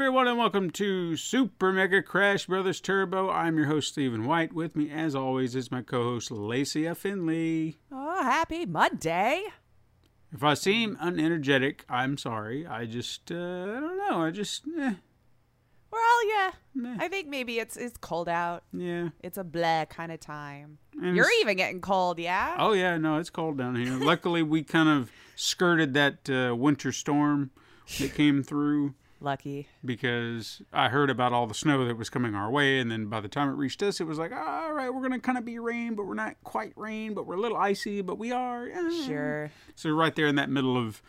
[0.00, 3.30] Everyone, and welcome to Super Mega Crash Brothers Turbo.
[3.30, 4.52] I'm your host, Stephen White.
[4.52, 6.98] With me, as always, is my co host, Lacey F.
[6.98, 7.78] Finley.
[7.90, 9.42] Oh, happy Monday.
[10.32, 12.64] If I seem unenergetic, I'm sorry.
[12.64, 14.22] I just, uh, I don't know.
[14.22, 14.94] I just, eh,
[15.90, 16.52] Well, yeah.
[17.00, 18.62] I think maybe it's it's cold out.
[18.72, 19.08] yeah.
[19.24, 20.78] It's a blah kind of time.
[21.02, 22.54] And You're even getting cold, yeah?
[22.56, 23.98] Oh, yeah, no, it's cold down here.
[23.98, 27.50] Luckily, we kind of skirted that uh, winter storm
[27.98, 28.94] that came through.
[29.20, 29.68] Lucky.
[29.84, 33.20] because I heard about all the snow that was coming our way, and then by
[33.20, 35.58] the time it reached us, it was like, all right, we're gonna kind of be
[35.58, 38.68] rain, but we're not quite rain, but we're a little icy, but we are.
[38.68, 39.50] eh." Sure.
[39.74, 41.02] So right there in that middle of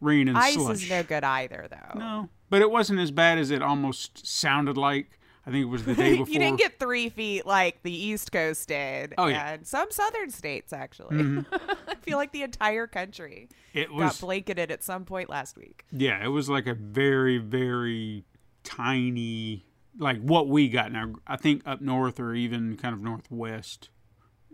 [0.00, 0.82] rain and Ice slush.
[0.84, 1.98] is no good either, though.
[1.98, 5.15] No, but it wasn't as bad as it almost sounded like.
[5.46, 6.32] I think it was the day before.
[6.32, 9.14] you didn't get three feet like the East Coast did.
[9.16, 9.52] Oh, yeah.
[9.52, 11.44] And some southern states, actually.
[11.88, 15.84] I feel like the entire country it got was blanketed at some point last week.
[15.92, 18.24] yeah, it was like a very very
[18.64, 19.64] tiny
[19.98, 21.14] like what we got now.
[21.26, 23.88] I think up north or even kind of northwest,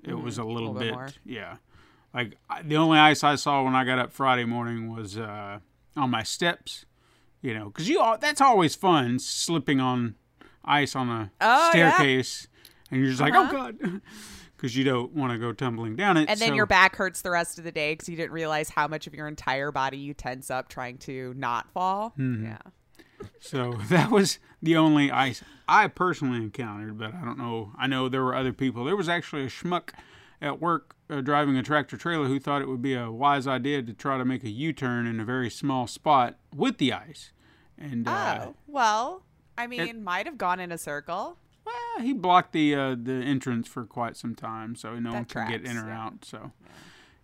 [0.05, 0.79] it was a little, Mm-hmm.
[0.79, 1.09] little bit bit, more.
[1.25, 1.57] yeah.
[2.15, 5.59] Like the only ice I saw when I got up Friday morning was uh,
[5.97, 6.85] on my steps,
[7.41, 10.15] you know, because you all, that's always fun slipping on
[10.65, 11.93] ice on a Oh, yeah.
[11.93, 12.49] staircase,
[12.91, 13.79] and you're just like, oh god,
[14.57, 16.29] because you don't want to go tumbling down it.
[16.29, 18.69] And then so- your back hurts the rest of the day because you didn't realize
[18.71, 22.11] how much of your entire body you tense up trying to not fall.
[22.19, 22.45] Mm-hmm.
[22.47, 22.59] Yeah.
[23.41, 27.73] So that was the only ice I personally encountered, but I don't know.
[27.79, 28.85] I know there were other people.
[28.85, 29.91] There was actually a schmuck
[30.41, 33.83] at work uh, driving a tractor trailer who thought it would be a wise idea
[33.83, 37.31] to try to make a U turn in a very small spot with the ice.
[37.79, 39.23] And uh, Oh, well,
[39.63, 41.39] I mean, might have gone in a circle.
[41.65, 45.47] well, he blocked the uh, the entrance for quite some time, so no one That
[45.47, 46.05] could get in or yeah.
[46.05, 46.25] out.
[46.25, 46.53] So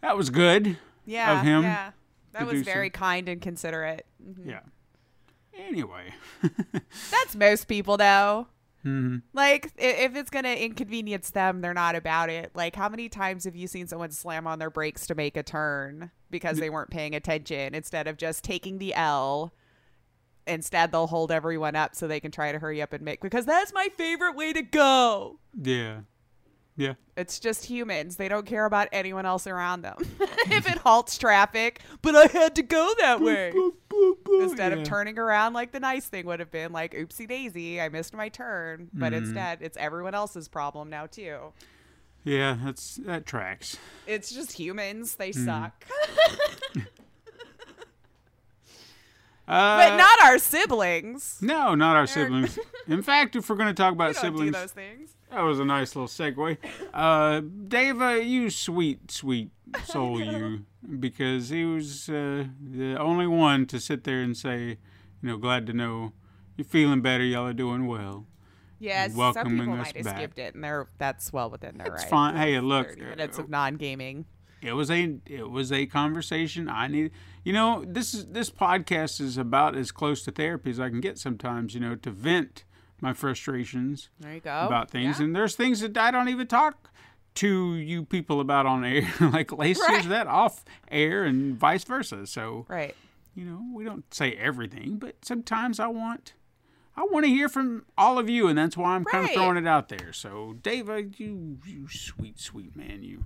[0.01, 0.77] that was good.
[1.05, 1.39] Yeah.
[1.41, 1.91] Of him Yeah.
[2.33, 4.07] That was very kind and considerate.
[4.45, 4.61] Yeah.
[5.57, 6.15] Anyway.
[7.11, 8.47] That's most people, though.
[8.85, 12.53] hmm Like, if it's going to inconvenience them, they're not about it.
[12.55, 15.43] Like, how many times have you seen someone slam on their brakes to make a
[15.43, 19.53] turn because they weren't paying attention instead of just taking the L?
[20.49, 23.45] Instead, they'll hold everyone up so they can try to hurry up and make, because
[23.47, 25.39] that's my favorite way to go.
[25.61, 26.01] Yeah.
[26.77, 26.95] Yeah.
[27.17, 28.17] It's just humans.
[28.17, 29.97] They don't care about anyone else around them.
[30.21, 33.53] if it halts traffic, but I had to go that way.
[34.41, 34.79] Instead Yeah.
[34.79, 38.15] of turning around like the nice thing would have been, like, oopsie daisy, I missed
[38.15, 38.89] my turn.
[38.93, 39.25] But Mm-hmm.
[39.25, 41.53] instead, it's everyone else's problem now, too.
[42.25, 43.77] Yeah, that's that tracks.
[44.07, 45.17] It's just humans.
[45.17, 45.45] They Hmm.
[45.45, 45.85] suck.
[49.49, 51.39] Uh, but not our siblings.
[51.41, 52.59] No, not our siblings.
[52.87, 55.17] In fact, if we're going to talk about siblings, those things.
[55.31, 56.59] that was a nice little segue.
[56.93, 59.51] Uh, Dave, uh, you sweet, sweet
[59.85, 60.67] soul, you,
[61.01, 64.77] because he was uh, the only one to sit there and say,
[65.23, 66.13] you know, glad to know
[66.59, 68.27] you're feeling better, y'all are doing well.
[68.81, 70.17] Yes, some people us might have back.
[70.17, 72.11] skipped it, and they're that's well within their It's right.
[72.11, 72.37] fine.
[72.37, 74.27] Hey, look, 30 uh, minutes of non-gaming.
[74.63, 77.11] It was a it was a conversation I need.
[77.45, 81.01] You know, this is this podcast is about as close to therapy as I can
[81.01, 81.75] get sometimes.
[81.75, 82.65] You know, to vent
[83.01, 84.09] my frustrations.
[84.19, 84.67] There you go.
[84.67, 85.27] about things, Yeah.
[85.27, 86.91] and there's things that I don't even talk
[87.37, 90.01] to you people about on air, like Lacey Right.
[90.01, 92.27] is that off air, and vice versa.
[92.27, 92.97] So Right.
[93.37, 96.35] you know, we don't say everything, but sometimes I want.
[96.97, 99.57] I want to hear from all of you, and that's why I'm kind of throwing
[99.57, 100.13] it out there.
[100.13, 103.23] So, Dave, uh, you, you sweet, sweet man, you.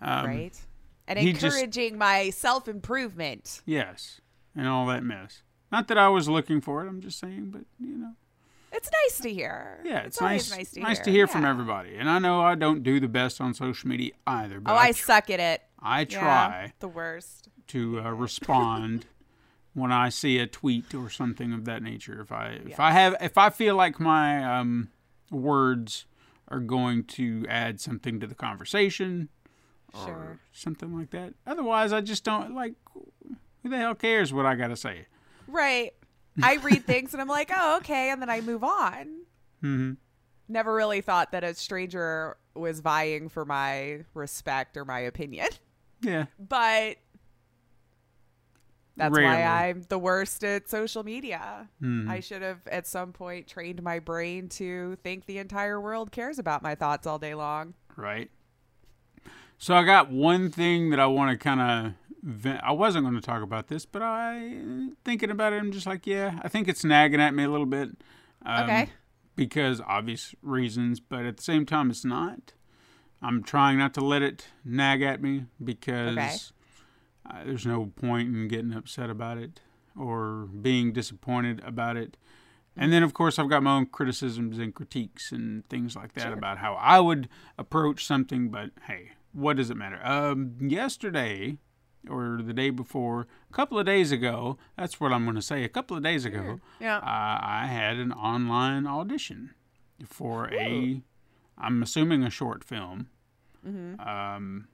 [0.00, 0.60] Um, right.
[1.06, 3.62] And he just- encouraging my self-improvement.
[3.66, 4.20] Yes,
[4.54, 5.42] and all that mess.
[5.72, 6.88] Not that I was looking for it.
[6.88, 8.12] I'm just saying, but you know,
[8.72, 9.80] It's nice to hear.
[9.84, 11.96] yeah, it's, always nice, nice to to hear from everybody.
[11.96, 14.86] And I know I don't do the best on social media either, but Oh, I,
[14.86, 15.62] I tr- suck at it.
[15.80, 17.48] I Yeah, try the worst.
[17.68, 19.06] to uh, respond
[19.74, 22.20] when I see a tweet or something of that nature.
[22.20, 24.88] If I if I have if I feel like my um,
[25.30, 26.06] words
[26.48, 29.28] are going to add something to the conversation
[29.94, 30.38] or Sure.
[30.52, 31.34] something like that.
[31.46, 32.74] Otherwise, I just don't like.
[33.62, 35.06] Who the hell cares what I got to say?
[35.46, 35.92] Right.
[36.42, 39.24] I read things and I'm like, oh, okay, and then I move on.
[39.62, 39.92] Mm-hmm.
[40.48, 45.48] never really thought that a stranger was vying for my respect or my opinion.
[46.02, 46.26] Yeah.
[46.38, 46.96] But
[48.96, 49.34] that's Rarely.
[49.42, 51.68] why I'm the worst at social media.
[51.80, 52.08] Hmm.
[52.10, 56.38] I should have at some point trained my brain to think the entire world cares
[56.38, 57.74] about my thoughts all day long.
[57.96, 58.30] Right.
[59.62, 61.92] So I got one thing that I want to kind of.
[62.22, 62.60] Vent.
[62.62, 64.50] I wasn't going to talk about this, but I
[65.06, 65.56] thinking about it.
[65.56, 67.90] I'm just like, yeah, I think it's nagging at me a little bit.
[68.44, 68.88] Um, Okay.
[69.36, 72.52] Because obvious reasons, but at the same time, it's not.
[73.22, 76.36] I'm trying not to let it nag at me because Okay.
[77.38, 79.60] uh, there's no point in getting upset about it
[79.98, 82.18] or being disappointed about it.
[82.76, 86.34] And then, of course, I've got my own criticisms and critiques and things like that
[86.34, 88.50] about how I would approach something.
[88.50, 90.00] But hey, what does it matter?
[90.04, 91.56] Um, yesterday
[92.08, 95.64] or the day before, a couple of days ago, that's what I'm going to say.
[95.64, 96.96] A couple of days ago, Yeah.
[96.98, 99.50] uh, I had an online audition
[100.06, 101.02] for a,
[101.58, 103.08] I'm assuming a short film.
[103.64, 104.68] Um,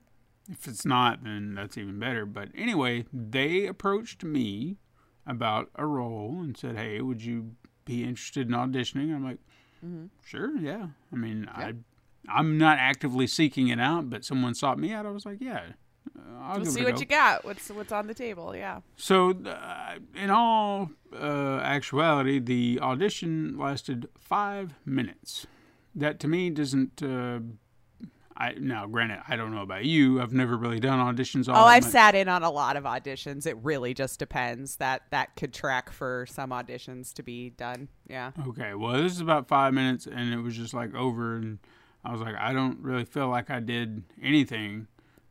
[0.49, 2.25] if it's not, then that's even better.
[2.25, 4.77] But anyway, they approached me
[5.27, 9.41] about a role and said, "Hey, would you be interested in auditioning?" I'm like,
[10.25, 11.75] "Sure, yeah." I mean, I,
[12.29, 15.07] I'm not actively seeking it out, but someone sought me out.
[15.07, 15.63] I was like, "Yeah."
[16.17, 17.45] uh, I'll We'll see what go." you got.
[17.45, 18.55] What's what's on the table?
[18.55, 18.81] Yeah.
[18.97, 25.47] So, uh, in all uh, actuality, the audition lasted five minutes.
[25.95, 27.03] That to me doesn't.
[27.03, 27.41] Uh,
[28.39, 30.21] I now, granted, I don't know about you.
[30.21, 31.49] I've never really done auditions.
[31.49, 31.93] All Oh, I've much.
[31.93, 33.47] sat in on a lot of auditions.
[33.47, 34.77] It really just depends.
[34.77, 37.89] That that could track for some auditions to be done.
[38.11, 38.33] Yeah.
[38.49, 41.59] Okay, well, this is about five minutes, and it was just like over, and
[42.07, 44.87] I was like, I don't really feel like I did anything,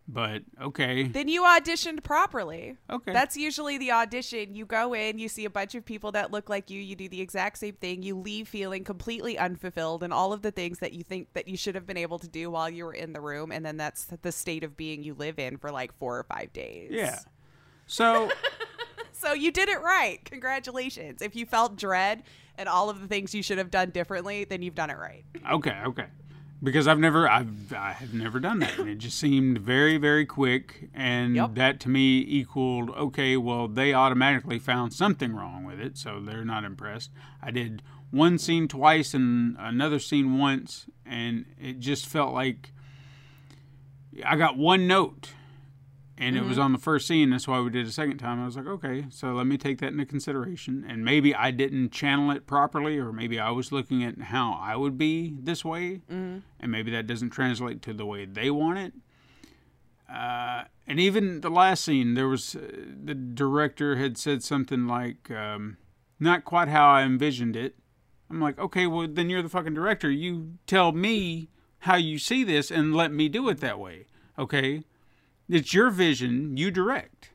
[0.07, 2.75] but okay, Then you auditioned properly.
[2.89, 4.53] okay, That's usually the audition.
[4.53, 7.07] You go in, you see a bunch of people that look like you, you do
[7.07, 10.91] the exact same thing, you leave feeling completely unfulfilled and all of the things that
[10.93, 13.21] you think that you should have been able to do while you were in the
[13.21, 16.23] room and then that's the state of being you live in for like 4 or
[16.23, 16.89] 5 days.
[16.91, 17.19] yeah.
[17.87, 18.29] So
[19.13, 20.23] So you did it right.
[20.25, 21.21] Congratulations.
[21.21, 22.23] If you felt dread
[22.57, 25.23] and all of the things you should have done differently, then you've done it right.
[25.51, 26.05] Okay, okay.
[26.63, 30.25] Because I've never, I've, I have never done that, and it just seemed very, very
[30.25, 31.55] quick, and Yep.
[31.55, 33.37] that to me equaled okay.
[33.37, 37.11] Well, they automatically found something wrong with it, so they're not impressed.
[37.41, 42.71] I did one scene twice and another scene once, and it just felt like
[44.25, 45.31] I got one note,
[46.17, 47.29] and it was on the first scene.
[47.29, 48.41] That's why we did a second time.
[48.41, 50.85] I was like, okay, so let me take that into consideration.
[50.87, 54.75] And maybe I didn't channel it properly, or maybe I was looking at how I
[54.75, 56.01] would be this way,
[56.59, 58.93] and maybe that doesn't translate to the way they want it.
[60.09, 62.61] Uh, and even the last scene, there was uh,
[63.03, 65.77] the director had said something like, um,
[66.19, 67.75] "Not quite how I envisioned it."
[68.29, 70.09] I'm like, okay, well then you're the fucking director.
[70.09, 74.05] You tell me how you see this and let me do it that way.
[74.37, 74.83] Okay,
[75.49, 76.57] it's your vision.
[76.57, 77.31] You direct.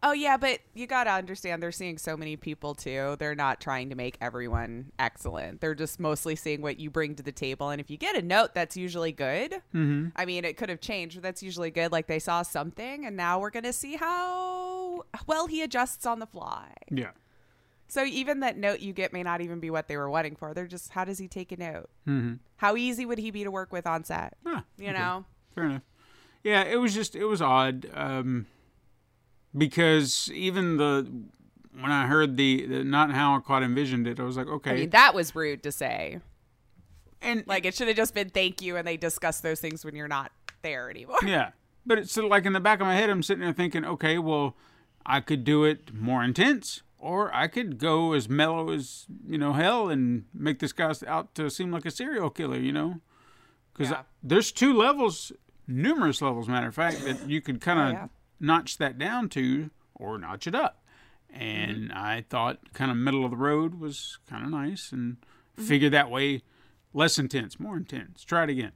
[0.00, 3.16] Oh yeah, but you got to understand they're seeing so many people too.
[3.18, 5.60] They're not trying to make everyone excellent.
[5.60, 8.22] They're just mostly seeing what you bring to the table and if you get a
[8.22, 9.54] note that's usually good.
[9.74, 10.08] Mm-hmm.
[10.14, 13.16] I mean, it could have changed, but that's usually good like they saw something and
[13.16, 16.72] now we're going to see how well he adjusts on the fly.
[16.92, 17.10] Yeah.
[17.88, 20.54] So even that note you get may not even be what they were wanting for.
[20.54, 21.90] They're just how does he take a note?
[22.06, 22.34] Mm-hmm.
[22.58, 24.36] How easy would he be to work with on set?
[24.46, 24.98] Ah, You okay.
[24.98, 25.24] know?
[25.56, 25.82] Fair enough.
[26.44, 28.46] Yeah, it was just it was odd um,
[29.56, 31.10] because even the
[31.80, 34.70] when I heard the, the not how I quite envisioned it, I was like, okay,
[34.70, 36.18] I mean, that was rude to say.
[37.22, 39.94] and Like it should have just been thank you and they discuss those things when
[39.94, 41.18] you're not there anymore.
[41.24, 41.50] yeah,
[41.86, 44.56] but it's like in the back of my head, I'm sitting there thinking, okay, well,
[45.06, 49.52] I could do it more intense, or I could go as mellow as you know
[49.52, 53.00] hell and make this guy out to seem like a serial killer, you know,
[53.72, 54.02] because Yeah.
[54.22, 55.30] there's two levels,
[55.68, 58.08] numerous levels, matter of fact, that you could kind of yeah.
[58.40, 60.82] notch that down to or notch it up.
[61.32, 61.42] Mm-hmm.
[61.42, 65.62] And I thought kind of middle of the road was kind of nice, and mm-hmm.
[65.62, 66.42] figured that way,
[66.92, 68.24] less intense, more intense.
[68.24, 68.72] Try it again.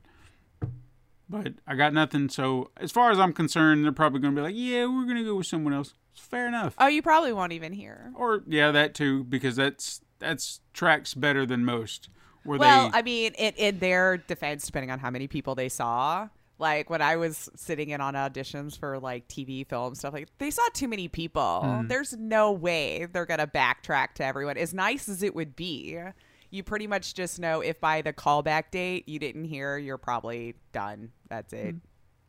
[1.28, 2.28] But I got nothing.
[2.28, 5.16] So as far as I'm concerned, they're probably going to be like, "Yeah, we're going
[5.16, 6.74] to go with someone else." It's fair enough.
[6.76, 8.12] Oh, you probably won't even hear.
[8.14, 12.10] Or yeah, that too, because that's that's tracks better than most.
[12.44, 15.70] Where Well, they I mean, in, in their defense, depending on how many people they
[15.70, 16.28] saw,
[16.58, 20.50] like when I was sitting in on auditions for like TV, film stuff, like they
[20.50, 21.84] saw too many people.
[21.88, 24.56] There's no way they're gonna backtrack to everyone.
[24.56, 25.98] As nice as it would be,
[26.50, 30.54] you pretty much just know if by the callback date you didn't hear, you're probably
[30.72, 31.10] done.
[31.28, 31.74] That's it.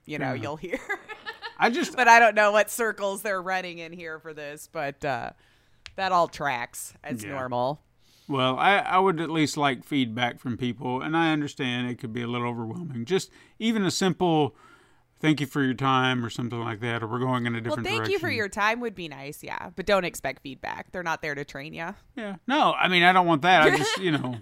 [0.05, 0.41] You know, Yeah.
[0.41, 0.79] you'll hear.
[1.59, 5.03] I just but I don't know what circles they're running in here for this, but
[5.05, 5.31] uh,
[5.95, 7.31] that all tracks as Yeah.
[7.31, 7.81] normal.
[8.27, 12.13] Well, I, I would at least like feedback from people, and I understand it could
[12.13, 13.05] be a little overwhelming.
[13.05, 14.55] Just even a simple
[15.23, 17.83] thank you for your time or something like that, or we're going in a different.
[17.83, 18.11] Well, thank direction.
[18.11, 20.91] you for your time would be nice, yeah, but don't expect feedback.
[20.91, 21.95] They're not there to train you.
[22.15, 22.35] Yeah.
[22.47, 23.63] No, I mean, I don't want that.
[23.63, 24.37] I just, you know,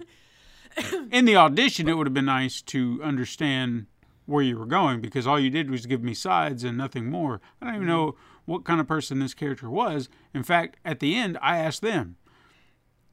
[1.10, 3.86] in the audition, it would have been nice to understand
[4.26, 7.40] where you were going because all you did was give me sides and nothing more.
[7.60, 7.96] I don't even mm-hmm.
[7.96, 10.08] know what kind of person this character was.
[10.34, 12.16] In fact, at the end, I asked them.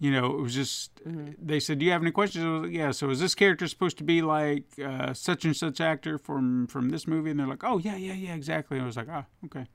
[0.01, 2.45] You know, it was just, they said, Do you have any questions?
[2.45, 2.91] I was like, yeah.
[2.91, 6.89] So is this character supposed to be like uh, such and such actor from, from
[6.89, 7.31] this movie?
[7.31, 8.77] And they're like, Oh, yeah, yeah, yeah, exactly.
[8.77, 9.65] And I was like, Ah, okay.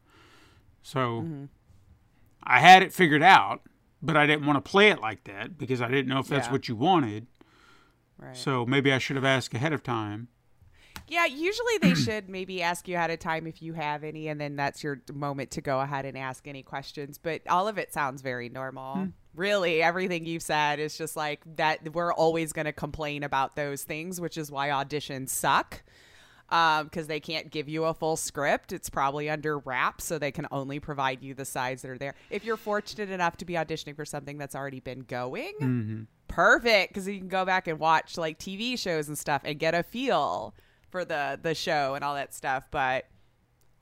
[0.83, 1.27] So
[2.43, 3.63] I had it figured out,
[4.03, 6.47] but I didn't want to play it like that because I didn't know if that's
[6.47, 6.53] Yeah.
[6.53, 7.27] what you wanted.
[8.19, 8.37] Right.
[8.37, 10.29] So maybe I should have asked ahead of time.
[11.09, 14.41] Yeah, usually they should maybe ask you ahead of time if you have any, and
[14.41, 17.19] then that's your moment to go ahead and ask any questions.
[17.19, 19.09] But all of it sounds very normal.
[19.35, 21.93] Really, everything you've said is just like that.
[21.93, 25.83] We're always going to complain about those things, which is why auditions suck.
[26.51, 28.73] Um, because they can't give you a full script.
[28.73, 32.15] It's probably under wraps, so they can only provide you the sides that are there.
[32.31, 36.03] If you're fortunate enough to be auditioning for something that's already been going, mm-hmm.
[36.29, 39.75] perfect because you can go back and watch like TV shows and stuff and get
[39.75, 40.55] a feel
[40.91, 42.69] for the the show and all that stuff.
[42.71, 43.07] But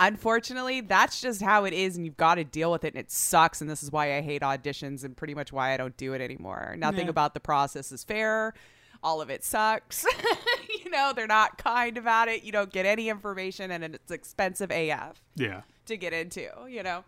[0.07, 3.11] unfortunately, that's just how it is, and you've got to deal with it, and it
[3.11, 3.61] sucks.
[3.61, 6.21] And this is why I hate auditions and pretty much why I don't do it
[6.21, 6.75] anymore.
[6.79, 7.11] Nothing Yeah.
[7.11, 8.55] about the process is fair.
[9.03, 10.05] All of it sucks.
[10.85, 12.45] you know, they're not kind about it.
[12.45, 15.63] You don't get any information, and it's expensive AF Yeah.
[15.87, 17.05] to get into, you know?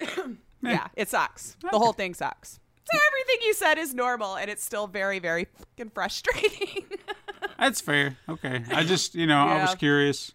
[0.62, 1.56] yeah, it sucks.
[1.70, 2.58] The whole thing sucks.
[2.92, 6.84] So everything you said is normal, and it's still very, very fucking frustrating.
[7.58, 8.16] That's fair.
[8.28, 8.62] Okay.
[8.72, 10.32] I just, you know, I was curious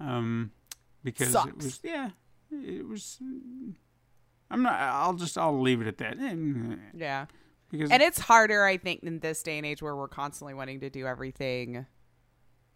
[0.00, 0.50] um,
[1.04, 2.10] because it was, yeah,
[2.50, 3.18] it was.
[4.50, 4.74] I'm not.
[4.74, 5.36] I'll just.
[5.36, 6.16] I'll leave it at that.
[6.20, 7.26] Eh, yeah.
[7.70, 10.80] Because And it's harder, I think, in this day and age where we're constantly wanting
[10.80, 11.84] to do everything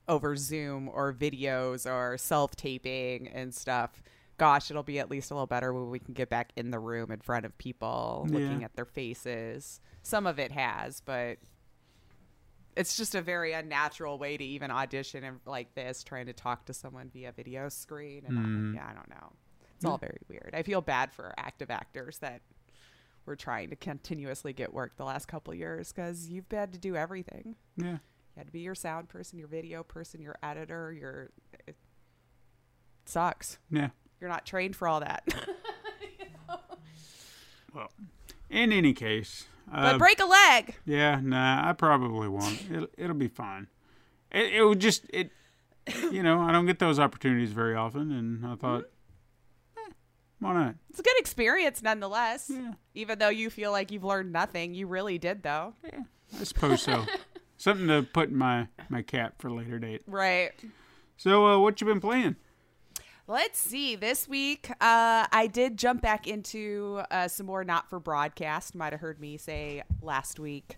[0.07, 4.03] over Zoom or videos or self taping and stuff.
[4.37, 6.79] Gosh, it'll be at least a little better when we can get back in the
[6.79, 8.65] room in front of people, looking Yeah.
[8.67, 9.81] at their faces.
[10.03, 11.39] Some of it has, but
[12.77, 16.65] it's just a very unnatural way to even audition and like this, trying to talk
[16.67, 18.25] to someone via video screen.
[18.27, 18.73] And Mhm.
[18.73, 19.33] I, yeah, I don't know.
[19.77, 20.51] It's all very weird.
[20.55, 22.41] I feel bad for active actors that
[23.27, 26.97] were trying to continuously get work the last couple years because you've had to do
[26.97, 27.57] everything.
[27.77, 27.93] yeah.
[28.35, 31.31] You had to be your sound person, your video person, your editor, your.
[31.67, 31.77] It
[33.05, 33.59] sucks.
[33.71, 33.91] Yeah.
[34.21, 35.23] You're not trained for all that.
[37.75, 37.91] Well,
[38.53, 40.77] in any case, but uh, break a leg.
[40.85, 42.63] yeah, nah, I probably won't.
[42.71, 43.67] It'll, it'll be fine.
[44.31, 45.31] It, it would just it.
[46.13, 49.91] You know, I don't get those opportunities very often, and I thought, Mm-hmm.
[49.91, 49.93] eh,
[50.39, 50.75] why not?
[50.91, 52.51] It's a good experience nonetheless.
[52.53, 52.73] Yeah.
[52.95, 55.75] Even though you feel like you've learned nothing, you really did though.
[56.41, 57.05] I suppose so.
[57.57, 60.03] Something to put in my my cap for later date.
[60.07, 60.53] Right.
[61.17, 62.37] So, uh, what you been playing?
[63.27, 63.95] Let's see.
[63.95, 68.75] This week, uh, I did jump back into uh, some more not for broadcast.
[68.75, 70.77] Might have heard me say last week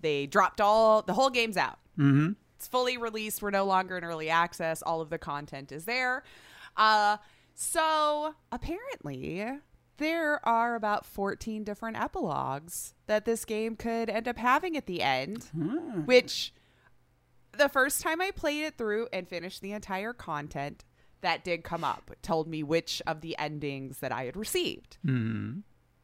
[0.00, 1.78] they dropped all the whole game's out.
[1.98, 2.32] Mm-hmm.
[2.56, 3.42] It's fully released.
[3.42, 4.82] We're no longer in early access.
[4.82, 6.22] All of the content is there.
[6.76, 7.16] Uh,
[7.54, 9.46] so apparently,
[9.96, 15.00] there are about 14 different epilogues that this game could end up having at the
[15.02, 15.48] end,
[16.06, 16.52] which
[17.56, 20.84] the first time I played it through and finished the entire content,
[21.26, 22.08] that did come up.
[22.12, 24.96] It told me which of the endings that I had received.
[25.04, 25.60] Mm-hmm.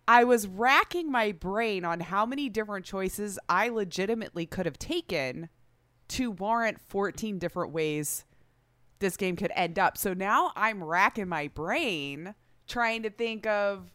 [0.09, 5.49] I was racking my brain on how many different choices I legitimately could have taken
[6.09, 8.25] to warrant 14 different ways
[8.99, 9.97] this game could end up.
[9.97, 12.35] So now I'm racking my brain
[12.67, 13.93] trying to think of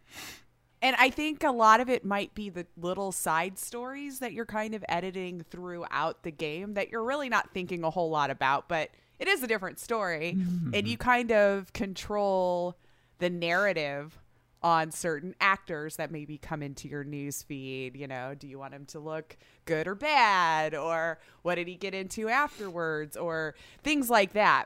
[0.82, 4.46] and I think a lot of it might be the little side stories that you're
[4.46, 8.70] kind of editing throughout the game that you're really not thinking a whole lot about,
[8.70, 10.36] but it is a different story.
[10.38, 10.74] Mm-hmm.
[10.74, 12.78] And you kind of control
[13.20, 14.20] the narrative
[14.62, 17.96] on certain actors that maybe come into your news feed.
[17.96, 20.76] You know, do you want him to look good or bad?
[20.76, 23.16] Or what did he get into afterwards?
[23.16, 24.66] Or things like that.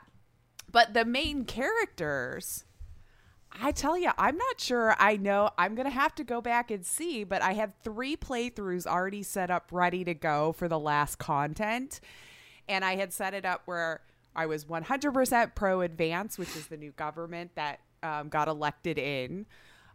[0.72, 2.64] But the main characters,
[3.62, 5.50] I tell you, I'm not sure I know.
[5.58, 9.24] I'm going to have to go back and see, but I have three playthroughs already
[9.24, 12.00] set up ready to go for the last content.
[12.70, 14.02] And I had set it up where
[14.36, 19.46] I was 100% pro advance, which is the new government that um, got elected in.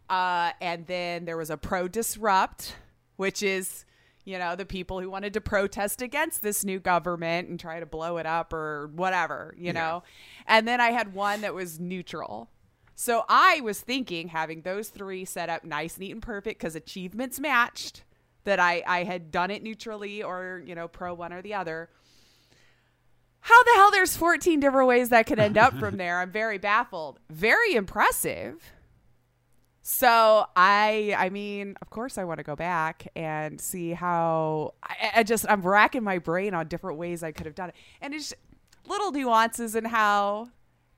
[0.09, 2.75] Uh, and then there was a pro disrupt,
[3.17, 3.85] which is,
[4.25, 7.85] you know, the people who wanted to protest against this new government and try to
[7.85, 10.03] blow it up or whatever, you know.
[10.45, 12.49] And then I had one that was neutral.
[12.95, 17.39] So I was thinking having those three set up nice, neat, and perfect because achievements
[17.39, 18.03] matched
[18.45, 21.89] that I, I had done it neutrally or, you know, pro one or the other.
[23.41, 26.19] How the hell there's 14 different ways that could end up from there?
[26.19, 27.19] I'm very baffled.
[27.29, 28.61] Very impressive.
[29.81, 35.11] So I I mean, of course I want to go back and see how I,
[35.17, 37.75] I just I'm racking my brain on different ways I could have done it.
[38.01, 38.33] And it's
[38.85, 40.49] little nuances in how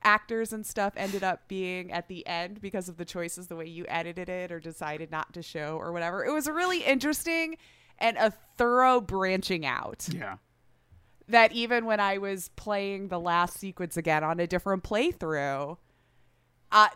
[0.02, 3.66] actors and stuff ended up being at the end because of the choices the way
[3.66, 6.24] you edited it or decided not to show or whatever.
[6.24, 7.58] It was really interesting
[7.98, 10.36] and a thorough branching out Yeah.
[11.30, 15.76] That even when I was playing the last sequence again on a different playthrough,
[16.72, 16.88] uh,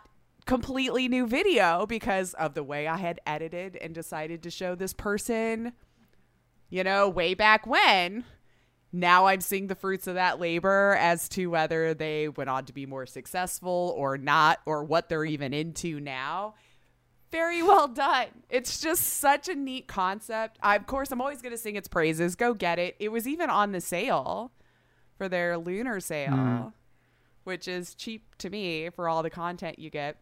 [0.45, 4.93] completely new video because of the way I had edited and decided to show this
[4.93, 5.73] person,
[6.69, 8.25] you know, way back when.
[8.91, 12.73] Now I'm seeing the fruits of that labor as to whether they went on to
[12.73, 16.53] be more successful or not, or what they're even into now.
[17.31, 18.27] Very well done.
[18.49, 20.57] It's just such a neat concept.
[20.61, 22.35] I, of course, I'm always going to sing its praises.
[22.35, 22.95] Go get it.
[22.99, 24.51] It was even on the sale
[25.17, 26.67] for their lunar sale, mm-hmm.
[27.43, 30.17] which is cheap to me for all the content you get.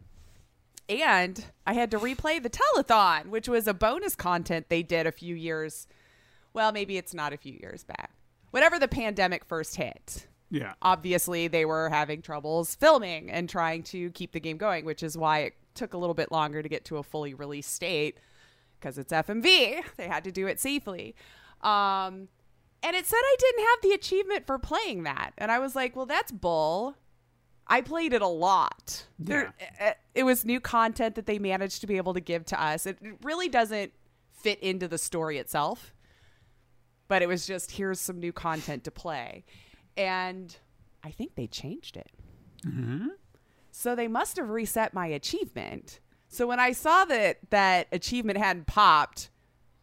[0.88, 5.12] And I had to replay the telethon, which was a bonus content they did a
[5.12, 5.86] few years.
[6.52, 8.10] Well, maybe it's not a few years back.
[8.50, 10.74] Whenever the pandemic first hit, Yeah.
[10.82, 15.16] obviously they were having troubles filming and trying to keep the game going, which is
[15.16, 18.18] why it took a little bit longer to get to a fully released state
[18.78, 19.82] because it's FMV.
[19.96, 21.14] They had to do it safely.
[21.62, 22.28] Um,
[22.82, 25.32] and it said I didn't have the achievement for playing that.
[25.38, 26.96] And I was like, well, that's bull.
[27.66, 29.06] I played it a lot.
[29.18, 32.20] There, it, eh, eh, it was new content that they managed to be able to
[32.20, 32.84] give to us.
[32.84, 33.92] It it really doesn't
[34.32, 35.94] fit into the story itself
[37.08, 39.44] but it was just here's some new content to play
[39.96, 40.56] and
[41.02, 42.10] i think they changed it
[42.66, 43.06] mm-hmm.
[43.76, 48.66] So they must have reset my achievement so when i saw that that achievement hadn't
[48.66, 49.30] popped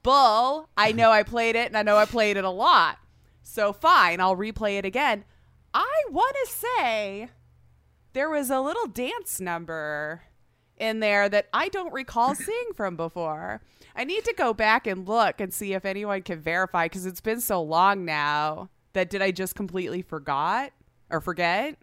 [0.03, 2.97] bull i know i played it and i know i played it a lot
[3.43, 5.23] so fine i'll replay it again
[5.73, 7.29] i want to say
[8.13, 10.23] there was a little dance number
[10.81, 13.61] in there that I don't recall seeing from before.
[13.95, 17.21] I need to go back and look and see if anyone can verify because it's
[17.21, 20.71] been so long now that did I just completely forgot
[21.09, 21.77] or forget?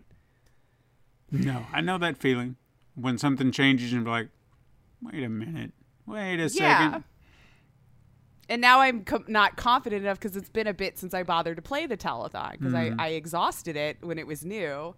[1.31, 2.57] No, I know that feeling
[2.95, 4.29] when something changes and be like,
[5.03, 5.73] wait a minute,
[6.07, 7.05] wait a second.
[8.49, 11.57] And now I'm com- not confident enough because it's been a bit since I bothered
[11.57, 12.99] to play the telethon because Mm-hmm.
[12.99, 14.95] I, I exhausted it when it was new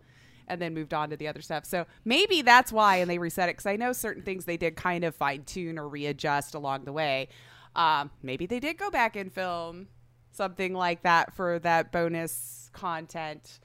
[0.47, 1.65] and then moved on to the other stuff.
[1.65, 4.77] So maybe that's why, and they reset it because I know certain things they did
[4.77, 7.29] kind of fine tune or readjust along the way.
[7.75, 9.89] Um, maybe they did go back and film
[10.33, 13.59] something like that for that bonus content.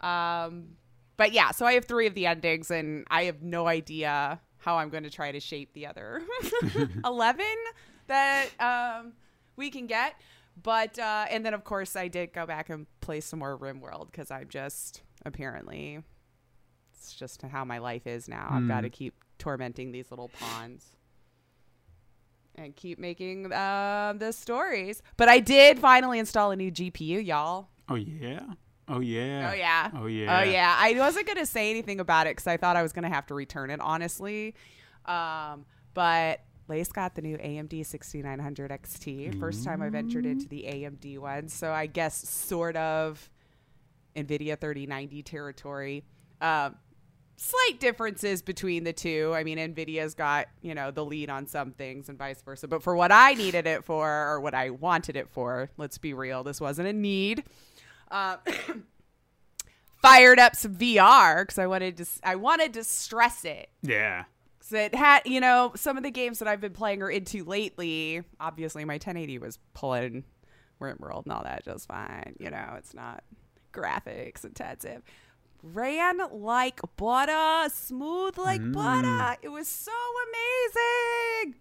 [0.00, 0.76] Um,
[1.16, 4.76] but yeah, so I have three of the endings, and I have no idea how
[4.78, 6.22] I'm going to try to shape the other
[7.04, 7.44] 11
[8.08, 9.12] that um,
[9.56, 10.14] we can get.
[10.62, 14.10] But, uh, and then of course, I did go back and play some more RimWorld
[14.10, 16.02] because I'm just apparently,
[16.94, 18.48] it's just how my life is now.
[18.50, 20.96] I've got to keep tormenting these little pawns
[22.54, 25.02] and keep making uh, the stories.
[25.16, 27.68] But I did finally install a new GPU, y'all.
[27.88, 28.40] Oh yeah.
[28.88, 29.50] Oh yeah.
[29.50, 29.90] Oh yeah.
[29.94, 30.40] Oh yeah.
[30.40, 30.76] Oh yeah.
[30.78, 33.34] I wasn't gonna say anything about it because I thought I was gonna have to
[33.34, 34.54] return it, honestly.
[35.06, 39.38] Um, but Lace got the new AMD 6900 XT.
[39.38, 43.30] First time I ventured into the AMD one, so I guess sort of
[44.16, 46.04] NVIDIA 3090 territory.
[46.40, 46.76] Um,
[47.36, 49.32] slight differences between the two.
[49.34, 52.66] I mean, NVIDIA's got, you know, the lead on some things and vice versa.
[52.66, 56.14] But for what I needed it for, or what I wanted it for, let's be
[56.14, 57.44] real, this wasn't a need.
[58.10, 58.36] Uh,
[60.02, 63.70] fired up some VR because I wanted to, I wanted to stress it.
[63.82, 64.24] Yeah.
[64.60, 67.44] 'Cause it had, you know, some of the games that I've been playing or into
[67.44, 68.22] lately.
[68.40, 70.24] Obviously, my 1080 was pulling
[70.80, 72.34] RimWorld and all that just fine.
[72.40, 73.22] You know, it's not
[73.72, 75.02] graphics intensive.
[75.62, 79.36] Ran like butter, smooth like butter.
[79.42, 79.92] It was so
[80.28, 81.54] amazing.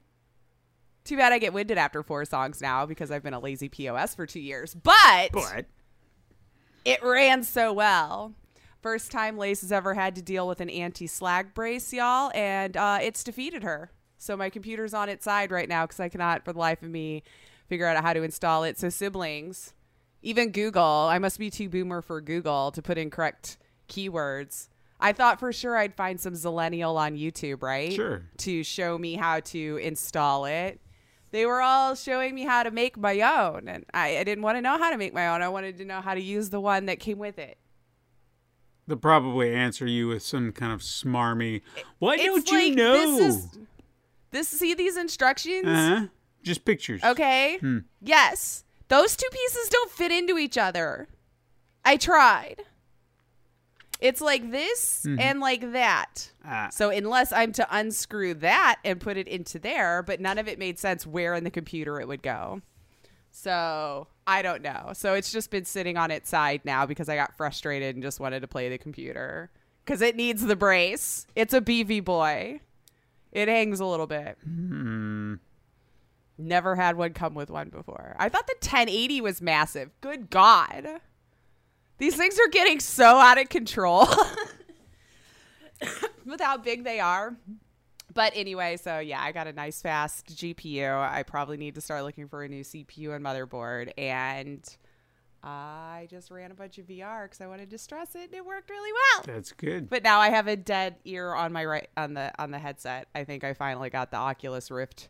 [1.03, 4.15] Too bad I get winded after four songs now because I've been a lazy POS
[4.15, 4.73] for two years.
[4.73, 5.65] But But
[6.85, 8.33] it ran so well.
[8.81, 12.77] First time Lace has ever had to deal with an anti sag brace, y'all, and
[12.77, 13.91] uh, it's defeated her.
[14.17, 16.89] So my computer's on its side right now because I cannot, for the life of
[16.89, 17.23] me,
[17.67, 18.77] figure out how to install it.
[18.77, 19.73] So siblings,
[20.21, 23.57] even Google, I must be too boomer for Google to put in correct
[23.89, 24.69] keywords.
[24.99, 27.93] I thought for sure I'd find some Zillennial on YouTube, right?
[27.93, 28.23] Sure.
[28.37, 30.79] To show me how to install it.
[31.35, 34.57] They were all showing me how to make my own, and I, I didn't want
[34.57, 35.41] to know how to make my own.
[35.41, 37.57] I wanted to know how to use the one that came with it.
[38.87, 41.61] they'll probably answer you with some kind of smarmy.
[41.99, 43.17] Why It's don't you know?
[43.17, 43.59] This is
[44.31, 45.67] this see these instructions?
[45.67, 46.07] uh-huh.
[46.41, 47.03] Just pictures.
[47.03, 47.59] Okay.
[48.01, 48.63] Yes.
[48.87, 51.09] Those two pieces don't fit into each other.
[51.83, 52.61] I tried.
[54.01, 56.31] It's like this and like that.
[56.43, 56.69] Ah.
[56.71, 60.59] So unless I'm to unscrew that and put it into there, but none of it
[60.59, 62.61] made sense where in the computer it would go.
[63.31, 64.91] So I don't know.
[64.93, 68.19] So it's just been sitting on its side now because I got frustrated and just
[68.19, 69.49] wanted to play the computer
[69.83, 71.27] because it needs the brace.
[71.35, 72.61] It's a BV boy.
[73.31, 74.37] It hangs a little bit.
[76.37, 78.15] Never had one come with one before.
[78.17, 79.91] I thought the 1080 was massive.
[80.01, 81.01] Good God.
[81.97, 84.07] These things are getting so out of control
[86.25, 87.37] with how big they are.
[88.13, 90.97] But anyway, so yeah, I got a nice fast GPU.
[90.97, 93.91] I probably need to start looking for a new CPU and motherboard.
[93.97, 94.63] And
[95.43, 98.45] I just ran a bunch of VR because I wanted to stress it, and it
[98.45, 99.23] worked really well.
[99.27, 99.89] That's good.
[99.89, 103.07] But now I have a dead ear on my right on the on the headset.
[103.13, 105.09] I think I finally got the Oculus Rift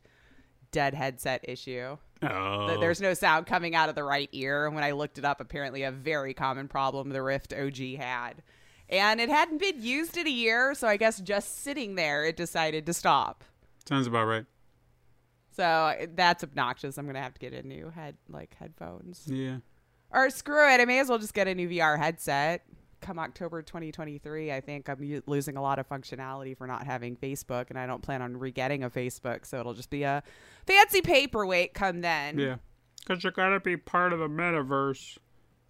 [0.71, 1.97] dead headset issue.
[2.21, 2.77] Oh.
[2.79, 4.65] There's no sound coming out of the right ear.
[4.65, 8.43] And when I looked it up, apparently a very common problem the Rift OG had.
[8.89, 12.37] And it hadn't been used in a year, so I guess just sitting there, it
[12.37, 13.43] decided to stop.
[13.87, 14.45] Sounds about right.
[15.55, 16.97] So that's obnoxious.
[16.97, 19.23] I'm gonna have to get a new head like headphones.
[19.25, 19.57] Yeah.
[20.11, 20.81] Or screw it.
[20.81, 22.65] I may as well just get a new VR headset.
[23.05, 27.15] Come October 2023, I think I'm u- losing a lot of functionality for not having
[27.15, 30.23] Facebook, and I don't plan on re-getting a Facebook, so it'll just be a
[30.65, 32.39] fancy paperweight come then.
[32.39, 32.55] Yeah.
[33.05, 35.19] Because you got to be part of the metaverse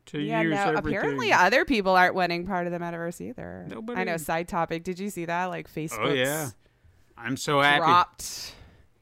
[0.05, 0.61] to Yeah, use no.
[0.77, 0.97] everything.
[0.97, 3.65] Apparently, other people aren't winning part of the metaverse either.
[3.69, 4.15] Nobody- I know.
[4.15, 4.83] Side topic.
[4.85, 5.45] Did you see that?
[5.47, 6.11] Like Facebook.
[6.11, 6.51] oh, yeah.
[7.17, 7.79] I'm so happy.
[7.79, 8.53] dropped.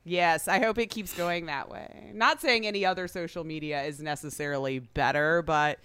[0.06, 2.12] Yes, I hope it keeps going that way.
[2.16, 5.80] Not saying any other social media is necessarily better, but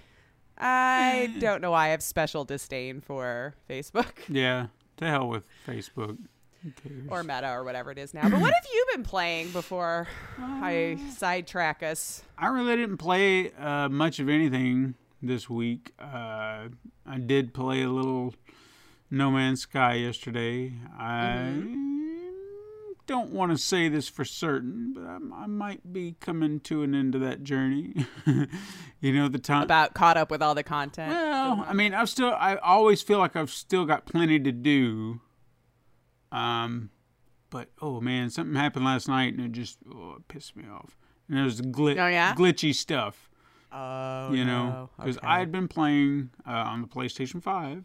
[0.58, 4.66] I don't know why I have special disdain for Facebook Yeah.
[4.98, 6.18] To hell with Facebook.
[7.08, 8.28] Or Meta or whatever it is now.
[8.28, 12.22] But what have you been playing before I sidetrack us?
[12.36, 15.92] I really didn't play uh, much of anything this week.
[16.00, 16.68] Uh,
[17.06, 18.34] I did play a little
[19.08, 20.72] No Man's Sky yesterday.
[20.98, 21.52] I
[23.08, 26.94] don't want to say this for certain, but I, I might be coming to an
[26.94, 28.06] end of that journey.
[29.00, 29.62] you know, the time.
[29.64, 31.10] About caught up with all the content.
[31.12, 35.20] Well, I mean, I've still, I always feel like I've still got plenty to do.
[36.30, 36.90] Um,
[37.50, 40.96] but oh man, something happened last night and it just oh, it pissed me off.
[41.28, 42.34] And it was glit, Oh, yeah?
[42.34, 43.28] glitchy stuff,
[43.72, 45.26] Oh, you know, because Okay.
[45.26, 47.84] I had been playing uh, on the PlayStation Five,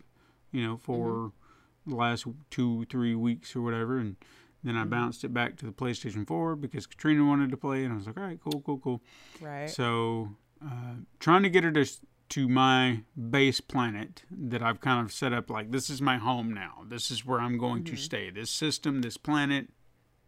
[0.52, 1.90] you know, for Mm-hmm.
[1.92, 4.16] the last two, three weeks or whatever, and
[4.63, 4.82] then Mm-hmm.
[4.84, 7.97] I bounced it back to the PlayStation Four because Katrina wanted to play, and I
[7.97, 9.02] was like, all right, cool, cool, cool.
[9.41, 9.69] right.
[9.69, 10.30] So,
[10.63, 11.86] uh, trying to get her to
[12.30, 16.52] to my base planet that I've kind of set up like this is my home
[16.54, 16.84] now.
[16.88, 18.30] This is where I'm going to stay.
[18.32, 19.67] This system, this planet,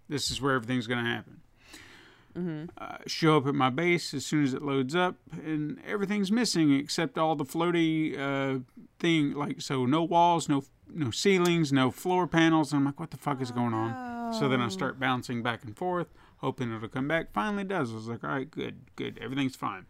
[0.10, 1.42] this is where everything's going to happen.
[2.78, 6.74] Uh, show up at my base as soon as it loads up, and everything's missing
[6.74, 8.60] except all the floaty uh,
[9.00, 9.34] thing.
[9.34, 12.74] Like so, no walls, no no ceilings, no floor panels.
[12.74, 14.15] And I'm like, what the fuck is going on?
[14.40, 17.32] So then I start bouncing back and forth, hoping it'll come back.
[17.34, 17.92] Finally, it does.
[17.92, 19.86] I was like, all right, good, good, everything's fine.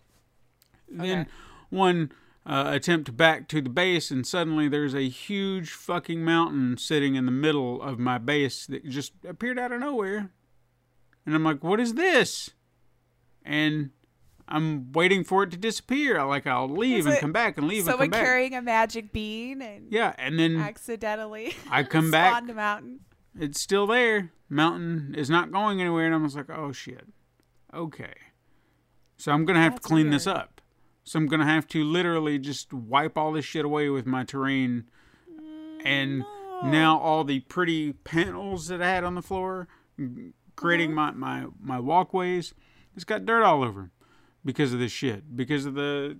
[0.89, 1.27] Then
[1.69, 2.11] one
[2.45, 7.25] uh, attempt back to the base, and suddenly there's a huge fucking mountain sitting in
[7.25, 10.29] the middle of my base that just appeared out of nowhere.
[11.25, 12.51] And I'm like, what is this?
[13.43, 13.89] And
[14.47, 16.23] I'm waiting for it to disappear.
[16.23, 18.25] Like I'll leave and come back and leave and Someone come back.
[18.25, 22.31] carrying a magic bean and yeah, and then accidentally I come back.
[22.31, 22.99] spawned a mountain.
[23.39, 24.31] It's still there.
[24.49, 27.07] Mountain is not going anywhere, and I was like, oh shit.
[27.73, 28.13] Okay.
[29.17, 30.61] So I'm gonna have That's to clean this up.
[31.03, 34.85] So I'm gonna have to literally just wipe all this shit away with my terrain,
[35.83, 36.25] and
[36.63, 39.67] now all the pretty panels that I had on the floor,
[39.99, 42.53] mm, creating my my my walkways,
[42.95, 43.91] it's got dirt all over
[44.43, 45.35] because of this shit.
[45.35, 46.17] Because of the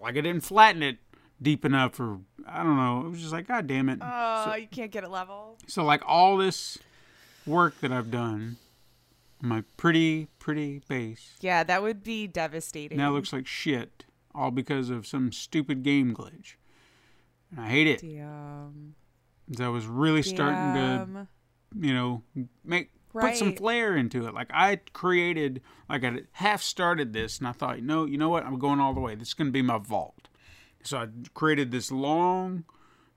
[0.00, 0.98] like I didn't flatten it
[1.40, 3.06] deep enough, or I don't know.
[3.06, 3.98] It was just like, god damn it.
[4.02, 5.56] Oh, you can't get it level.
[5.66, 6.78] So like all this
[7.46, 8.56] work that I've done,
[9.40, 12.98] my pretty pretty base Yeah, that would be devastating.
[12.98, 14.04] now looks like shit,
[14.34, 16.54] all because of some stupid game glitch.
[17.50, 18.00] And I hate it.
[18.00, 18.94] Damn.
[19.60, 21.28] I was really starting to,
[21.78, 22.22] you know,
[22.64, 24.34] make put some flair into it.
[24.34, 28.44] Like I created, like I half started this, and I thought, no, you know what?
[28.44, 29.14] I'm going all the way.
[29.14, 30.23] This is going to be my vault.
[30.84, 32.64] So I created this long,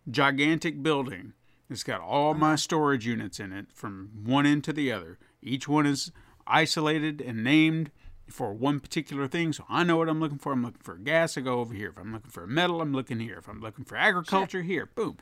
[0.09, 1.33] gigantic building.
[1.69, 5.19] It's got all my storage units in it from one end to the other.
[5.41, 6.11] Each one is
[6.47, 7.91] isolated and named
[8.29, 9.51] for one particular thing.
[9.51, 10.53] So I know what I'm looking for.
[10.53, 11.89] I'm looking for gas, I go over here.
[11.89, 13.37] If I'm looking for metal, I'm looking here.
[13.37, 14.85] If I'm looking for agriculture, here.
[14.95, 15.17] Boom.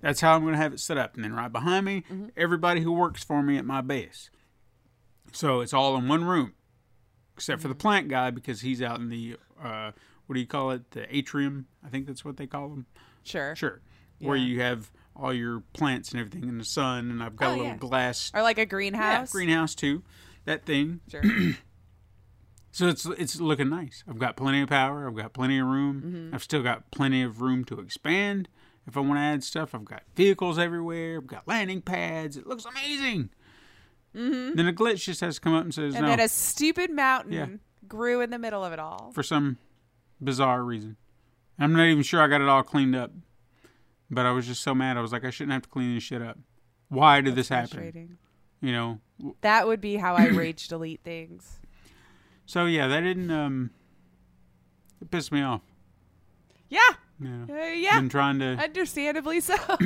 [0.00, 1.14] That's how I'm going to have it set up.
[1.14, 2.02] And then right behind me,
[2.36, 4.30] everybody who works for me at my base.
[5.32, 6.54] So it's all in one room,
[7.34, 7.80] except for the Mm-hmm.
[7.80, 9.92] plant guy because he's out in the uh,
[10.26, 10.90] what do you call it?
[10.92, 11.66] The atrium.
[11.84, 12.86] I think that's what they call them.
[13.24, 13.54] Sure.
[13.56, 13.80] Sure.
[14.20, 17.50] Where you have all your plants and everything in the sun, and I've got Oh,
[17.50, 17.76] a little yeah.
[17.76, 19.32] glass Or like a yeah, greenhouse.
[19.32, 20.02] greenhouse too.
[20.44, 21.00] That thing.
[21.10, 21.22] Sure.
[22.72, 24.04] So it's it's looking nice.
[24.06, 25.08] I've got plenty of power.
[25.08, 26.02] I've got plenty of room.
[26.04, 26.34] Mm-hmm.
[26.34, 28.48] I've still got plenty of room to expand.
[28.86, 31.16] If I want to add stuff, I've got vehicles everywhere.
[31.16, 32.36] I've got landing pads.
[32.36, 33.30] It looks amazing.
[34.14, 34.56] Mm-hmm.
[34.56, 36.90] Then a glitch just has to come up and says and no then a stupid
[36.90, 37.46] mountain Yeah.
[37.88, 39.10] grew in the middle of it all.
[39.14, 39.56] for some
[40.20, 40.96] bizarre reason.
[41.58, 43.12] I'm not even sure I got it all cleaned up,
[44.10, 44.96] but I was just so mad.
[44.96, 46.38] I was like, I shouldn't have to clean this shit up.
[46.88, 48.18] Why did this happen?
[48.60, 49.00] You know.
[49.40, 51.58] That would be how I rage delete things.
[52.44, 53.70] So yeah, that didn't um.
[55.00, 55.62] It pissed me off.
[56.68, 56.80] Yeah.
[57.20, 57.44] Yeah.
[57.50, 58.00] Uh, yeah.
[58.00, 58.56] Been trying to.
[58.62, 59.56] Understandably so.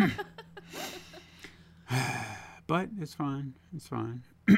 [2.66, 3.55] but it's fine.
[3.75, 4.23] It's fine.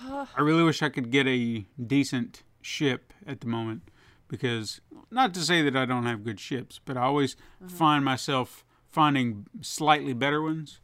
[0.00, 3.82] I really wish I could get a decent ship at the moment
[4.38, 7.36] because not to say that I don't have good ships, but I always
[7.68, 10.80] find myself finding slightly better ones,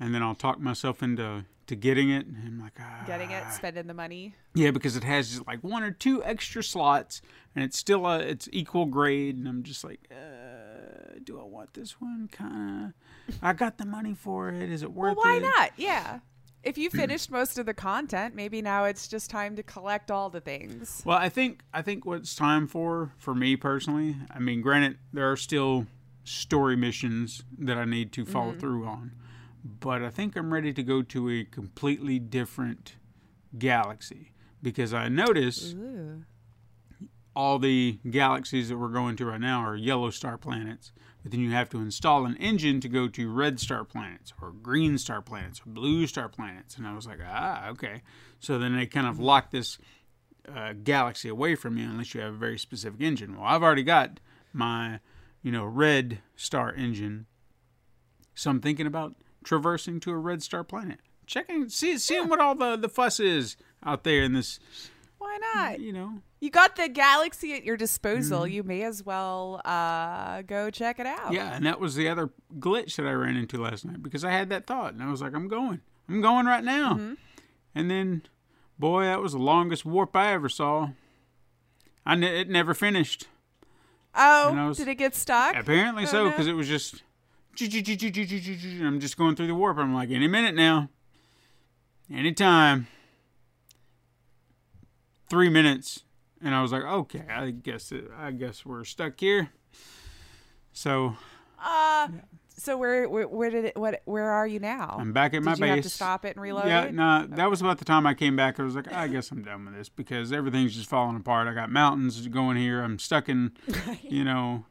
[0.00, 3.42] and then I'll talk myself into to getting it, and I'm like, ah, Getting it,
[3.52, 4.34] spending the money.
[4.54, 7.20] yeah, because it has just like one or two extra slots,
[7.54, 11.74] and it's still a it's equal grade, and I'm just like, uh, do I want
[11.74, 12.28] this one?
[12.30, 12.92] Kind
[13.28, 13.38] of.
[13.42, 14.70] I got the money for it.
[14.70, 15.16] Is it worth it?
[15.16, 15.42] Well, why it?
[15.42, 15.70] Why not?
[15.76, 16.20] Yeah.
[16.66, 20.30] If you finished most of the content, maybe now it's just time to collect all
[20.30, 21.00] the things.
[21.04, 24.16] Well, I think I think what's time for for me personally.
[24.32, 25.86] I mean, granted, there are still
[26.24, 28.58] story missions that I need to follow mm-hmm.
[28.58, 29.12] through on,
[29.64, 32.96] but I think I'm ready to go to a completely different
[33.56, 36.24] galaxy because I notice Ooh.
[37.36, 40.90] all the galaxies that we're going to right now are yellow star planets.
[41.26, 44.52] But then you have to install an engine to go to red star planets or
[44.52, 46.76] green star planets or blue star planets.
[46.76, 48.02] And I was like, ah, okay.
[48.38, 49.76] So then they kind of lock this
[50.48, 53.34] uh, galaxy away from you unless you have a very specific engine.
[53.34, 54.20] Well, I've already got
[54.52, 55.00] my,
[55.42, 57.26] you know, red star engine.
[58.36, 61.00] So I'm thinking about traversing to a red star planet.
[61.26, 64.60] Checking, see, seeing what all the, the fuss is out there in this,
[65.18, 65.80] Why not?
[65.80, 68.46] you know, You got the galaxy at your disposal.
[68.46, 71.32] You may as well uh, go check it out.
[71.32, 74.30] Yeah, and that was the other glitch that I ran into last night because I
[74.30, 75.80] had that thought and I was like, I'm going.
[76.08, 76.94] I'm going right now.
[76.94, 77.14] Mm-hmm.
[77.74, 78.22] And then,
[78.78, 80.90] boy, that was the longest warp I ever saw.
[82.04, 83.26] I ne- it never finished.
[84.14, 85.56] Oh, was- did it get stuck?
[85.56, 86.30] Apparently Oh, so, no.
[86.30, 87.02] because it was just.
[87.58, 89.78] I'm just going through the warp.
[89.78, 90.90] I'm like, any minute now.
[92.12, 92.86] Anytime.
[95.28, 96.02] Three minutes.
[96.42, 99.50] And I was like, okay, I guess it, I guess we're stuck here.
[100.72, 101.16] So
[101.58, 102.08] Uh,
[102.58, 104.96] so where, where where did it what where are you now?
[104.98, 105.68] I'm back at my you base.
[105.70, 108.36] have to stop it and reload Yeah, no, that was about the time I came
[108.36, 108.60] back.
[108.60, 111.48] I was like, I guess I'm done with this because everything's just falling apart.
[111.48, 112.82] I got mountains going here.
[112.82, 113.52] I'm stuck in,
[114.02, 114.64] you know,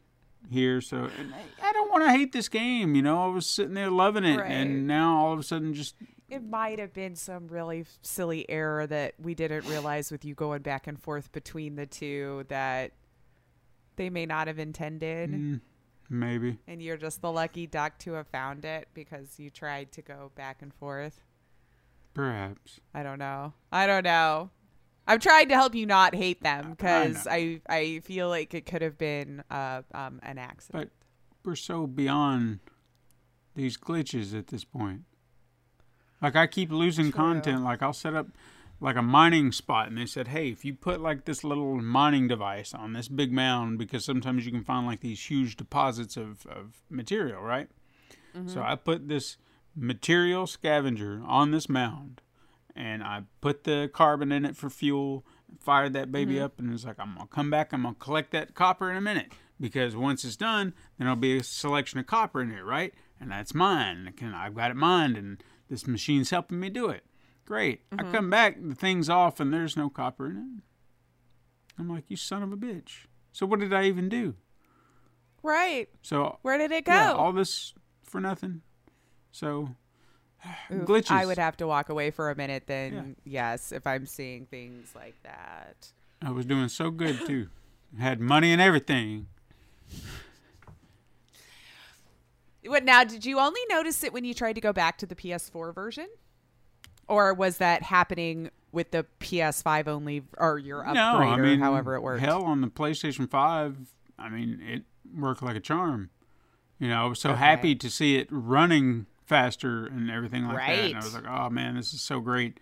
[0.52, 0.82] here.
[0.82, 2.96] So and I, I don't want to hate this game.
[2.96, 4.52] You know, I was sitting there loving it, Right.
[4.52, 5.96] and now all of a sudden, just
[6.30, 10.62] It might have been some really silly error that we didn't realize with you going
[10.62, 12.92] back and forth between the two that
[13.96, 15.30] they may not have intended.
[15.32, 15.62] mm,
[16.10, 16.58] maybe.
[16.68, 20.32] And you're just the lucky duck to have found it because you tried to go
[20.36, 21.22] back and forth.
[22.14, 22.80] Perhaps.
[22.94, 23.54] I don't know.
[23.72, 24.50] I don't know.
[25.08, 27.32] I'm trying to help you not hate them because know.
[27.32, 30.92] I, I feel like it could have been uh, um, an accident.
[30.92, 32.60] But we're so beyond
[33.56, 35.02] these glitches at this point.
[36.22, 37.22] Like I keep losing True.
[37.22, 37.64] content.
[37.64, 38.28] Like I'll set up
[38.82, 42.28] like a mining spot, and they said, "Hey, if you put like this little mining
[42.28, 46.46] device on this big mound, because sometimes you can find like these huge deposits of
[46.48, 47.70] of material, right?"
[48.48, 49.38] So I put this
[49.76, 52.22] material scavenger on this mound,
[52.76, 55.26] and I put the carbon in it for fuel.
[55.60, 56.44] Fired that baby mm-hmm.
[56.44, 57.72] up, and it's like I'm gonna come back.
[57.72, 61.38] I'm gonna collect that copper in a minute because once it's done, then there'll be
[61.38, 62.94] a selection of copper in here, right?
[63.20, 64.14] And that's mine.
[64.18, 67.06] Can, I've got it mined, and this machine's helping me do it.
[67.46, 67.82] Great.
[67.92, 68.12] I mm-hmm.
[68.12, 70.64] come back, the thing's off, and there's no copper in it.
[71.80, 73.06] I'm like, you son of a bitch.
[73.32, 74.36] So what did I even do?
[75.46, 75.88] right.
[76.02, 76.94] So Where did it go?
[76.94, 78.62] yeah, all this for nothing.
[79.32, 79.76] So
[80.72, 81.12] Oof, glitches.
[81.12, 84.94] I would have to walk away for a minute then, yes, if I'm seeing things
[84.96, 85.88] like that.
[86.22, 87.48] I was doing so good too.
[88.00, 89.28] Had money and everything.
[92.66, 93.04] What now?
[93.04, 96.08] Did you only notice it when you tried to go back to the PS4 version,
[97.08, 101.60] or was that happening with the PS5 only, or your upgrade, no, I or mean,
[101.60, 102.22] however it worked?
[102.22, 103.78] Hell, on the PlayStation Five,
[104.18, 104.84] I mean, it
[105.16, 106.10] worked like a charm.
[106.80, 107.40] You know, I was so Okay.
[107.40, 110.80] happy to see it running faster and everything like that.
[110.80, 112.60] And I was like, oh man, this is so great.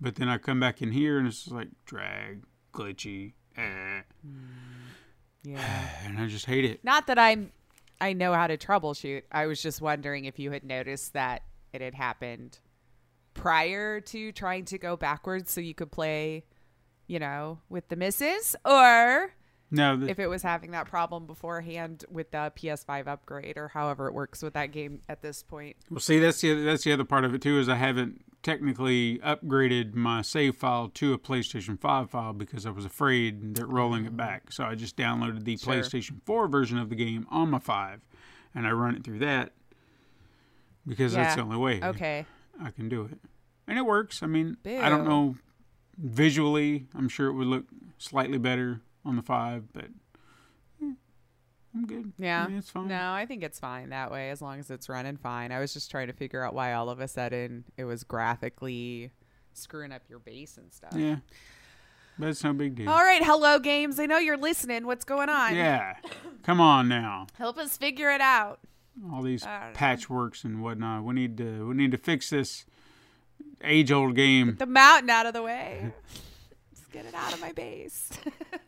[0.00, 4.02] But then I come back in here and it's like drag, glitchy, eh,
[5.42, 5.88] Yeah.
[6.04, 6.84] and I just hate it.
[6.84, 7.52] Not that I'm
[8.00, 9.22] I know how to troubleshoot.
[9.32, 12.58] I was just wondering if you had noticed that it had happened
[13.32, 16.44] prior to trying to go backwards so you could play,
[17.06, 19.32] you know, with the missus or
[19.74, 24.06] No, the, if it was having that problem beforehand with the PS5 upgrade or however
[24.06, 25.76] it works with that game at this point.
[25.90, 27.58] Well, see, that's the that's the other part of it too.
[27.58, 32.70] Is I haven't technically upgraded my save file to a PlayStation Five file because I
[32.70, 34.16] was afraid that rolling it mm.
[34.16, 34.52] back.
[34.52, 35.74] So I just downloaded the Sure.
[35.74, 38.00] PlayStation Four version of the game on my Five,
[38.54, 39.52] and I run it through that
[40.86, 42.26] because that's the only way Okay.
[42.62, 43.18] I can do it,
[43.66, 44.22] and it works.
[44.22, 45.34] I mean, I don't know
[45.96, 46.86] visually.
[46.94, 47.64] I'm sure it would look
[47.98, 49.86] slightly better on the Five, but
[50.82, 50.92] eh,
[51.74, 52.12] I'm good.
[52.18, 52.44] Yeah.
[52.44, 52.88] I mean, it's fine.
[52.88, 55.52] No, I think it's fine that way as long as it's running fine.
[55.52, 59.10] I was just trying to figure out why all of a sudden it was graphically
[59.52, 60.94] screwing up your base and stuff.
[60.94, 61.16] Yeah,
[62.18, 62.88] but it's no big deal.
[62.88, 63.98] All right, hello games.
[63.98, 64.86] I know you're listening.
[64.86, 65.54] What's going on?
[65.54, 65.94] Yeah,
[66.42, 67.26] come on now.
[67.38, 68.60] Help us figure it out.
[69.12, 69.72] all these don't know.
[69.74, 71.04] patchworks and whatnot.
[71.04, 72.64] We need to we need to fix this
[73.62, 74.56] age old game.
[74.58, 75.92] The mountain out of the way.
[76.72, 78.10] Let's get it out of my base.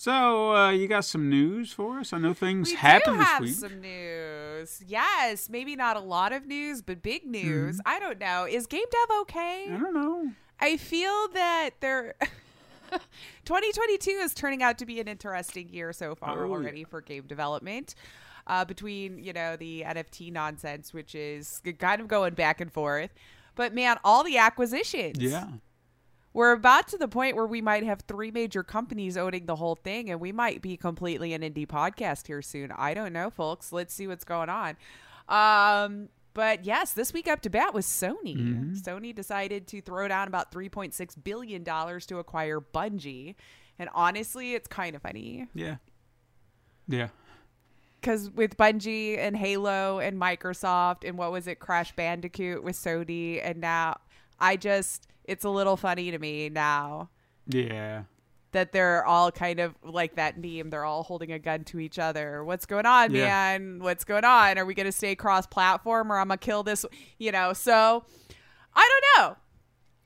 [0.00, 2.14] So uh, you got some news for us?
[2.14, 3.54] I know things we happened this week.
[3.54, 4.82] some news.
[4.86, 7.76] Yes, maybe not a lot of news, but big news.
[7.76, 7.88] Mm-hmm.
[7.88, 8.46] I don't know.
[8.46, 9.66] Is game dev okay?
[9.70, 10.30] I don't know.
[10.58, 12.14] I feel that they're
[13.44, 17.24] 2022 is turning out to be an interesting year so far Oh, already for game
[17.26, 17.94] development.
[18.46, 23.10] Uh, between you know the NFT nonsense, which is kind of going back and forth,
[23.54, 25.18] but man, all the acquisitions.
[25.18, 25.46] Yeah,
[26.32, 29.74] we're about to the point where we might have three major companies owning the whole
[29.74, 32.70] thing, and we might be completely an indie podcast here soon.
[32.72, 33.72] I don't know, folks.
[33.72, 34.76] Let's see what's going on.
[35.28, 38.76] Um, but yes, this week up to bat was Sony.
[38.80, 43.34] Sony decided to throw down about three point six billion dollars to acquire Bungie,
[43.78, 45.76] and honestly, it's kind of funny yeah,
[46.86, 47.08] yeah.
[48.00, 53.40] because with Bungie and Halo and Microsoft and what was it, Crash Bandicoot with Sony,
[53.42, 53.98] and now
[54.38, 57.08] I just it's a little funny to me now
[57.46, 58.02] Yeah,
[58.52, 60.70] that they're all kind of like that meme.
[60.70, 62.44] They're all holding a gun to each other.
[62.44, 63.24] What's going on, Yeah.
[63.26, 63.78] man?
[63.80, 64.58] What's going on?
[64.58, 66.84] Are we going to stay cross platform or I'm going to kill this?
[67.18, 68.04] You know, so
[68.74, 69.36] I don't know.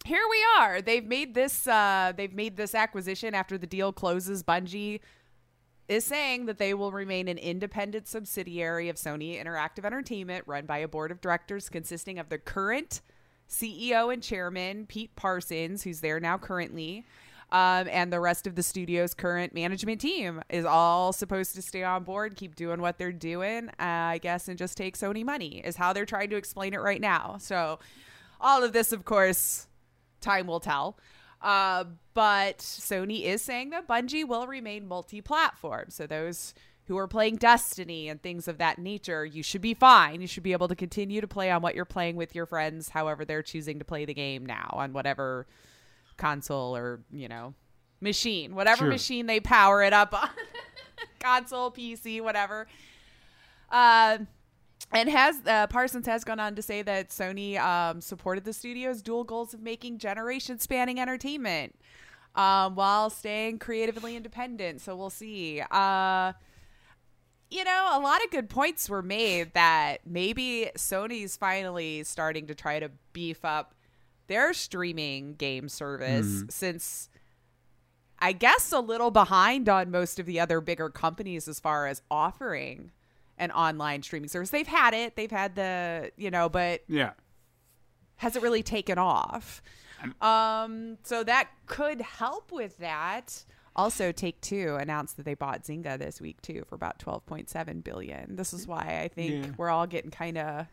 [0.04, 0.82] Here we are.
[0.82, 4.42] They've made this uh they've made this acquisition after the deal closes.
[4.42, 5.00] Bungie
[5.88, 10.78] is saying that they will remain an independent subsidiary of Sony Interactive Entertainment run by
[10.78, 13.00] a board of directors consisting of the current
[13.54, 17.04] CEO and chairman, Pete Parsons, who's there now currently,
[17.52, 21.84] um, and the rest of the studio's current management team is all supposed to stay
[21.84, 25.60] on board, keep doing what they're doing, uh, I guess, and just take Sony money,
[25.64, 27.36] is how they're trying to explain it right now.
[27.38, 27.78] So,
[28.40, 29.68] all of this, of course,
[30.20, 30.98] time will tell.
[31.40, 35.86] Uh, but Sony is saying that Bungie will remain multi platform.
[35.90, 36.54] So, those
[36.86, 40.20] who are playing Destiny and things of that nature, you should be fine.
[40.20, 42.90] You should be able to continue to play on what you're playing with your friends,
[42.90, 45.46] however, they're choosing to play the game now on whatever
[46.16, 47.54] console or, you know,
[48.00, 48.88] machine, whatever Sure.
[48.88, 50.28] machine they power it up on
[51.20, 52.66] console, PC, whatever.
[53.70, 54.18] Uh,
[54.92, 59.02] and has uh, Parsons has gone on to say that Sony um, supported the studio's
[59.02, 61.74] dual goals of making generation spanning entertainment
[62.36, 64.80] um, while staying creatively independent.
[64.82, 65.62] So we'll see.
[65.70, 66.34] Uh,
[67.50, 72.54] you know, a lot of good points were made that maybe Sony's finally starting to
[72.54, 73.74] try to beef up
[74.26, 77.08] their streaming game service since
[78.18, 82.02] I guess a little behind on most of the other bigger companies as far as
[82.10, 82.90] offering
[83.36, 84.50] an online streaming service.
[84.50, 87.12] They've had it, they've had the, you know, but yeah.
[88.16, 89.62] hasn't really taken off.
[90.20, 93.44] Um, so that could help with that.
[93.76, 97.50] Also, Take Two announced that they bought Zynga this week too for about twelve point
[97.50, 98.36] seven billion.
[98.36, 99.50] This is why I think Yeah.
[99.56, 100.66] we're all getting kind of.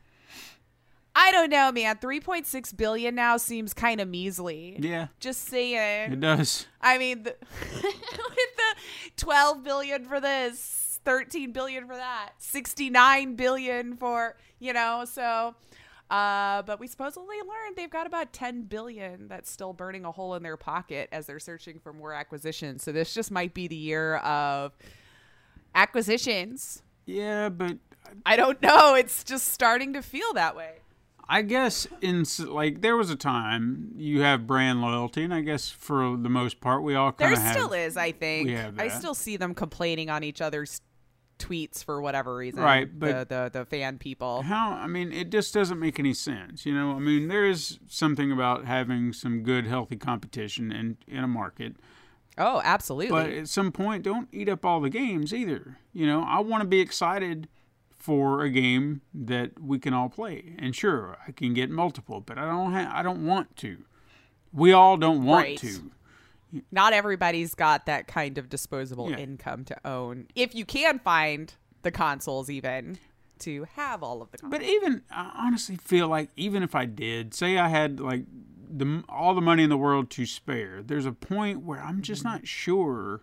[1.13, 1.97] I don't know, man.
[1.97, 4.77] Three point six billion now seems kind of measly.
[4.79, 6.13] Yeah, Just saying.
[6.13, 6.67] it does.
[6.79, 7.35] I mean, the,
[7.83, 8.75] with the
[9.17, 15.53] 12 billion for this, 13 billion for that, 69 billion for, you know, so
[16.11, 20.35] uh but we supposedly learned they've got about 10 billion that's still burning a hole
[20.35, 22.83] in their pocket as they're searching for more acquisitions.
[22.83, 24.73] So this just might be the year of
[25.73, 26.83] acquisitions.
[27.05, 27.77] Yeah, but
[28.25, 30.73] I don't know, it's just starting to feel that way.
[31.29, 35.69] I guess in like there was a time you have brand loyalty, and I guess
[35.69, 37.53] for the most part we all There kind of have.
[37.55, 38.49] still is, I think.
[38.49, 40.81] have I still see them complaining on each other's
[41.41, 42.61] tweets for whatever reason.
[42.61, 44.41] Right, the but- the, the fan people.
[44.43, 44.71] How?
[44.73, 46.65] I mean, it just doesn't make any sense.
[46.65, 51.23] You know, I mean, there is something about having some good, healthy competition in in
[51.23, 51.75] a market.
[52.37, 53.09] Oh, absolutely.
[53.09, 55.77] But at some point, don't eat up all the games either.
[55.93, 57.49] You know, I want to be excited
[57.97, 60.55] for a game that we can all play.
[60.57, 62.71] And sure, I can get multiple, but I don't.
[62.73, 63.79] Ha- I don't want to.
[64.53, 65.57] We all don't want Right.
[65.59, 65.91] to.
[66.71, 69.17] Not everybody's got that kind of disposable Yeah.
[69.17, 70.27] income to own.
[70.35, 72.99] If you can find the consoles, even
[73.39, 74.37] to have all of the.
[74.37, 74.59] Consoles.
[74.59, 78.25] But even I honestly feel like even if I did, say I had like
[78.69, 82.23] the all the money in the world to spare, there's a point where I'm just
[82.23, 82.33] mm-hmm.
[82.33, 83.21] not sure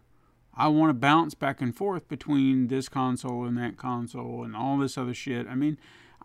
[0.54, 4.76] I want to bounce back and forth between this console and that console and all
[4.78, 5.46] this other shit.
[5.46, 5.78] I mean,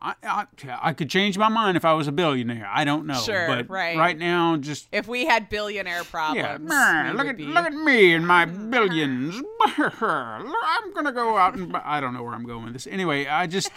[0.03, 0.45] I I,
[0.81, 2.69] I could change my mind if I was a billionaire.
[2.71, 3.21] I don't know.
[3.21, 3.97] Sure, but right.
[3.97, 7.73] right now, just if we had billionaire yeah, problems, meh, look at be- look at
[7.73, 9.41] me and my billions.
[9.65, 12.85] I'm gonna go out and I don't know where I'm going with this.
[12.85, 13.71] Anyway, I just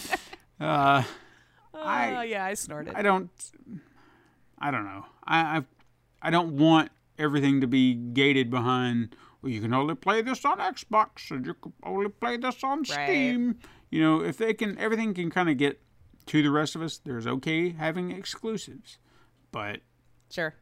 [0.60, 1.02] uh,
[1.74, 2.94] Oh I- yeah, I snorted.
[2.94, 3.30] I don't.
[4.58, 5.06] I don't know.
[5.24, 5.62] I I,
[6.20, 9.16] I don't want everything to be gated behind.
[9.40, 12.78] Well, you can only play this on Xbox, and you can only play this on
[12.78, 13.06] Right.
[13.08, 13.58] Steam.
[13.92, 15.78] You know, if they can, everything can kind of get
[16.26, 16.96] to the rest of us.
[16.96, 18.96] There's okay having exclusives,
[19.52, 19.80] but
[20.30, 20.54] sure.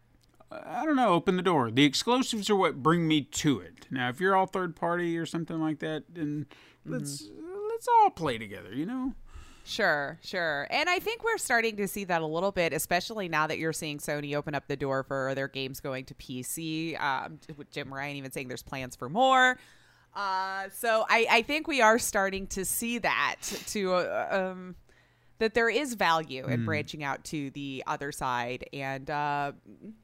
[0.51, 1.11] I don't know.
[1.11, 1.71] Open the door.
[1.71, 3.87] The exclusives are what bring me to it.
[3.89, 6.47] Now, if you're all third party or something like that, then
[6.85, 7.29] let's
[7.71, 8.75] let's all play together.
[8.75, 9.15] You know.
[9.63, 10.67] Sure, sure.
[10.69, 13.73] And I think we're starting to see that a little bit, especially now that you're
[13.73, 17.01] seeing Sony open up the door for their games going to PC.
[17.01, 19.57] Um, with Jim Ryan even saying there's plans for more.
[20.15, 23.37] Uh, so I, I think we are starting to see that
[23.69, 24.75] to uh, um,
[25.39, 29.53] that there is value in branching out to the other side and uh,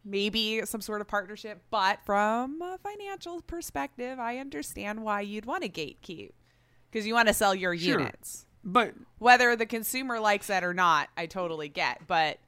[0.04, 1.60] maybe some sort of partnership.
[1.70, 6.30] But from a financial perspective, I understand why you'd want to gatekeep
[6.90, 7.98] because you want to sell your Sure.
[8.00, 12.38] units But whether the consumer likes that or not, I totally get, but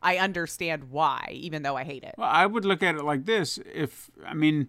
[0.00, 2.14] I understand why, even though I hate it.
[2.16, 3.58] Well, I would look at it like this.
[3.74, 4.68] If I mean,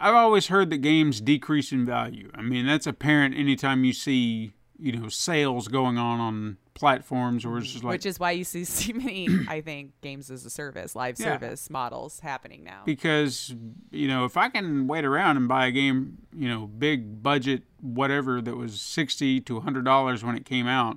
[0.00, 2.30] I've always heard that games decrease in value.
[2.34, 7.58] I mean, that's apparent anytime you see you know sales going on on platforms or
[7.58, 10.50] it's just like Which is why you see so many, I think, games as a
[10.50, 11.32] service, live Yeah.
[11.38, 12.82] service models happening now.
[12.86, 13.54] because
[13.90, 17.64] you know if I can wait around and buy a game, you know, big budget
[17.82, 20.96] whatever that was sixty to hundred dollars when it came out,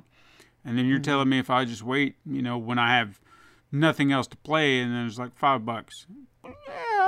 [0.63, 1.03] and then you're Mm-hmm.
[1.03, 3.19] telling me if I just wait, you know, when I have
[3.69, 6.07] nothing else to play, and then it's like five bucks.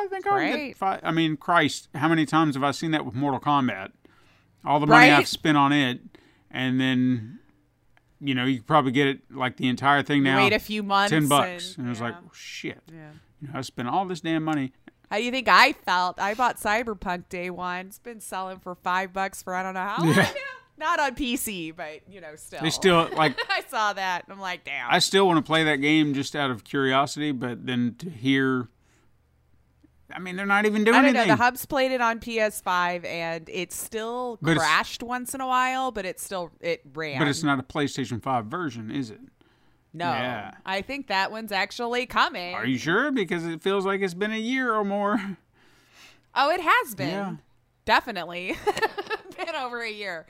[0.06, 0.68] I think I'll Right.
[0.70, 0.99] get five.
[1.03, 3.91] I mean, Christ, how many times have I seen that with Mortal Kombat?
[4.66, 5.20] All the money Right?
[5.20, 5.99] I've spent on it,
[6.51, 7.39] and then.
[8.22, 10.38] You know, you could probably get it like the entire thing now.
[10.38, 11.12] Wait a few months.
[11.12, 12.82] ten bucks, and, and, it was like, oh, shit.
[12.91, 13.10] Yeah.
[13.41, 14.72] You know, I spent all this damn money.
[15.12, 16.18] How do you think I felt?
[16.20, 17.88] I bought Cyberpunk day one.
[17.88, 20.32] It's been selling for five bucks for I don't know how long Yeah.
[20.78, 22.62] Not on PC, but you know, still.
[22.62, 23.38] They still like.
[23.49, 24.24] I saw that.
[24.24, 24.89] and I'm like, damn.
[24.89, 28.70] I still want to play that game just out of curiosity, but then to hear,
[30.16, 31.26] I mean, they're not even doing I don't know.
[31.26, 35.91] The hubs played it on PS5, and it still But crashed once in a while,
[35.91, 37.20] but it still it ran.
[37.20, 39.20] but it's not a PlayStation Five version, is it?
[39.93, 40.51] No, Yeah.
[40.66, 42.53] I think that one's actually coming.
[42.53, 43.11] Are you sure?
[43.11, 45.20] Because it feels like it's been a year or more.
[46.34, 47.09] Oh, it has been.
[47.09, 47.36] Yeah.
[47.86, 48.57] Definitely
[49.38, 50.26] been over a year.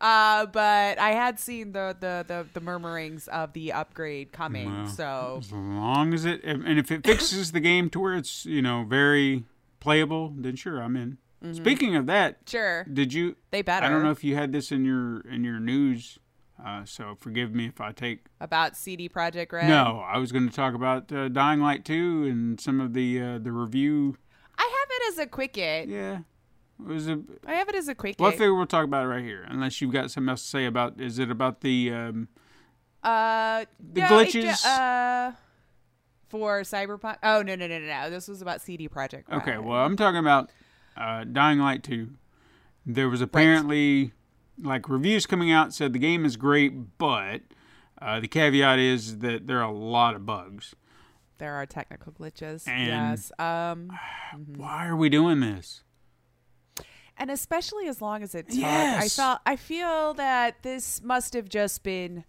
[0.00, 4.72] Uh, but I had seen the, the, the, the murmurings of the upgrade coming.
[4.72, 8.44] Well, so As long as it, and if it fixes the game to where it's
[8.44, 9.44] you know very
[9.80, 11.18] playable, then sure, I'm in.
[11.52, 13.32] Speaking of that, sure, did you?
[13.32, 13.40] Mm-hmm.
[13.50, 13.84] they better.
[13.84, 16.18] I don't know if you had this in your in your news,
[16.64, 19.68] uh, so forgive me if I take about CD Projekt Red.
[19.68, 23.20] No, I was going to talk about uh, Dying Light 2 and some of the
[23.20, 24.16] uh, the review.
[24.56, 25.90] I have it as a quick quickie.
[25.92, 26.20] Yeah,
[26.80, 27.20] it was a.
[27.46, 28.22] I have it as a quickie.
[28.22, 30.48] Well, I figure we'll talk about it right here, unless you've got something else to
[30.48, 31.00] say about.
[31.00, 31.92] Is it about the?
[31.92, 32.28] Um,
[33.02, 34.64] Uh, The no, glitches?
[34.64, 35.32] uh,
[36.28, 37.16] for Cyberpunk.
[37.22, 38.10] Oh no no no no no!
[38.10, 39.28] This was about CD Projekt.
[39.28, 39.42] Red.
[39.42, 40.50] okay, well, I'm talking about
[40.96, 42.08] uh, Dying Light 2.
[42.86, 44.12] There was apparently
[44.62, 47.42] like reviews coming out said the game is great, but
[48.00, 50.74] uh, the caveat is that there are a lot of bugs.
[51.38, 52.66] there are technical glitches.
[52.68, 52.86] And-
[53.18, 53.32] yes.
[53.38, 53.90] Um,
[54.56, 55.82] Why are we doing this?
[57.16, 59.16] And especially as long as it took, I Yes.
[59.16, 62.24] felt I feel that this must have just been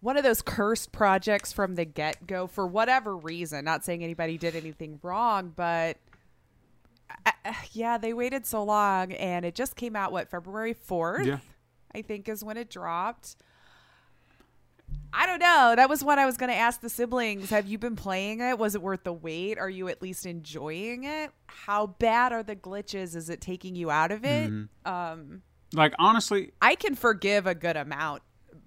[0.00, 3.64] one of those cursed projects from the get go for whatever reason.
[3.64, 5.96] Not saying anybody did anything wrong, but.
[7.26, 11.26] uh, uh, yeah, they waited so long, and it just came out what February fourth.
[11.26, 11.38] Yeah.
[11.94, 13.36] I think is when it dropped.
[15.14, 15.74] I don't know.
[15.76, 17.50] That was what I was going to ask the siblings.
[17.50, 18.58] Have you been playing it?
[18.58, 19.58] Was it worth the wait?
[19.58, 21.30] Are you at least enjoying it?
[21.46, 23.14] How bad are the glitches?
[23.14, 24.50] Is it taking you out of it?
[24.50, 24.90] Mm-hmm.
[24.90, 25.42] Um,
[25.74, 28.22] Like honestly, I can forgive a good amount,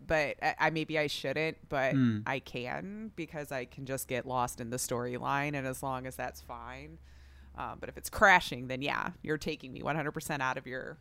[0.05, 2.19] but I, I maybe I shouldn't, but Hmm.
[2.27, 6.15] I can because I can just get lost in the storyline, and as long as
[6.15, 6.99] that's fine.
[7.57, 10.97] Um, but if it's crashing, then yeah, you're taking me 100% out of your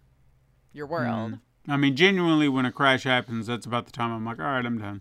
[0.73, 1.39] your world.
[1.69, 4.65] I mean, genuinely, when a crash happens, that's about the time I'm like, all right,
[4.65, 5.01] I'm done.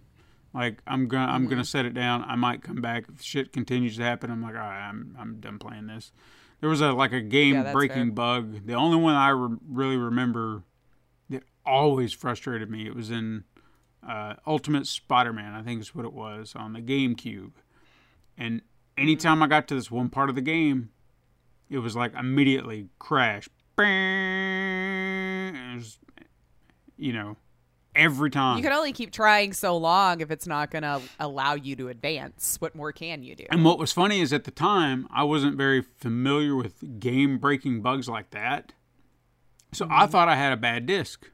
[0.54, 1.50] Like I'm gonna I'm Mm-hmm.
[1.50, 2.24] gonna set it down.
[2.28, 4.30] I might come back if shit continues to happen.
[4.32, 6.12] I'm like, all right, I'm I'm done playing this.
[6.62, 8.12] There was a like a game Yeah, breaking fair.
[8.14, 8.66] bug.
[8.68, 10.64] The only one I re- really remember
[11.30, 12.86] that always frustrated me.
[12.86, 13.44] It was in
[14.08, 15.54] uh, Ultimate Spider-Man.
[15.54, 17.52] I think is what it was on the GameCube.
[18.38, 18.62] And
[18.98, 20.90] anytime I got to this one part of the game,
[21.70, 23.48] it was like immediately crash.
[23.78, 25.98] It was,
[26.98, 27.38] you know,
[27.96, 28.58] every time.
[28.58, 31.90] You can only keep trying so long if it's not going to allow you to
[31.90, 32.58] advance.
[32.60, 33.46] What more can you do?
[33.50, 37.82] And what was funny is at the time I wasn't very familiar with game breaking
[37.82, 38.74] bugs like that.
[39.72, 41.30] So I thought I had a bad disc.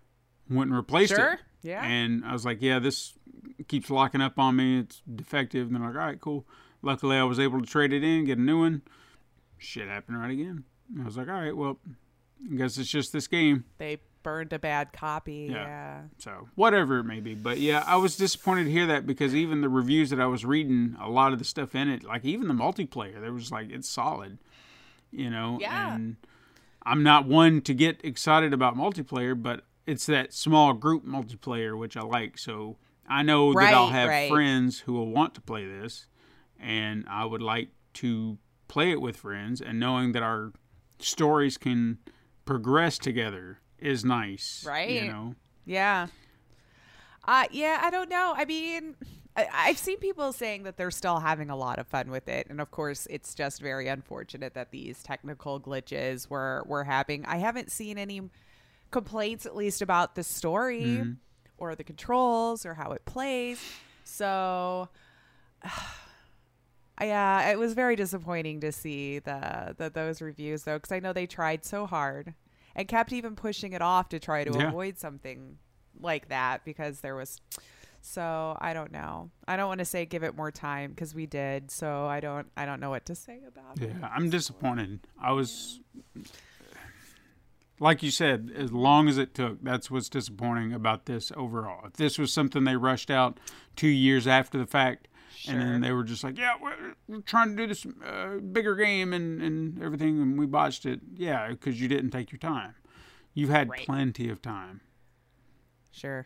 [0.49, 1.21] Went and replaced Mm-hmm.
[1.21, 1.39] Sure, it.
[1.63, 1.83] yeah.
[1.85, 3.13] And I was like, yeah, this
[3.67, 4.79] keeps locking up on me.
[4.79, 5.67] It's defective.
[5.67, 6.47] And they're like, all right, cool.
[6.81, 8.81] Luckily I was able to trade it in, get a new one.
[9.57, 10.63] Shit happened right again.
[10.93, 11.77] And I was like, all right, well,
[12.51, 13.65] I guess it's just this game.
[13.77, 15.49] They burned a bad copy.
[15.51, 15.65] Yeah.
[15.65, 16.01] Yeah.
[16.17, 19.61] So whatever it may be, but yeah, I was disappointed to hear that because even
[19.61, 22.47] the reviews that I was reading, a lot of the stuff in it, like even
[22.47, 24.37] the multiplayer, there was like it's solid,
[25.11, 25.57] you know.
[25.59, 25.95] Yeah.
[25.95, 26.17] And
[26.83, 31.97] I'm not one to get excited about multiplayer, but it's that small group multiplayer which
[31.97, 32.37] I like.
[32.37, 34.29] So I know that I'll have right.
[34.29, 36.07] friends who will want to play this,
[36.59, 40.53] and I would like to play it with friends, and knowing that our
[40.99, 41.97] stories can
[42.45, 44.89] progress together is nice, Right.
[44.89, 45.35] You know.
[45.65, 46.07] Yeah.
[47.25, 48.33] Uh, yeah, I don't know.
[48.35, 48.95] I mean,
[49.35, 52.47] I, I've seen people saying that they're still having a lot of fun with it,
[52.49, 57.25] and of course, it's just very unfortunate that these technical glitches were were happening.
[57.27, 58.21] I haven't seen any
[58.91, 61.01] complaints, at least about the story
[61.57, 63.61] or the controls or how it plays.
[64.03, 64.89] So,
[67.01, 71.13] yeah, it was very disappointing to see the, the those reviews though, because I know
[71.13, 72.33] they tried so hard
[72.75, 74.69] and kept even pushing it off to try to Yeah.
[74.69, 75.57] avoid something
[75.99, 77.41] like that because there was.
[78.01, 79.29] So I don't know.
[79.47, 81.69] I don't want to say give it more time because we did.
[81.69, 82.47] So I don't.
[82.55, 83.93] I don't know what to say about it.
[83.99, 85.01] Yeah, I'm disappointed.
[85.21, 85.81] I was,
[87.81, 91.85] like you said, as long as it took, that's what's disappointing about this overall.
[91.87, 93.37] If this was something they rushed out
[93.75, 95.08] two years after the fact,
[95.47, 98.75] and then they were just like, yeah, we're, we're trying to do this uh, bigger
[98.75, 100.99] game and, and everything, and we botched it.
[101.15, 102.75] Yeah, because you didn't take your time.
[103.33, 103.85] You've had Right.
[103.85, 104.81] plenty of time.
[105.91, 106.25] Sure.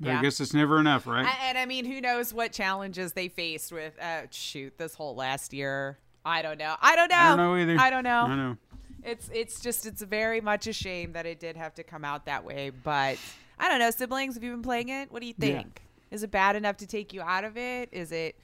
[0.00, 1.26] But I guess it's never enough, right?
[1.26, 5.14] A- And, I mean, who knows what challenges they faced with uh, shoot this whole
[5.14, 5.98] last year.
[6.24, 6.74] I don't know.
[6.80, 7.16] I don't know.
[7.16, 7.76] I don't know either.
[7.78, 8.22] I don't know.
[8.24, 8.56] I know.
[9.02, 12.26] It's it's just it's very much a shame that it did have to come out
[12.26, 12.70] that way.
[12.70, 13.16] But
[13.58, 14.34] I don't know, siblings.
[14.34, 15.10] Have you been playing it?
[15.10, 15.62] What do you Yeah.
[16.10, 17.88] Is it bad enough to take you out of it?
[17.92, 18.38] Is it?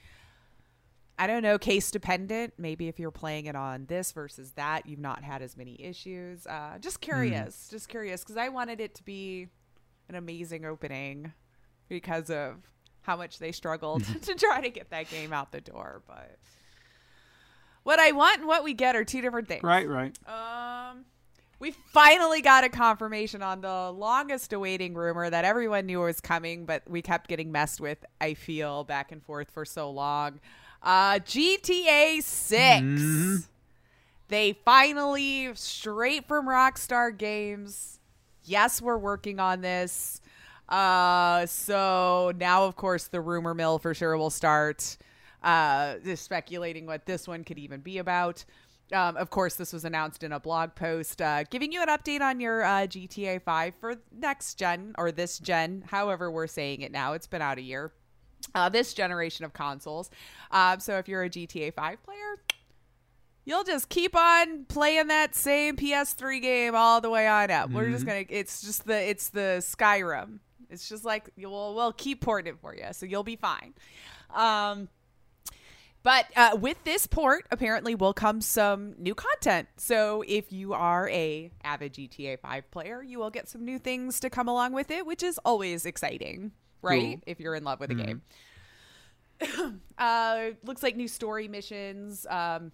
[1.19, 2.53] I don't know, case dependent.
[2.59, 6.45] Maybe if you're playing it on this versus that, you've not had as many issues.
[6.45, 9.47] Uh, just curious, just curious, because I wanted it to be
[10.09, 11.33] an amazing opening
[11.89, 12.57] because of
[13.01, 16.03] how much they struggled to try to get that game out the door.
[16.05, 16.37] But
[17.83, 19.63] what I want and what we get are two different things.
[19.63, 20.17] Right, right.
[20.27, 21.05] Um,
[21.59, 26.65] we finally got a confirmation on the longest awaiting rumor that everyone knew was coming,
[26.65, 27.97] but we kept getting messed with.
[28.21, 30.39] I feel back and forth for so long.
[30.83, 33.49] Uh, GTA 6
[34.27, 37.99] They finally straight from Rockstar Games.
[38.43, 40.21] Yes, we're working on this.
[40.69, 44.97] Uh, so now, of course, the rumor mill for sure will start.
[45.41, 48.43] Uh, speculating what this one could even be about.
[48.93, 52.21] Um, of course, this was announced in a blog post, uh, giving you an update
[52.21, 56.91] on your uh, GTA 5 for next gen or this gen, however we're saying it
[56.91, 57.13] now.
[57.13, 57.91] It's been out a year.
[58.55, 60.09] Uh, this generation of consoles.
[60.51, 62.37] Um, so if you're a GTA 5 player,
[63.43, 67.71] you'll just keep on playing that same PS3 game all the way on up.
[67.71, 68.25] We're just gonna.
[68.29, 69.09] It's just the.
[69.09, 70.39] It's the Skyrim.
[70.69, 73.73] It's just like we'll we'll keep porting it for you, so you'll be fine.
[74.33, 74.89] Um,
[76.03, 79.67] but uh, with this port, apparently will come some new content.
[79.77, 84.19] So if you are a avid GTA 5 player, you will get some new things
[84.21, 87.15] to come along with it, which is always exciting, right?
[87.15, 87.23] Cool.
[87.25, 88.21] If you're in love with the game.
[89.97, 92.25] uh, looks like new story missions.
[92.29, 92.71] Um,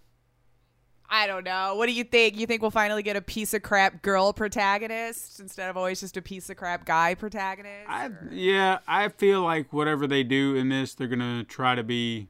[1.08, 1.74] I don't know.
[1.76, 2.38] What do you think?
[2.38, 6.16] You think we'll finally get a piece of crap girl protagonist instead of always just
[6.16, 7.88] a piece of crap guy protagonist?
[7.88, 12.28] I, yeah, I feel like whatever they do in this, they're gonna try to be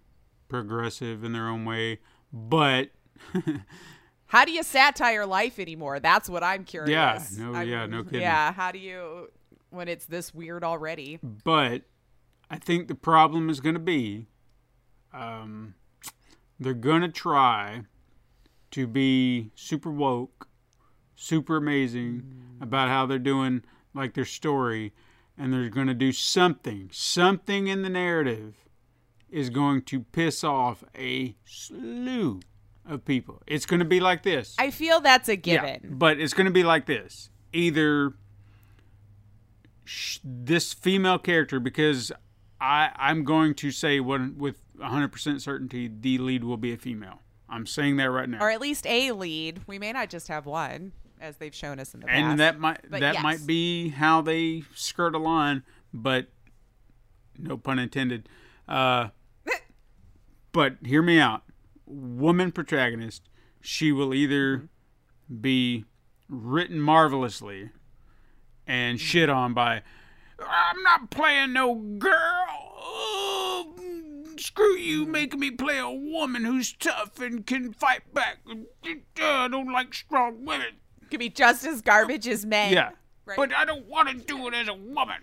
[0.63, 1.99] progressive in their own way.
[2.33, 2.91] But
[4.27, 6.01] How do you satire life anymore?
[6.01, 6.91] That's what I'm curious.
[6.91, 8.21] Yeah, no, I'm- yeah, no kidding.
[8.23, 9.29] Yeah, how do you
[9.71, 11.19] when it's this weird already?
[11.23, 11.83] But
[12.51, 14.27] I think the problem is going to be
[15.13, 15.75] um,
[16.59, 17.83] they're going to try
[18.73, 20.49] to be super woke,
[21.17, 23.63] super amazing about how they're doing
[23.95, 24.93] like their story,
[25.39, 28.64] and they're going to do something, something in the narrative
[29.35, 32.39] is going to piss off a slew
[32.89, 33.43] of people.
[33.49, 34.55] It's going to be like this.
[34.61, 35.81] I feel that's a given.
[35.83, 37.31] Yeah, but it's going to be like this.
[37.53, 38.15] Either
[39.85, 42.13] sh- this female character, because
[42.61, 47.21] I I'm going to say one with 100% certainty, the lead will be a female.
[47.49, 48.39] I'm saying that right now.
[48.41, 49.63] Or at least a lead.
[49.67, 52.19] We may not just have one, as they've shown us in the past.
[52.19, 53.23] and that might But that yes.
[53.23, 56.29] might be how they skirt a line, but
[57.37, 58.29] no pun intended.
[58.69, 59.09] Uh,
[60.55, 61.43] but hear me out.
[61.85, 63.29] Woman protagonist,
[63.61, 64.57] she will either
[65.31, 65.41] Mm-hmm.
[65.41, 65.85] be
[66.29, 67.71] written marvelously
[68.67, 69.81] and shit on by
[70.39, 72.13] I'm not playing no girl.
[72.79, 73.75] Oh,
[74.37, 78.39] screw you making me play a woman who's tough and can fight back.
[78.47, 78.93] Uh,
[79.23, 80.67] I don't like strong women.
[81.11, 82.73] could be just as garbage as men.
[82.75, 82.91] Yeah.
[83.25, 83.37] Right.
[83.39, 85.23] But I don't want to do it as a woman.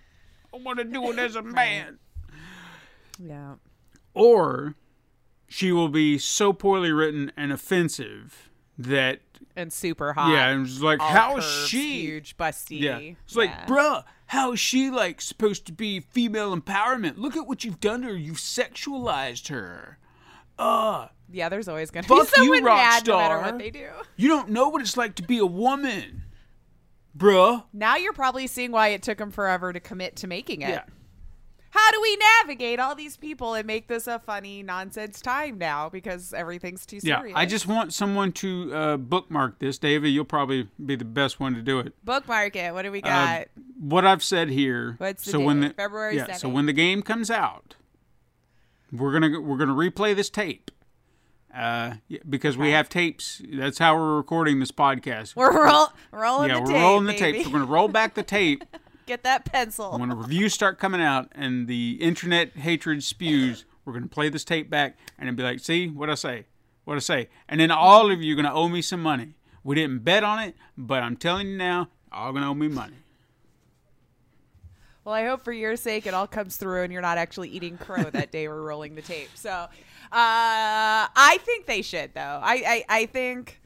[0.51, 1.99] I want to do it as a man.
[3.19, 3.55] Yeah.
[4.15, 4.73] Or
[5.51, 9.19] she will be so poorly written and offensive that
[9.55, 10.31] And super hot.
[10.31, 12.01] yeah, and it's like all how is curves, she?
[12.05, 12.79] huge, busty?
[12.79, 13.65] Yeah, it's like, Yeah.
[13.65, 17.17] bruh, how is she like supposed to be female empowerment?
[17.17, 18.15] Look at what you've done to her.
[18.15, 19.97] You've sexualized her.
[20.57, 23.87] Uh, Yeah, there's always gonna be you, someone rock mad no matter what they do.
[24.15, 26.23] you don't know what it's like to be a woman,
[27.17, 27.65] bruh.
[27.73, 30.69] Now you're probably seeing why it took them forever to commit to making it.
[30.69, 30.83] Yeah.
[31.71, 35.89] How do we navigate all these people and make this a funny nonsense time now
[35.89, 37.31] because everything's too serious?
[37.33, 37.39] Yeah?
[37.39, 39.77] I just want someone to uh, bookmark this.
[39.77, 41.93] David, you'll probably be the best one to do it.
[42.03, 42.73] bookmark it.
[42.73, 43.47] What do we Uh, got?
[43.79, 44.95] what I've said here.
[44.97, 45.67] What's the so when date?
[45.69, 47.75] the February yeah, so when the game comes out,
[48.91, 50.71] we're gonna we're gonna replay this tape.
[51.55, 51.95] Uh,
[52.29, 53.41] because we have tapes.
[53.51, 55.35] That's how we're recording this podcast.
[55.35, 56.81] we're roll, rolling yeah, the we're tape.
[56.81, 57.37] rolling the baby.
[57.39, 57.47] tapes.
[57.47, 58.63] We're gonna roll back the tape
[59.11, 59.99] Get that pencil.
[59.99, 63.65] when the reviews start coming out and the internet hatred spews.
[63.83, 66.45] We're gonna play this tape back and then be like, "See what I say?
[66.85, 69.33] What I say?" And then all of you are gonna owe me some money.
[69.65, 72.95] We didn't bet on it, but I'm telling you now, all gonna owe me money.
[75.03, 77.77] Well, I hope for your sake it all comes through and you're not actually eating
[77.77, 79.31] crow that day we're rolling the tape.
[79.35, 79.67] So, uh,
[80.13, 82.39] I think they should, though.
[82.41, 83.60] I, I, I think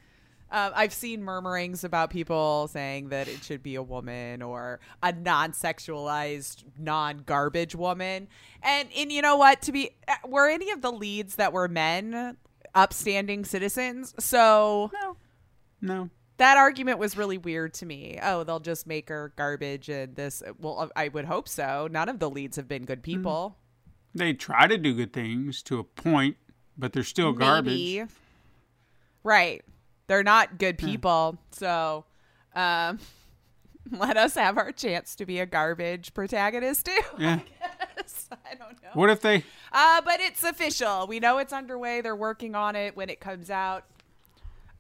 [0.56, 5.12] um, I've seen murmurings about people saying that it should be a woman or a
[5.12, 8.30] non-sexualized, non-garbage woman.
[8.64, 9.62] And and you know what?
[9.64, 12.38] To be uh, were any of the leads that were men
[12.74, 14.16] upstanding citizens?
[14.18, 15.18] So No,
[15.82, 16.10] no.
[16.38, 18.18] that argument was really weird to me.
[18.24, 20.42] Oh, they'll just make her garbage and this.
[20.58, 21.90] Well, uh, I would hope so.
[21.92, 23.18] None of the leads have been good mm-hmm.
[23.18, 23.58] people.
[24.14, 26.38] They try to do good things to a point,
[26.78, 28.08] but they're still garbage.
[29.22, 29.66] Right.
[30.08, 31.38] They're not good people.
[31.52, 32.06] So,
[32.56, 33.00] um,
[33.92, 37.00] let us have our chance to be a garbage protagonist too.
[37.18, 37.40] Yeah.
[38.32, 38.90] I don't know.
[38.94, 39.44] What if they?
[39.72, 41.08] Uh, but it's official.
[41.08, 42.02] We know it's underway.
[42.02, 43.84] They're working on it when it comes out.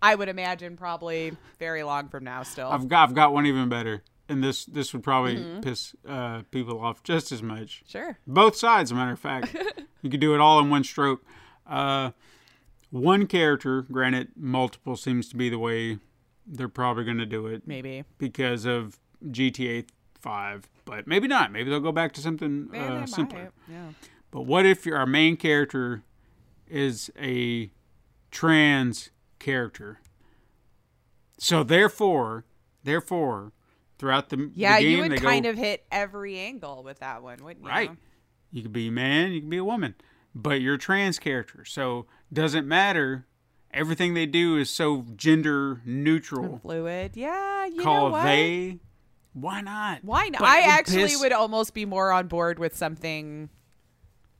[0.01, 2.67] I would imagine probably very long from now still.
[2.69, 3.09] I've got.
[3.09, 5.61] I've got one even better, and this this would probably Mm-hmm.
[5.61, 7.83] piss uh, people off just as much.
[7.87, 8.17] sure.
[8.27, 9.55] Both sides, as a matter of fact.
[10.01, 11.23] you could do it all in one stroke.
[11.65, 12.11] Uh,
[12.95, 15.99] one character, granted, multiple seems to be the way
[16.47, 18.03] they're probably going to do it Maybe.
[18.17, 19.87] because of GTA
[20.19, 21.51] Five, but maybe not.
[21.51, 23.51] Maybe they'll go back to something uh, simpler.
[23.69, 23.89] Yeah.
[24.31, 26.01] But what if your our main character
[26.67, 27.69] is a
[28.31, 29.99] trans character?
[31.37, 32.45] So therefore,
[32.83, 33.51] therefore,
[33.99, 37.21] throughout the, Yeah, the game, you would kind go, of hit every angle with that
[37.21, 37.69] one, wouldn't you?
[37.69, 37.91] right.
[38.51, 39.93] You could be a man, you could be a woman,
[40.33, 43.25] but you're a trans character, so doesn't matter.
[43.73, 46.59] Everything they do is so gender neutral.
[46.59, 47.11] Fluid.
[47.15, 48.23] Yeah, you know Call what?
[48.23, 48.79] they.
[49.33, 49.99] Why not?
[50.03, 50.39] Why not?
[50.39, 53.49] But I actually piss- would almost be more on board with something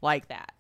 [0.01, 0.53] like that.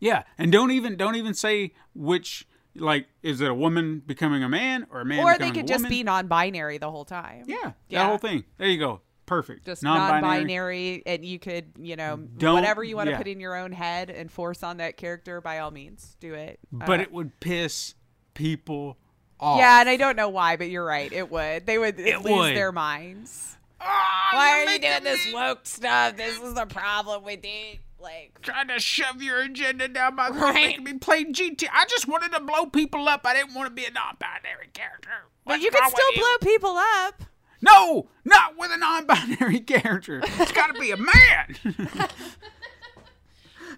[0.00, 4.48] Yeah, and don't even don't even say which like is it a woman becoming a
[4.48, 7.44] man or a man or they could just be non-binary the whole time.
[7.46, 8.02] yeah, Yeah.
[8.02, 8.44] that whole thing.
[8.58, 9.00] There you go.
[9.28, 9.66] Perfect.
[9.66, 10.20] Just non-binary.
[10.22, 13.18] non-binary, and you could, you know, Don't- whatever you want to yeah.
[13.18, 16.58] put in your own head and force on that character, by all means, do it.
[16.72, 17.94] but Uh, it would piss
[18.34, 18.96] people
[19.38, 19.58] off.
[19.58, 21.12] yeah, and I don't know why, but you're right.
[21.12, 21.66] It would.
[21.66, 22.56] They would It lose would.
[22.56, 23.56] their minds.
[23.80, 26.16] Ah, Why you're you doing this me- woke stuff?
[26.16, 27.78] This is the problem with it.
[28.00, 30.54] Like, Trying to shove your agenda down my throat, Right.
[30.54, 31.68] making me play GT.
[31.72, 33.26] I just wanted to blow people up.
[33.26, 35.10] I didn't want to be a non-binary character.
[35.44, 36.20] but you can still you?
[36.20, 37.22] blow people up.
[37.60, 40.20] No, not with a non-binary character.
[40.24, 42.08] It's got to be a man.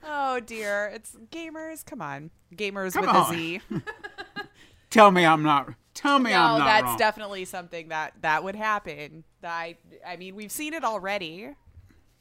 [0.02, 1.84] Oh dear, it's gamers.
[1.84, 3.34] Come on, gamers Come with on.
[3.34, 3.60] a Z.
[4.90, 5.74] tell me I'm not.
[5.94, 6.58] Tell me I'm not.
[6.60, 6.96] no, that's wrong.
[6.96, 9.24] definitely something that that would happen.
[9.44, 9.76] I
[10.06, 11.48] I mean, we've seen it already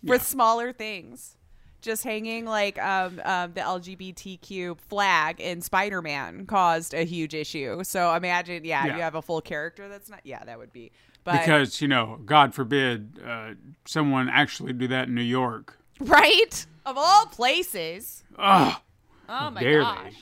[0.02, 0.12] Yeah.
[0.12, 1.38] with smaller things.
[1.82, 7.86] Just hanging like um, um, the LGBTQ flag in Spider-Man caused a huge issue.
[7.86, 8.96] So imagine, yeah, Yeah.
[8.98, 10.20] you have a full character that's not.
[10.26, 10.92] Yeah, that would be.
[11.32, 13.52] But because you know, God forbid, uh,
[13.86, 15.78] someone actually do that in New York.
[16.00, 18.24] right of all places.
[18.38, 18.80] Ugh,
[19.28, 20.14] Oh my dare gosh.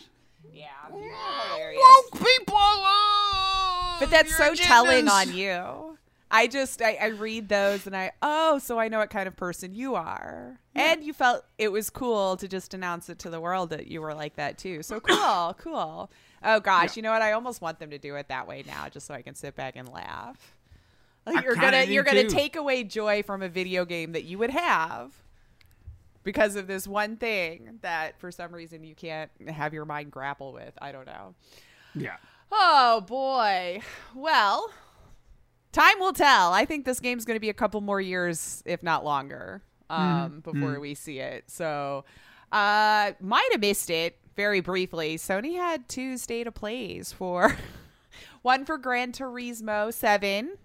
[0.53, 0.60] they?
[0.60, 1.82] Yeah, hilarious.
[2.12, 2.55] woke people.
[2.58, 5.97] Uh, But that's your so telling on you.
[6.30, 9.38] I just I, I read those and I oh so I know what kind of
[9.38, 13.39] person you are and you felt it was cool to just announce it to the
[13.39, 16.12] world that you were like that too so cool cool
[16.43, 18.89] oh gosh you know what I almost want them to do it that way now
[18.89, 20.57] just so I can sit back and laugh Like, I
[21.43, 22.30] you're gonna you're gonna too.
[22.30, 25.13] take away joy from a video game that you would have
[26.23, 30.53] because of this one thing that for some reason you can't have your mind grapple
[30.53, 31.36] with I don't know
[31.95, 32.17] Yeah.
[32.51, 33.82] Oh boy.
[34.15, 34.69] Well,
[35.71, 36.53] time will tell.
[36.53, 40.39] I think this game's going to be a couple more years, if not longer, um,
[40.41, 41.49] before we see it.
[41.51, 42.05] So,
[42.51, 45.17] uh, might have missed it very briefly.
[45.17, 47.57] Sony had two state of plays for
[48.43, 50.57] one for Gran Turismo Seven,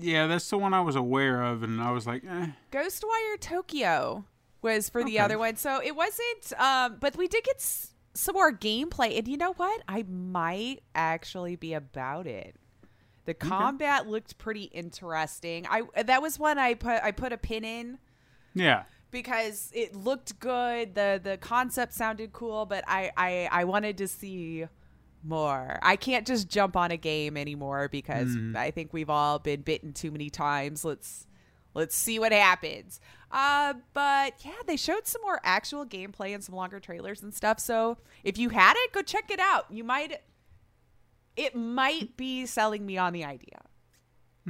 [0.00, 2.48] Yeah, that's the one I was aware of, and I was like, eh.
[2.72, 4.24] Ghostwire Tokyo
[4.62, 5.18] was for the Okay.
[5.18, 5.56] other one.
[5.56, 9.16] So it wasn't, um, but we did get s- some more gameplay.
[9.18, 9.82] And you know what?
[9.88, 12.56] I might actually be about it.
[13.24, 15.66] The combat looked pretty interesting.
[15.68, 17.98] I that was one I put I put a pin in
[18.54, 18.84] Yeah.
[19.10, 20.94] because it looked good.
[20.94, 24.64] the The concept sounded cool, but I I, I wanted to see
[25.24, 25.78] more.
[25.82, 29.92] I can't just jump on a game anymore because I think we've all been bitten
[29.92, 30.84] too many times.
[30.84, 31.26] Let's
[31.74, 33.00] let's see what happens.
[33.30, 37.60] Uh, but yeah, they showed some more actual gameplay and some longer trailers and stuff.
[37.60, 39.66] So if you had it, go check it out.
[39.70, 40.20] You might
[41.36, 43.60] it might be selling me on the idea.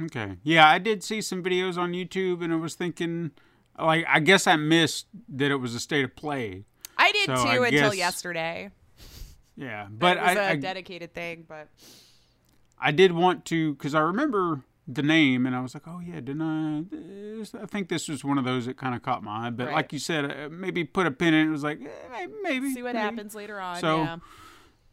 [0.01, 0.37] Okay.
[0.43, 3.31] Yeah, I did see some videos on YouTube, and I was thinking,
[3.77, 6.63] like, I guess I missed that it was a state of play.
[6.97, 8.71] I did So too I until guess- yesterday.
[9.59, 11.67] Yeah, But it was I, a I, dedicated thing, but
[12.79, 16.15] I did want to because I remember the name, and I was like, oh yeah,
[16.21, 16.83] didn't I?
[16.89, 19.49] this- I think this was one of those that kind of caught my eye.
[19.49, 19.75] But Right.
[19.75, 21.49] like you said, uh, maybe put a pin in it.
[21.49, 23.03] It was like, eh, maybe see what maybe.
[23.03, 23.79] happens later on.
[23.79, 24.17] So, yeah.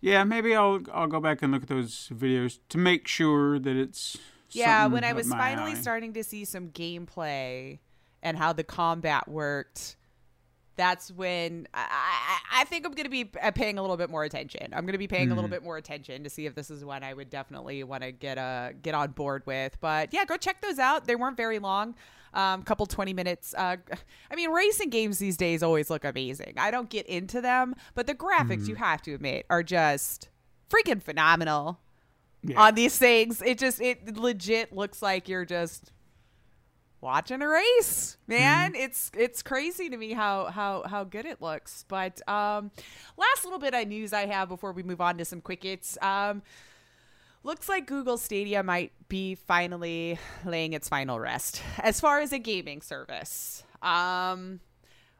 [0.00, 3.76] Yeah, maybe I'll I'll go back and look at those videos to make sure that
[3.76, 4.18] it's.
[4.50, 5.80] Yeah, when I was finally alley.
[5.80, 7.78] starting to see some gameplay
[8.22, 9.96] and how the combat worked,
[10.76, 11.86] that's when I,
[12.52, 14.72] I, I think I'm going to be uh, paying a little bit more attention.
[14.74, 15.34] I'm going to be paying a Mm-hmm.
[15.36, 18.12] little bit more attention to see if this is one I would definitely want to
[18.12, 19.76] get uh, get on board with.
[19.80, 21.06] But yeah, go check those out.
[21.06, 21.94] They weren't very long.
[22.34, 23.54] Um, couple 20 minutes.
[23.56, 23.76] Uh,
[24.30, 26.54] I mean, racing games these days always look amazing.
[26.58, 28.68] I don't get into them, but the graphics, Mm-hmm.
[28.70, 30.28] you have to admit, are just
[30.68, 31.80] freaking phenomenal
[32.42, 32.60] Yeah.
[32.60, 33.40] on these things.
[33.40, 35.92] It just it legit looks like you're just
[37.00, 38.74] watching a race, man.
[38.74, 41.84] It's it's crazy to me how how how good it looks.
[41.88, 42.70] But um,
[43.16, 45.98] last little bit of news I have before we move on to some quick hits.
[46.02, 46.42] Um,
[47.42, 52.38] looks like Google Stadia might be finally laying its final rest as far as a
[52.38, 53.62] gaming service.
[53.82, 54.60] Um,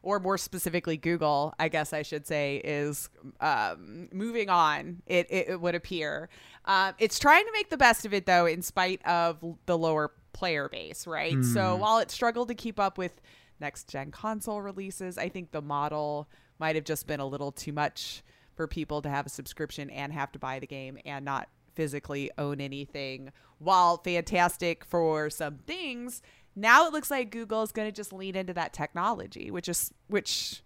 [0.06, 3.08] or more specifically, Google, I guess I should say, is
[3.40, 5.02] um, moving on.
[5.04, 6.28] It, it, it would appear.
[6.64, 10.12] Um, it's trying to make the best of it, though, in spite of the lower
[10.32, 11.34] player base, right?
[11.42, 13.20] So while it struggled to keep up with
[13.58, 16.28] next gen console releases, I think the model
[16.60, 18.22] might have just been a little too much
[18.54, 22.30] for people to have a subscription and have to buy the game and not physically
[22.38, 23.32] own anything.
[23.58, 26.22] While fantastic for some things,
[26.56, 29.92] now it looks like Google is going to just lean into that technology, which is
[30.08, 30.62] which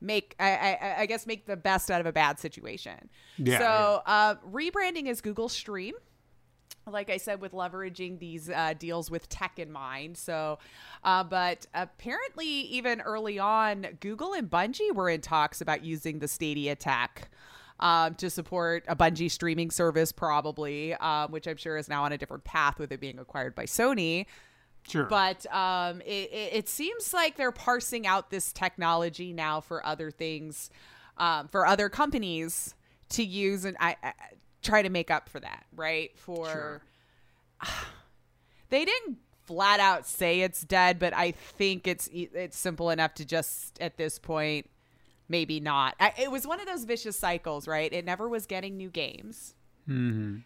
[0.00, 3.08] make I, I, I guess make the best out of a bad situation.
[3.36, 5.94] Yeah, so Uh, rebranding is Google Stream
[6.90, 10.18] like I said, with leveraging these uh, deals with tech in mind.
[10.18, 10.58] So,
[11.02, 16.28] uh, but apparently, even early on, Google and Bungie were in talks about using the
[16.28, 17.30] Stadia tech.
[17.80, 22.12] Um, to support a Bungie streaming service, probably, um, which I'm sure is now on
[22.12, 24.26] a different path with it being acquired by Sony.
[24.88, 25.04] Sure.
[25.04, 30.10] But um, it, it, it seems like they're parsing out this technology now for other
[30.10, 30.70] things,
[31.16, 32.74] um, for other companies
[33.10, 34.12] to use and I, I
[34.62, 36.16] try to make up for that, right?
[36.18, 36.82] For Sure.
[38.68, 43.24] they didn't flat out say it's dead, but I think it's it's simple enough to
[43.24, 44.68] just at this point
[45.28, 45.94] maybe not.
[45.98, 47.92] I, it was one of those vicious cycles, right?
[47.92, 49.54] It never was getting new games.
[49.88, 50.38] Mm-hmm.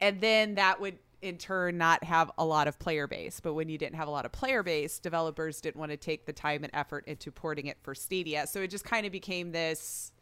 [0.00, 3.40] And then that would in turn not have a lot of player base.
[3.40, 6.26] But when you didn't have a lot of player base, developers didn't want to take
[6.26, 8.46] the time and effort into porting it for Stadia.
[8.46, 10.12] So it just kind of became this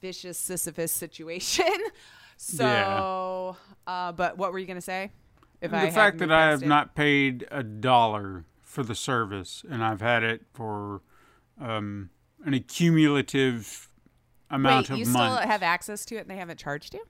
[0.00, 1.66] vicious Sisyphus situation.
[2.40, 3.56] So,
[3.88, 5.10] uh, but what were you going to say?
[5.60, 9.82] If the had fact that I have not paid a dollar for the service and
[9.82, 11.02] I've had it for
[11.60, 12.10] um,
[12.44, 13.88] an accumulative
[14.50, 15.46] amount Wait, of you still months.
[15.46, 17.04] have access to it and they haven't charged you?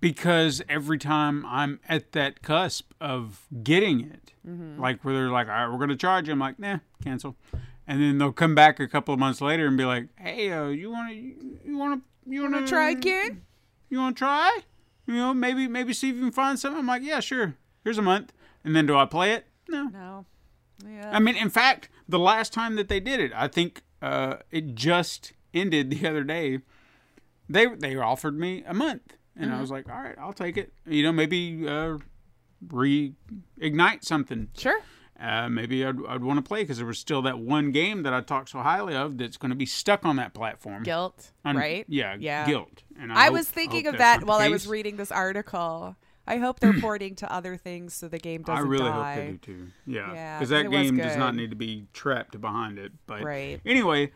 [0.00, 4.80] Because every time I'm at that cusp of getting it, Mm-hmm.
[4.80, 7.36] like where they're like, "All right, we're going to charge," you," I'm like, "Nah, cancel,"
[7.86, 10.68] and then they'll come back a couple of months later and be like, "Hey, uh,
[10.68, 13.42] you want to, you want to, you want to Try again?
[13.90, 14.60] You want to try?
[15.06, 17.56] You know, maybe, maybe see if you can find something." I'm like, "Yeah, sure.
[17.84, 18.32] Here's a month."
[18.64, 19.46] And then do I play it?
[19.68, 19.88] No.
[19.88, 20.24] No.
[20.88, 21.10] Yeah.
[21.12, 24.74] I mean, in fact, the last time that they did it, I think uh, it
[24.74, 26.60] just ended the other day.
[27.46, 30.72] They they offered me a month, and I was like, all right, I'll take it.
[30.86, 31.98] You know, maybe uh,
[32.66, 34.48] reignite something.
[34.56, 34.80] sure.
[35.20, 38.14] Uh, maybe I'd, I'd want to play because there was still that one game that
[38.14, 40.82] I talked so highly of that's going to be stuck on that platform.
[40.82, 41.84] Guilt, right?
[41.88, 42.46] Yeah, Yeah.
[42.46, 42.84] guilt.
[42.98, 45.94] And I hope- was thinking of that while I was reading this article.
[46.26, 48.66] I hope they're porting to other things so the game doesn't die.
[48.66, 49.14] I really die.
[49.14, 49.66] hope they do too.
[49.84, 52.92] Yeah, Yeah, that game does not need to be trapped behind it.
[53.06, 53.60] But Right.
[53.66, 54.12] anyway,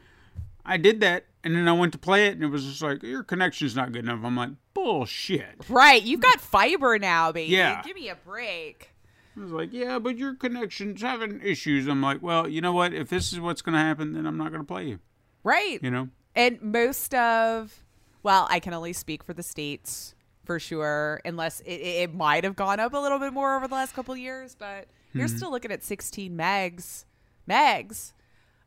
[0.64, 3.02] I did that, and then I went to play it, and it was just like
[3.02, 4.20] your connection's not good enough.
[4.24, 5.56] I'm like bullshit.
[5.68, 7.52] Right, you've got fiber now, baby.
[7.52, 7.82] Yeah.
[7.82, 8.90] Give me a break.
[9.36, 11.88] I was like, yeah, but your connection's having issues.
[11.88, 12.92] I'm like, well, you know what?
[12.94, 15.00] If this is what's going to happen, then I'm not going to play you.
[15.42, 15.80] Right.
[15.82, 16.08] You know?
[16.36, 17.84] And most of,
[18.22, 22.54] well, I can only speak for the states for sure, unless it, it, might have
[22.54, 25.36] gone up a little bit more over the last couple of years, but you're Mm-hmm.
[25.36, 27.04] still looking at 16 megs,
[27.48, 28.12] megs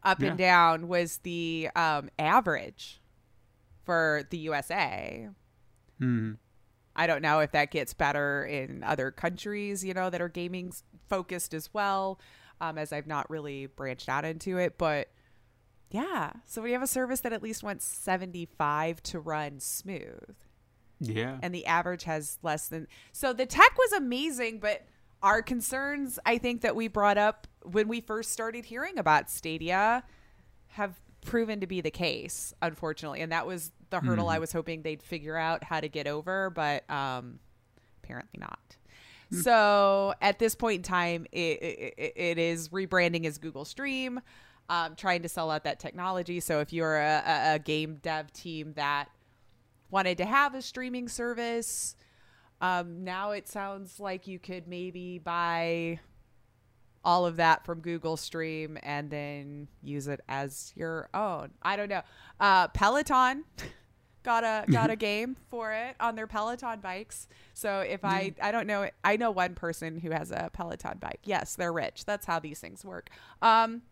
[0.04, 3.02] up and down was the um, average
[3.86, 5.30] for the USA.
[6.00, 6.34] hmm
[7.00, 10.74] I don't know if that gets better in other countries, you know, that are gaming
[11.08, 12.20] focused as well,
[12.60, 14.80] um, as I've not really branched out into it.
[14.80, 15.10] But
[15.92, 20.36] yeah, so we have a service that at least wants 75 to run smooth,
[21.00, 21.38] Yeah.
[21.44, 22.88] and the average has less than.
[23.12, 24.84] So the tech was amazing, but
[25.22, 30.04] our concerns, I think, that we brought up when we first started hearing about Stadia
[30.70, 33.22] have proven to be the case, unfortunately.
[33.22, 36.50] And that was the hurdle I was hoping they'd figure out how to get over,
[36.50, 37.40] but um,
[38.04, 38.78] apparently not.
[39.30, 44.22] So at this point in time, it, it, it is rebranding as Google Stream,
[44.70, 46.40] um, trying to sell out that technology.
[46.40, 49.10] So if you're a, a, a game dev team that
[49.90, 51.98] wanted to have a streaming service,
[52.62, 56.00] um, now it sounds like you could maybe buy
[57.08, 61.52] all of that from Google Stream and then use it as your own.
[61.64, 62.02] I don't know.
[62.38, 63.46] Uh, Peloton
[64.24, 67.30] got a got a game for it on their Peloton bikes.
[67.54, 71.22] So if I I don't know I know one person who has a Peloton bike.
[71.24, 72.04] Yes, they're rich.
[72.04, 73.10] That's how these things work.
[73.42, 73.84] Um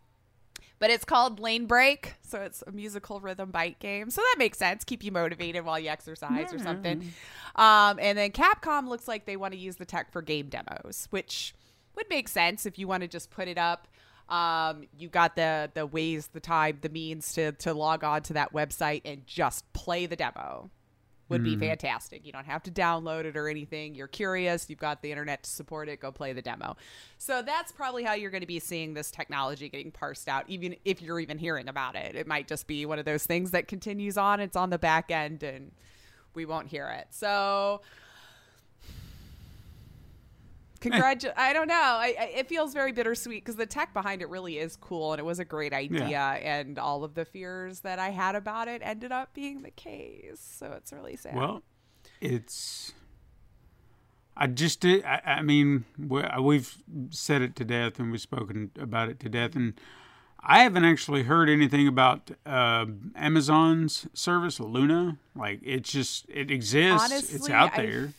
[0.77, 4.09] but it's called Lanebreak, so it's a musical rhythm bike game.
[4.09, 4.83] So that makes sense.
[4.83, 7.13] Keep you motivated while you exercise or something.
[7.55, 11.07] Um, and then Capcom looks like they want to use the tech for game demos,
[11.11, 11.55] which
[11.95, 13.87] would make sense if you want to just put it up.
[14.29, 18.33] Um, you got the the ways, the time, the means to to log on to
[18.33, 20.69] that website and just play the demo.
[21.29, 22.23] Would be fantastic.
[22.23, 23.95] You don't have to download it or anything.
[23.95, 26.77] You're curious, you've got the internet to support it, go play the demo.
[27.17, 30.75] So that's probably how you're going to be seeing this technology getting parsed out, even
[30.85, 32.15] if you're even hearing about it.
[32.15, 35.09] It might just be one of those things that continues on, it's on the back
[35.09, 35.71] end, and
[36.35, 37.07] we won't hear it.
[37.09, 37.81] So
[41.37, 41.73] I don't know.
[41.75, 45.19] I, I, it feels very bittersweet because the tech behind it really is cool and
[45.19, 46.19] it was a great idea.
[46.19, 50.39] And all of the fears that I had about it ended up being the case.
[50.59, 51.35] So it's really sad.
[51.35, 51.63] Well,
[52.21, 52.93] it's.
[54.37, 55.03] I just did.
[55.05, 56.77] I, I mean, we- we've
[57.09, 59.79] said it to death, and we've spoken about it to death, and
[60.41, 65.17] I haven't actually heard anything about uh, Amazon's service, Luna.
[65.35, 67.01] Like, it's just it exists.
[67.03, 68.13] Honestly, it's out there.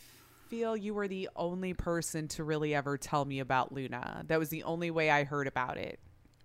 [0.48, 4.24] Feel you were the only person to really ever tell me about Luna.
[4.26, 5.98] That was the only way I heard about it.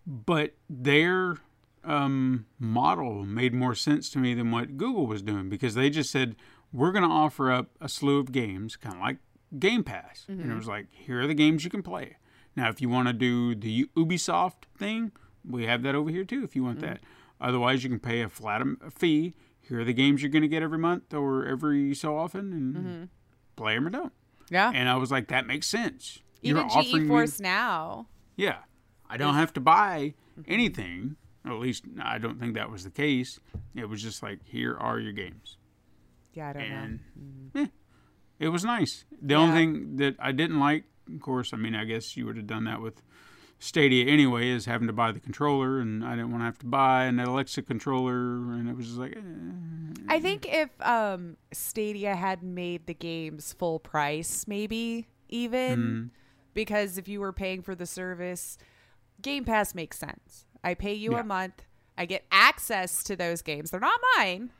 [0.06, 1.38] but their
[1.84, 6.12] um, model made more sense to me than what Google was doing because they just
[6.12, 6.36] said
[6.72, 9.18] we're going to offer up a slew of games, kind of like
[9.58, 10.58] Game Pass, and it mm-hmm.
[10.58, 12.18] was like here are the games you can play.
[12.56, 15.12] Now, if you want to do the Ubisoft thing,
[15.48, 16.44] we have that over here too.
[16.44, 16.88] If you want mm-hmm.
[16.90, 17.00] that,
[17.40, 18.62] otherwise you can pay a flat
[18.94, 19.34] fee.
[19.60, 22.76] Here are the games you're going to get every month or every so often, and
[22.76, 23.04] mm-hmm.
[23.62, 24.14] Play them or don't.
[24.50, 24.72] Yeah.
[24.74, 26.20] And I was like, that makes sense.
[26.42, 28.08] Even You're offering me- GeForce Now.
[28.36, 28.58] yeah.
[29.10, 30.14] I don't have to buy
[30.48, 33.40] anything At least I don't think that was the case.
[33.76, 35.58] It was just like, here are your games.
[36.34, 37.00] Yeah, I don't and
[37.54, 37.62] know.
[37.64, 37.68] eh,
[38.40, 39.06] it was nice.
[39.22, 39.40] The Yeah.
[39.40, 42.48] only thing that I didn't like, of course, I mean, I guess you would have
[42.48, 43.02] done that with
[43.64, 46.66] Stadia anyway, is having to buy the controller, and I didn't want to have to
[46.66, 48.12] buy an Alexa controller,
[48.56, 49.20] and it was just like, eh.
[50.10, 56.04] I think if um, Stadia had made the games full price, maybe even Hmm.
[56.56, 58.58] because if you were paying for the service,
[59.22, 60.46] Game Pass makes sense.
[60.64, 61.20] I pay you Yeah.
[61.20, 61.62] a month,
[61.98, 63.70] I get access to those games.
[63.70, 64.52] They're not mine.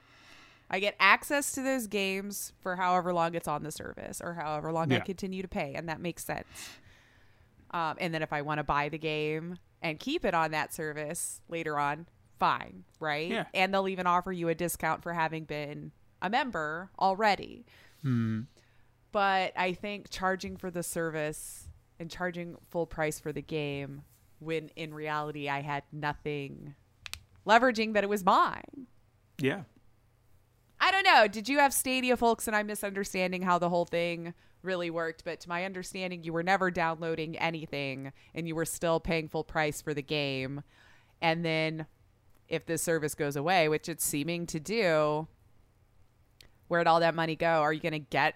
[0.70, 4.72] I get access to those games for however long it's on the service or however
[4.72, 6.46] long I continue to pay, and that makes sense.
[7.72, 10.74] Um, and then if I want to buy the game and keep it on that
[10.74, 12.08] service later on,
[12.40, 13.30] fine, right?
[13.30, 13.46] Yeah.
[13.54, 15.92] And they'll even offer you a discount for having been
[16.22, 17.66] a member already.
[18.02, 18.42] Hmm.
[19.12, 21.68] But I think charging for the service
[22.00, 24.04] and charging full price for the game
[24.40, 26.76] when in reality I had nothing
[27.46, 28.88] leveraging that it was mine.
[29.40, 29.62] yeah.
[30.84, 31.28] I don't know.
[31.28, 34.34] Did you have Stadia, folks, and I'm misunderstanding how the whole thing
[34.64, 35.24] really worked?
[35.24, 39.44] But to my understanding, you were never downloading anything and you were still paying full
[39.44, 40.64] price for the game.
[41.22, 41.86] And then
[42.48, 45.28] if this service goes away, which it's seeming to do,
[46.68, 47.62] where'd all that money go?
[47.62, 48.36] Are you going to get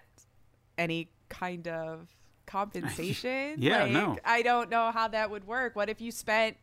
[0.78, 2.08] any kind of
[2.46, 3.56] compensation?
[3.58, 4.18] Yeah, like, no.
[4.24, 5.76] I don't know how that would work.
[5.76, 6.56] What if you spent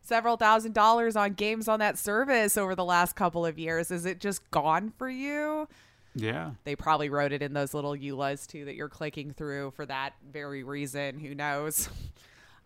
[0.00, 3.90] several thousand dollars on games on that service over the last couple of years.
[3.90, 5.68] Is it just gone for you?
[6.14, 6.52] Yeah.
[6.64, 10.14] They probably wrote it in those little EULAs too that you're clicking through for that
[10.30, 11.18] very reason.
[11.18, 11.88] Who knows?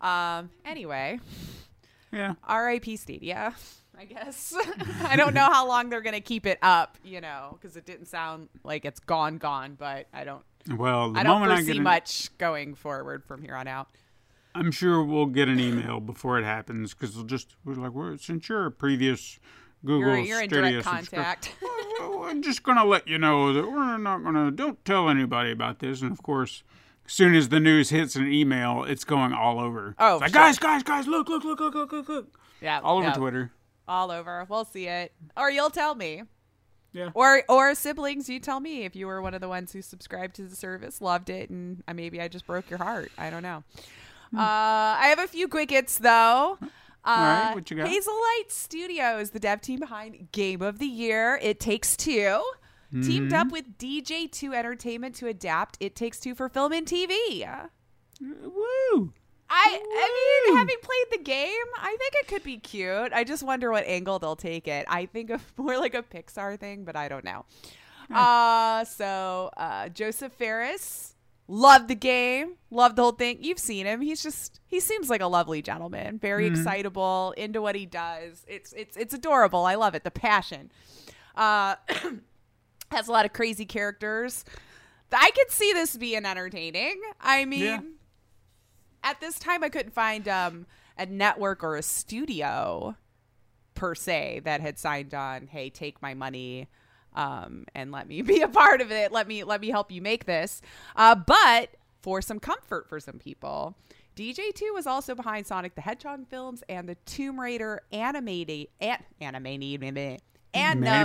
[0.00, 1.18] Um, anyway,
[2.12, 2.34] Yeah.
[2.46, 3.54] RIP Stadia,
[3.98, 4.54] I guess.
[5.04, 7.86] I don't know how long they're going to keep it up, you know, because it
[7.86, 10.42] didn't sound like it's gone, gone, but I don't.
[10.76, 13.88] Well, I don't I foresee get an, much going forward from here on out.
[14.54, 18.18] I'm sure we'll get an email before it happens because they'll just we're like, well,
[18.18, 19.38] since you're a previous
[19.84, 21.54] Google You're, you're in direct contact.
[22.00, 26.00] we're just gonna let you know that we're not gonna don't tell anybody about this.
[26.02, 26.62] And of course,
[27.06, 29.94] as soon as the news hits an email, it's going all over.
[29.98, 30.40] Oh, It's like sure.
[30.40, 33.12] guys, guys, guys, look, look, look, look, look, look, look, yeah, all over yeah.
[33.14, 33.52] Twitter.
[33.86, 34.46] all over.
[34.48, 36.22] We'll see it, or you'll tell me.
[36.92, 37.10] Yeah.
[37.14, 40.36] Or or siblings, you tell me if you were one of the ones who subscribed
[40.36, 43.10] to the service, loved it, and uh, maybe I just broke your heart.
[43.18, 43.64] I don't know.
[44.30, 44.38] Hmm.
[44.38, 46.56] Uh, I have a few quickets though.
[47.04, 47.10] Uh,
[47.46, 47.86] right, what you got?
[47.88, 52.42] Hazelight Studios, the dev team behind Game of the Year, It Takes 2
[52.92, 53.34] teamed Mm-hmm.
[53.34, 57.10] up with DJ2 Entertainment to adapt It Takes Two for film and TV.
[58.20, 59.12] Woo!
[59.50, 63.12] I I mean, having played the game, I think it could be cute.
[63.12, 64.86] I just wonder what angle they'll take it.
[64.88, 67.44] I think of more like a Pixar thing, but I don't know.
[68.14, 71.13] Uh so uh Josef Fares
[71.48, 73.38] loved the game, Love the whole thing.
[73.40, 74.00] You've seen him.
[74.00, 78.44] He's just he seems like a lovely gentleman, very excitable, into what he does.
[78.48, 79.64] It's it's it's adorable.
[79.64, 80.02] I love it.
[80.02, 80.72] The passion.
[81.36, 81.76] Uh
[82.90, 84.44] has a lot of crazy characters.
[85.12, 87.00] I could see this being entertaining.
[87.20, 87.80] I mean, Yeah.
[89.04, 90.66] at this time I couldn't find um,
[90.98, 92.96] a network or a studio
[93.76, 96.66] per se that had signed on, hey, take my money
[97.14, 99.12] um, and let me be a part of it.
[99.12, 100.60] Let me let me help you make this.
[100.96, 101.70] Uh, but
[102.02, 103.76] for some comfort for some people,
[104.16, 109.46] DJ2 was also behind Sonic the Hedgehog films and the Tomb Raider animated an, anime
[109.46, 110.18] anime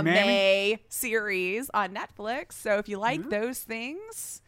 [0.08, 0.78] Anime?
[0.88, 2.52] series on Netflix.
[2.52, 4.42] So if you like those things,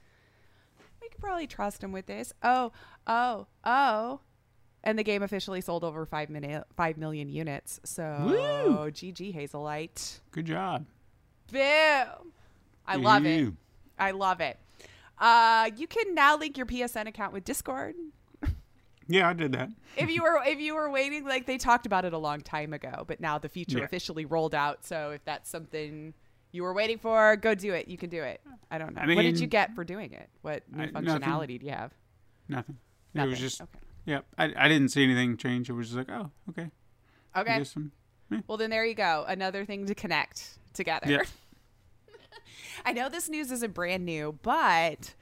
[1.00, 2.32] we could probably trust him with this.
[2.42, 2.72] Oh,
[3.06, 4.20] oh, oh.
[4.84, 7.80] And the game officially sold over 5 million, 5 million units.
[7.84, 8.90] So, Woo!
[8.90, 10.20] GG Hazelight.
[10.32, 10.86] Good job.
[11.52, 12.32] Boom.
[12.86, 13.52] I love it.
[13.98, 14.58] I love it.
[15.18, 17.94] Uh, you can now link your PSN account with Discord.
[19.08, 19.68] Yeah, I did that.
[19.96, 22.72] If you were if you were waiting, like they talked about it a long time
[22.72, 23.84] ago, but now the feature Yeah.
[23.84, 24.84] officially rolled out.
[24.86, 26.14] So if that's something
[26.52, 27.88] you were waiting for, go do it.
[27.88, 28.40] You can do it.
[28.70, 29.02] I don't know.
[29.02, 30.28] I what did you get for doing it?
[30.42, 31.20] What new I- nothing.
[31.20, 31.92] functionality do you have?
[32.48, 32.78] Nothing.
[33.14, 33.78] It was just, okay.
[34.06, 34.20] yeah.
[34.38, 35.68] I, I didn't see anything change.
[35.68, 36.70] It was just like, oh, okay.
[37.36, 37.58] Okay.
[37.58, 37.92] guess I'm-
[38.46, 39.24] Well, then there you go.
[39.28, 41.10] Another thing to connect together.
[41.10, 41.22] Yeah.
[42.84, 45.14] I know this news isn't brand new, but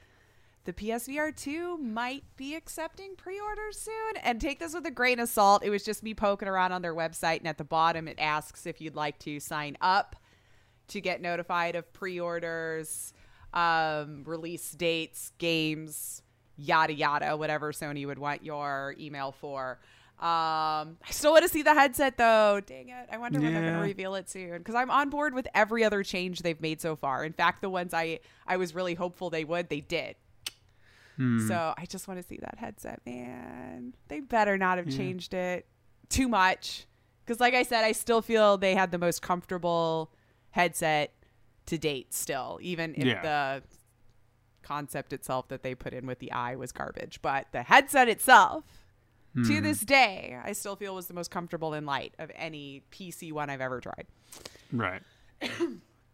[0.65, 4.17] the PSVR 2 might be accepting pre orders soon.
[4.23, 5.63] And take this with a grain of salt.
[5.63, 8.65] It was just me poking around on their website, and at the bottom, it asks
[8.65, 10.15] if you'd like to sign up
[10.89, 13.13] to get notified of pre orders,
[13.53, 16.21] um, release dates, games,
[16.57, 19.79] yada yada, whatever Sony would want your email for.
[20.21, 22.61] Um, I still want to see the headset though.
[22.63, 23.09] Dang it!
[23.11, 25.83] I wonder when they're going to reveal it soon because I'm on board with every
[25.83, 27.25] other change they've made so far.
[27.25, 30.15] In fact, the ones I I was really hopeful they would, they did.
[31.17, 31.47] Hmm.
[31.47, 33.95] So I just want to see that headset, man.
[34.09, 34.97] They better not have Yeah.
[34.97, 35.65] changed it
[36.09, 36.85] too much
[37.25, 40.11] Because, like I said, I still feel they had the most comfortable
[40.49, 41.13] headset
[41.67, 43.21] to date, still, even if Yeah.
[43.21, 43.63] the
[44.63, 47.21] concept itself that they put in with the eye was garbage.
[47.21, 48.80] But the headset itself,
[49.35, 49.63] to Hmm.
[49.63, 53.49] this day, I still feel was the most comfortable in light of any PC one
[53.49, 54.07] I've ever tried.
[54.71, 55.01] Right.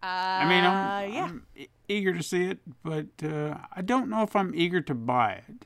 [0.04, 1.24] Uh, I mean, I'm, yeah.
[1.24, 1.48] I'm
[1.88, 5.66] eager to see it, but uh, I don't know if I'm eager to buy it.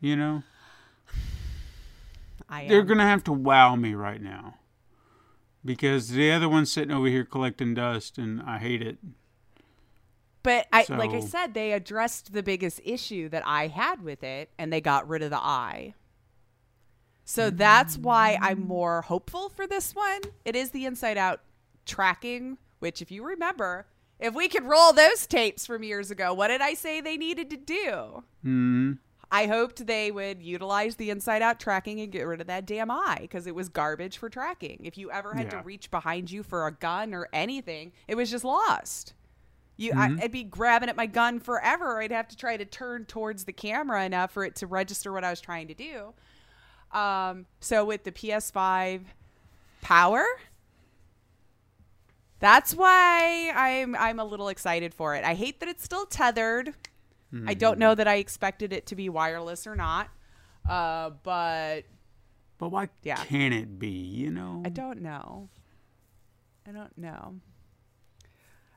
[0.00, 0.42] You know,
[2.48, 2.86] I they're am.
[2.86, 4.54] gonna have to wow me right now
[5.62, 8.96] because the other one's sitting over here collecting dust, and I hate it.
[10.42, 14.48] But I, like I said, they addressed the biggest issue that I had with it,
[14.58, 15.94] and they got rid of the eye.
[17.28, 20.20] So that's why I'm more hopeful for this one.
[20.44, 21.40] It is the inside out
[21.84, 23.86] tracking, which, if you remember,
[24.20, 27.50] if we could roll those tapes from years ago, what did I say they needed
[27.50, 28.22] to do?
[28.42, 28.92] Hmm.
[29.28, 32.92] I hoped they would utilize the inside out tracking and get rid of that damn
[32.92, 34.82] eye because it was garbage for tracking.
[34.84, 38.30] If you ever had to reach behind you for a gun or anything, it was
[38.30, 39.14] just lost.
[39.76, 42.00] You, I, I'd be grabbing at my gun forever.
[42.00, 45.24] I'd have to try to turn towards the camera enough for it to register what
[45.24, 46.14] I was trying to do.
[46.96, 49.02] Um, so with the PS5
[49.82, 50.24] power,
[52.38, 55.24] that's why I'm I'm a little excited for it.
[55.24, 56.74] I hate that it's still tethered.
[57.46, 60.08] I don't know that I expected it to be wireless or not.
[60.66, 61.82] Uh, but
[62.56, 63.22] But why Yeah.
[63.24, 63.88] can't it be?
[63.90, 65.50] You know, I don't know.
[66.66, 67.34] I don't know.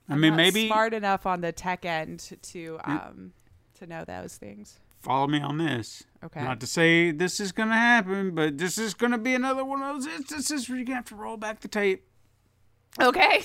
[0.10, 3.32] I mean, maybe smart enough on the tech end to um
[3.76, 4.78] to know those things.
[5.02, 6.04] Follow me on this.
[6.24, 6.43] Okay.
[6.43, 9.95] Not to say this is gonna happen, but this is gonna be another one of
[9.95, 12.06] those instances where you're gonna have to roll back the tape.
[13.00, 13.43] Okay.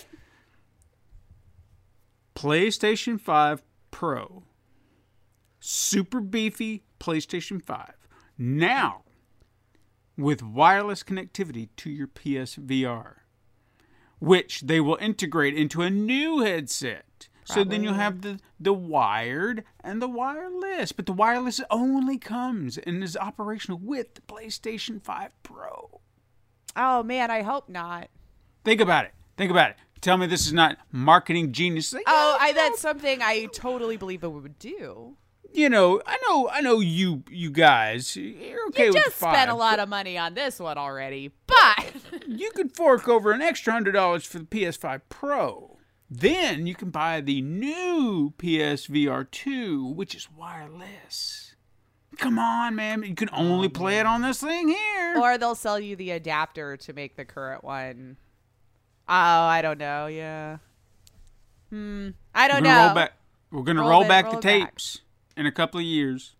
[2.34, 4.44] PlayStation 5 Pro.
[5.60, 7.94] Super beefy PlayStation 5.
[8.36, 9.02] Now,
[10.16, 13.14] with wireless connectivity to your PSVR,
[14.18, 17.28] which they will integrate into a new headset.
[17.44, 20.92] So then you'll have the, the wired and the wireless.
[20.92, 26.00] But the wireless only comes and is operational with the PlayStation 5 Pro.
[26.76, 28.08] Oh man, I hope not.
[28.64, 29.12] Think about it.
[29.36, 29.76] Think about it.
[30.00, 31.92] Tell me this is not marketing genius.
[31.92, 35.16] Like, Oh, I that's something I totally believe it would do.
[35.52, 39.34] you know, I know, I know you, you guys, you're okay You with just five,
[39.36, 41.56] spent a lot of money on this one already, but
[42.12, 45.73] but You could fork over an extra hundred dollars for the PS5 Pro.
[46.10, 51.54] Then you can buy the new PSVR 2, which is wireless.
[52.18, 53.02] Come on, man!
[53.02, 55.16] You can only play it on this thing here.
[55.18, 58.16] or they'll sell you the adapter to make the current one.
[59.08, 60.06] Oh, I don't know.
[60.06, 60.58] Yeah.
[61.70, 62.10] Hmm.
[62.34, 62.86] I we're don't gonna know.
[62.86, 63.12] roll back.
[63.50, 64.68] We're gonna Roll roll, it- back roll the it back.
[64.70, 65.00] tapes
[65.36, 66.36] in a couple of years,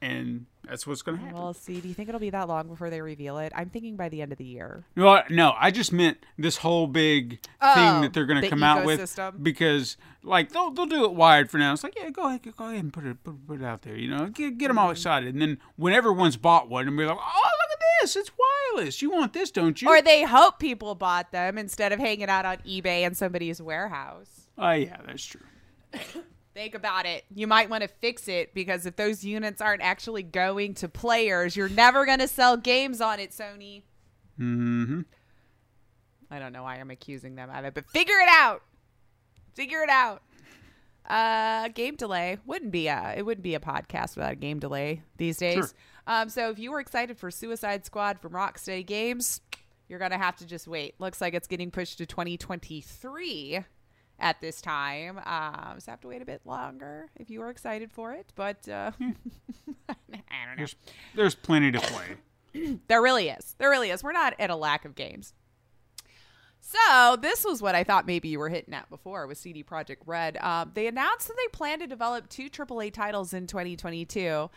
[0.00, 1.34] and that's what's gonna happen.
[1.34, 1.80] We'll see.
[1.80, 3.52] Do you think it'll be that long before they reveal it?
[3.54, 4.84] I'm thinking by the end of the year.
[4.96, 8.50] No, no, I just meant this whole big Oh, thing that they're going the to
[8.50, 11.72] come out with because, like, they'll they'll do it wired for now.
[11.72, 13.96] It's like, yeah, go ahead, go ahead and put it put, put it out there.
[13.96, 14.84] You know, get get them Mm-hmm.
[14.86, 18.16] all excited, and then when everyone's bought one, and we're like, oh, look at this,
[18.16, 18.30] it's
[18.74, 19.00] wireless.
[19.02, 19.88] You want this, don't you?
[19.88, 24.48] Or they hope people bought them instead of hanging out on eBay in somebody's warehouse.
[24.58, 25.40] oh yeah, that's true.
[26.54, 27.24] Think about it.
[27.34, 31.56] You might want to fix it because if those units aren't actually going to players,
[31.56, 33.82] you're never going to sell games on it, Sony.
[34.38, 35.00] Mm-hmm.
[36.30, 38.62] I don't know why I'm accusing them of it, but figure it out.
[39.54, 40.22] Figure it out.
[41.08, 45.02] Uh, game delay wouldn't be a it wouldn't be a podcast without a game delay
[45.18, 45.54] these days.
[45.54, 45.68] Sure.
[46.06, 49.40] Um, so if you were excited for Suicide Squad from Rocksteady Games,
[49.88, 50.94] you're gonna have to just wait.
[50.98, 53.64] Looks like it's getting pushed to 2023
[54.18, 55.18] at this time.
[55.24, 58.32] Um, so have to wait a bit longer if you are excited for it.
[58.34, 59.06] But uh, I
[59.88, 60.54] don't know.
[60.56, 60.76] There's
[61.14, 62.04] there's plenty to play.
[62.86, 63.56] There really is.
[63.58, 64.04] There really is.
[64.04, 65.34] We're not at a lack of games.
[66.60, 69.98] So this was what I thought maybe you were hitting at before with CD Projekt
[70.06, 70.36] Red.
[70.36, 74.48] Um, they announced that they plan to develop two AAA titles in 2022.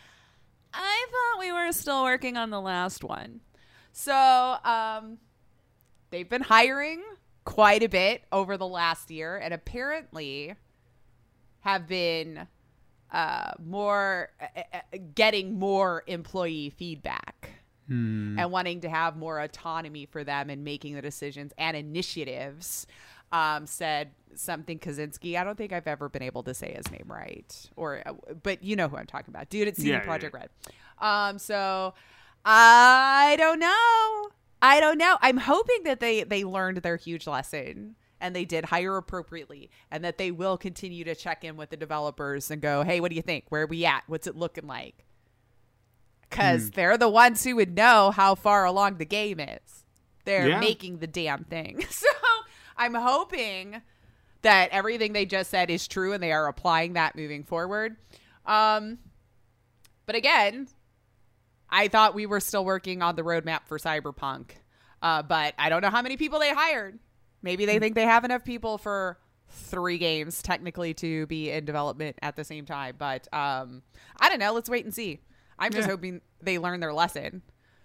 [0.72, 3.40] I thought we were still working on the last one.
[3.92, 5.18] So um,
[6.10, 7.02] they've been hiring
[7.48, 10.54] quite a bit over the last year, and apparently
[11.60, 12.46] have been
[13.10, 17.50] uh, more uh, uh, getting more employee feedback
[18.38, 22.86] and wanting to have more autonomy for them in making the decisions and initiatives.
[23.32, 25.38] Um, said something Kaczynski.
[25.38, 28.12] I don't think I've ever been able to say his name right, or uh,
[28.42, 29.68] but you know who I'm talking about, dude.
[29.68, 30.40] It's CD Yeah, yeah, Projekt yeah.
[30.40, 30.50] Red.
[30.98, 31.94] Um, so
[32.44, 34.37] I don't know.
[34.60, 35.16] I don't know.
[35.20, 40.04] I'm hoping that they they learned their huge lesson and they did hire appropriately and
[40.04, 43.16] that they will continue to check in with the developers and go, "Hey, what do
[43.16, 43.44] you think?
[43.50, 44.02] Where are we at?
[44.08, 45.04] What's it looking like?"
[46.30, 49.84] Cuz they're the ones who would know how far along the game is.
[50.24, 50.60] They're Yeah.
[50.60, 51.84] making the damn thing.
[51.90, 52.06] So
[52.76, 53.82] I'm hoping
[54.42, 57.96] that everything they just said is true and they are applying that moving forward.
[58.46, 58.98] Um,
[60.06, 60.68] but again,
[61.70, 64.50] I thought we were still working on the roadmap for Cyberpunk.
[65.02, 66.98] Uh, but I don't know how many people they hired.
[67.42, 69.18] Maybe they think they have enough people for
[69.50, 72.96] three games technically to be in development at the same time.
[72.98, 73.82] But um,
[74.20, 74.52] I don't know.
[74.52, 75.20] Let's wait and see.
[75.58, 75.92] I'm just Yeah.
[75.92, 77.42] hoping they learn their lesson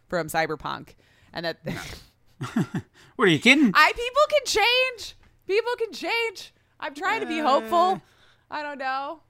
[0.07, 0.95] from Cyberpunk
[1.33, 1.59] and that
[3.15, 3.71] What are you kidding?
[3.73, 5.15] I people can change.
[5.47, 6.53] People can change.
[6.79, 8.01] I'm trying to be hopeful.
[8.49, 9.21] I don't know.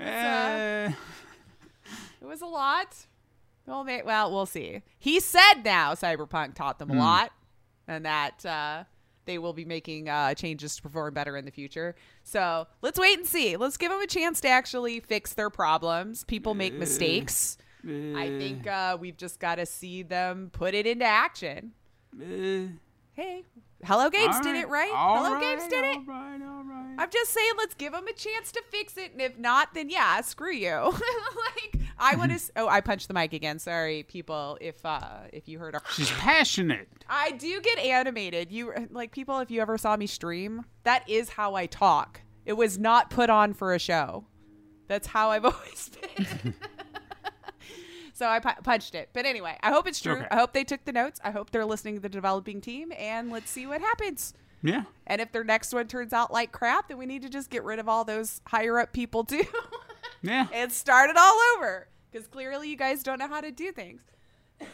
[0.00, 0.92] Uh,
[2.20, 2.94] It was a lot.
[3.66, 4.82] Well, may, well, we'll see.
[4.98, 7.32] He said now Cyberpunk taught them a lot,
[7.88, 8.84] and that uh,
[9.24, 11.96] they will be making uh, changes to perform better in the future.
[12.22, 13.56] So let's wait and see.
[13.56, 16.22] Let's give them a chance to actually fix their problems.
[16.24, 17.58] People make mistakes.
[17.84, 21.72] I think uh, we've just got to see them put it into action.
[22.20, 22.72] uh,
[23.12, 23.44] Hey,
[23.84, 24.90] Hello Games all did it right.
[24.92, 25.96] Hello right, Games did it.
[25.96, 26.94] All right, all right.
[26.98, 29.88] I'm just saying, let's give them a chance to fix it, and if not, then
[29.88, 30.70] yeah, screw you.
[30.92, 32.52] like I want to.
[32.56, 33.58] Oh, I punched the mic again.
[33.58, 34.58] Sorry, people.
[34.60, 36.88] If uh, if you heard a, She's passionate.
[37.08, 38.52] I do get animated.
[38.52, 39.38] You like people.
[39.40, 42.20] If you ever saw me stream, that is how I talk.
[42.44, 44.24] It was not put on for a show.
[44.88, 46.54] That's how I've always been.
[48.12, 49.10] so I pu- punched it.
[49.12, 50.16] But anyway, I hope it's true.
[50.16, 50.26] Okay.
[50.30, 51.20] I hope they took the notes.
[51.24, 54.34] I hope they're listening to the developing team, and let's see what happens.
[54.62, 54.82] Yeah.
[55.06, 57.62] And if their next one turns out like crap, then we need to just get
[57.64, 59.44] rid of all those higher up people too
[60.22, 60.46] Yeah.
[60.52, 61.88] and start it all over.
[62.10, 64.02] Because clearly you guys don't know how to do things.
[64.60, 64.64] hmm.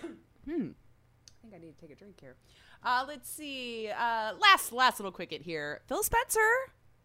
[0.46, 2.36] I think I need to take a drink here.
[2.84, 3.88] Uh, let's see.
[3.90, 5.80] Uh, last last little quicket here.
[5.86, 6.40] Phil Spencer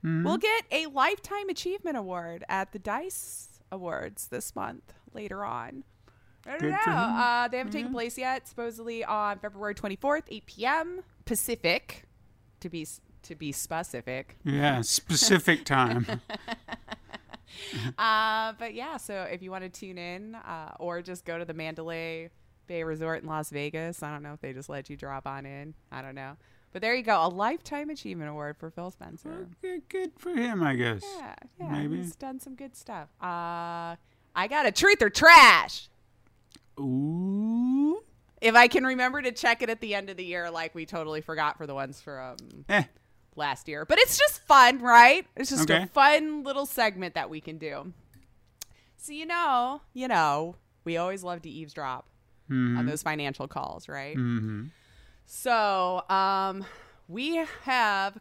[0.03, 5.83] will get a lifetime achievement award at the Dice Awards this month later on.
[6.45, 6.93] I don't Good know.
[6.93, 8.47] Uh, they haven't taken place yet.
[8.47, 11.01] Supposedly on February 24th, 8 p.m.
[11.25, 12.03] Pacific,
[12.61, 12.87] to be
[13.23, 14.37] to be specific.
[14.45, 14.81] Yeah.
[14.81, 16.21] Specific time.
[17.97, 21.45] Uh, but yeah, so if you want to tune in uh, or just go to
[21.45, 22.29] the Mandalay
[22.67, 25.45] Bay Resort in Las Vegas, I don't know if they just let you drop on
[25.45, 25.73] in.
[25.91, 26.33] I don't know.
[26.73, 29.47] But there you go, a lifetime achievement award for Phil Spencer.
[29.61, 31.01] good, good for him, I guess.
[31.17, 31.97] Yeah, yeah, Maybe.
[31.97, 33.07] he's done some good stuff.
[33.21, 33.95] Uh,
[34.35, 35.89] I got a truth or trash.
[36.79, 38.01] Ooh.
[38.41, 40.85] If I can remember to check it at the end of the year, like we
[40.85, 42.35] totally forgot for the ones from
[42.69, 42.83] Eh.
[43.37, 43.85] Last year.
[43.85, 45.25] But it's just fun, right?
[45.35, 45.83] It's just Okay.
[45.83, 47.93] a fun little segment that we can do.
[48.97, 52.07] So you know, you know, we always love to eavesdrop
[52.49, 54.15] on those financial calls, right?
[54.15, 54.67] Mm-hmm.
[55.25, 56.63] So, um,
[57.09, 58.17] we have,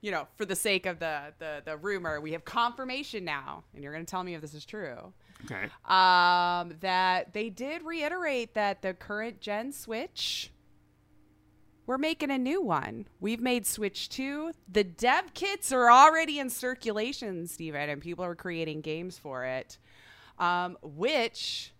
[0.00, 3.82] you know, for the sake of the the the rumor, we have confirmation now, and
[3.82, 5.12] you're going to tell me if this is true.
[5.44, 5.64] Okay.
[5.84, 10.50] Um, that they did reiterate that the current gen Switch,
[11.88, 13.06] we're making a new one.
[13.18, 14.52] We've made Switch 2.
[14.70, 19.78] The dev kits are already in circulation, Steven, and people are creating games for it,
[20.38, 21.72] um, which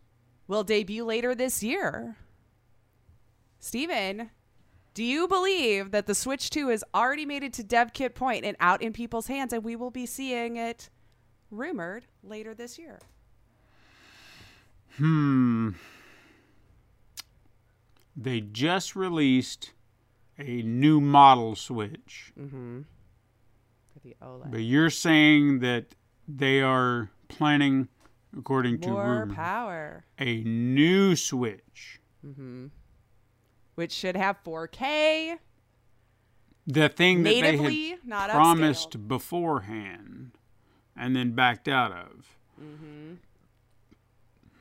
[0.47, 2.17] will debut later this year.
[3.61, 4.31] Steven,
[4.95, 8.47] do you believe that the Switch 2 has already made it to dev kit point
[8.47, 10.89] and out in people's hands, and we will be seeing it
[11.51, 12.99] rumored later this year?
[14.97, 15.73] Hmm.
[18.17, 19.73] They just released
[20.39, 24.51] a new model Switch, For the OLED.
[24.51, 25.95] but you're saying that
[26.27, 27.89] they are planning,
[28.37, 32.01] according to More rumor, power, a new Switch.
[33.75, 35.37] which should have 4K,
[36.67, 39.09] The thing that they had promised upscaled.
[39.09, 40.33] beforehand
[40.97, 42.37] and then backed out of.
[42.61, 43.15] Mm-hmm.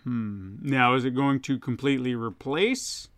[0.04, 0.56] Hmm.
[0.62, 3.10] Now, is it going to completely replace?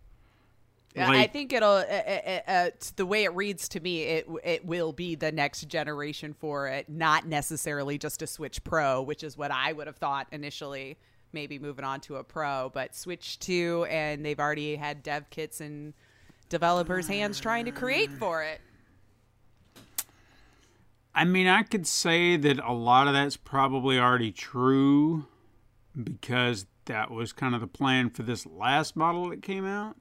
[0.94, 1.68] Yeah, I think it'll.
[1.68, 5.68] Uh, uh, uh, the way it reads to me, it it will be the next
[5.68, 9.96] generation for it, not necessarily just a Switch Pro, which is what I would have
[9.96, 10.98] thought initially.
[11.32, 15.60] Maybe moving on to a Pro, but Switch Two, and they've already had dev kits
[15.60, 15.94] in
[16.48, 18.60] developers' hands trying to create for it.
[21.14, 25.26] I mean, I could say that a lot of that's probably already true
[26.02, 29.96] because that was kind of the plan for this last model that came out.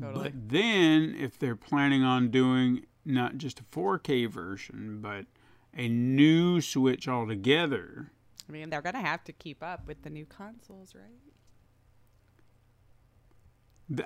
[0.00, 0.24] Totally.
[0.24, 5.26] But then, if they're planning on doing not just a 4K version, but
[5.74, 8.12] a new Switch altogether,
[8.48, 11.20] I mean, they're gonna have to keep up with the new consoles, right?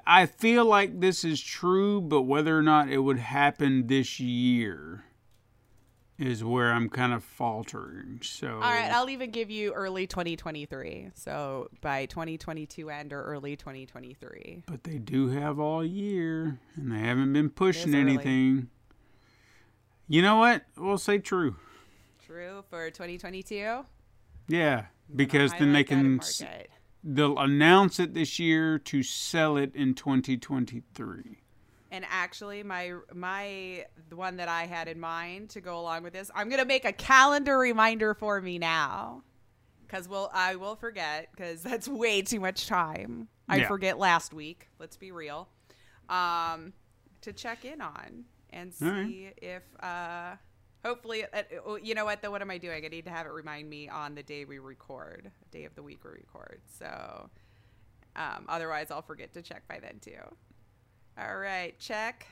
[0.06, 5.04] I feel like this is true, but whether or not it would happen this year
[6.18, 8.20] is where I'm kind of faltering.
[8.22, 11.10] So All right, I'll even give you early 2023.
[11.14, 14.64] So by 2022 end or early 2023.
[14.66, 18.68] but they do have all year, and they haven't been pushing anything.
[20.08, 20.64] You know what?
[20.76, 21.56] We'll say true.
[22.24, 23.84] True for 2022.
[24.48, 26.42] Yeah, because then they can s-
[27.02, 31.38] they'll announce it this year to sell it in 2023.
[31.92, 36.14] And actually, my my the one that I had in mind to go along with
[36.14, 39.22] this, I'm gonna make a calendar reminder for me now,
[39.86, 43.28] because we'll I will forget because that's way too much time.
[43.46, 43.68] I Yeah.
[43.68, 44.70] forget last week.
[44.78, 45.50] Let's be real.
[46.08, 46.72] Um,
[47.20, 49.34] to check in on and see right.
[49.42, 50.36] if uh,
[50.82, 52.30] hopefully uh, uh, you know what though.
[52.30, 52.86] What am I doing?
[52.86, 55.82] I need to have it remind me on the day we record, day of the
[55.82, 56.62] week we record.
[56.78, 57.28] So
[58.16, 60.20] um, otherwise, I'll forget to check by then too.
[61.18, 62.26] All right, check.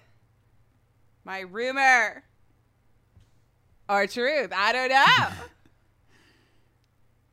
[1.24, 2.24] My rumor
[3.88, 4.50] or truth.
[4.54, 5.28] I don't know.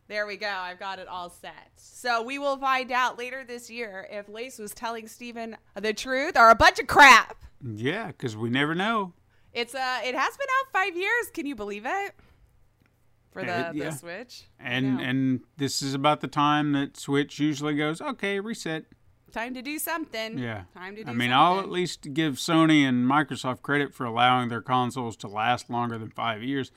[0.08, 0.48] there we go.
[0.48, 1.72] I've got it all set.
[1.78, 6.38] So we will find out later this year if Lace was telling Steven the truth
[6.38, 7.36] or a bunch of crap.
[7.64, 9.14] Yeah, because we never know.
[9.54, 11.28] It's uh it has been out five years.
[11.34, 12.14] Can you believe it?
[13.32, 13.90] For the, Uh, yeah.
[13.90, 14.44] the Switch.
[14.60, 18.86] And and this is about the time that Switch usually goes, okay, reset.
[19.32, 20.38] Time to do something.
[20.38, 20.64] Yeah.
[20.74, 21.10] Time to do something.
[21.10, 21.34] I mean, something.
[21.34, 25.98] I'll at least give Sony and Microsoft credit for allowing their consoles to last longer
[25.98, 26.72] than five years.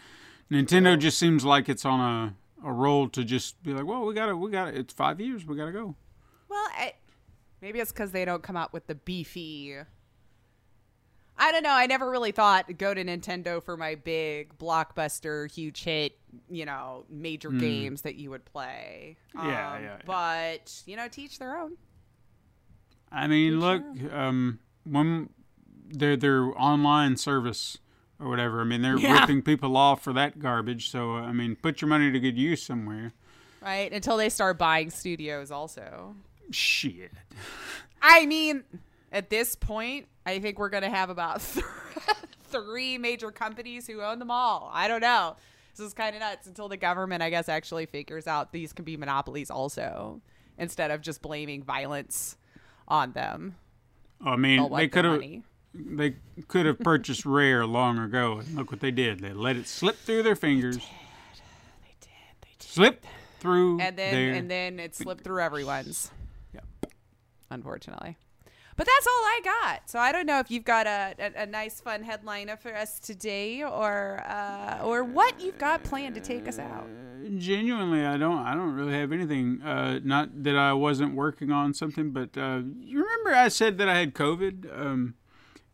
[0.50, 4.14] Nintendo just seems like it's on a, a roll to just be like, well, we
[4.14, 5.94] gotta, we gotta, it's five years, we gotta go.
[6.48, 6.94] Well, I,
[7.62, 9.76] maybe it's because they don't come out with the beefy.
[11.42, 11.70] I don't know.
[11.72, 16.18] I never really thought go to Nintendo for my big blockbuster, huge hit,
[16.50, 19.16] you know, major games that you would play.
[19.34, 19.96] Yeah, Um, yeah, yeah.
[20.04, 21.78] But you know, teach their own.
[23.12, 23.82] I mean, look,
[24.12, 25.30] um, when
[25.88, 27.78] their their online service
[28.20, 29.20] or whatever, I mean, they're Yeah.
[29.20, 30.90] ripping people off for that garbage.
[30.90, 33.12] So, I mean, put your money to good use somewhere.
[33.62, 36.14] Right until they start buying studios, also.
[36.50, 37.12] Shit.
[38.02, 38.64] I mean,
[39.12, 41.42] at this point, I think we're going to have about
[42.44, 44.70] three major companies who own them all.
[44.72, 45.36] I don't know.
[45.76, 48.84] This is kind of nuts until the government, I guess, actually figures out these can
[48.84, 50.20] be monopolies also,
[50.58, 52.36] instead of just blaming violence
[52.90, 53.56] on them.
[54.22, 55.22] I mean, they could have
[55.72, 56.16] they
[56.48, 59.20] could have purchased Rare long ago, and look what they did.
[59.20, 60.76] They let it slip through their fingers.
[60.76, 60.88] They did.
[61.82, 62.10] They did.
[62.42, 62.68] They did.
[62.68, 63.06] Slip
[63.38, 66.10] through And then, and then it slipped through everyone's.
[66.52, 66.64] Yep.
[67.50, 68.18] Unfortunately.
[68.80, 69.90] But that's all I got.
[69.90, 72.98] So I don't know if you've got a, a, a nice, fun headliner for us
[72.98, 76.88] today, or uh, or what you've got planned to take us out.
[77.36, 81.74] genuinely i don't i don't really have anything uh not that i wasn't working on
[81.74, 85.14] something but uh you remember i said that i had covid um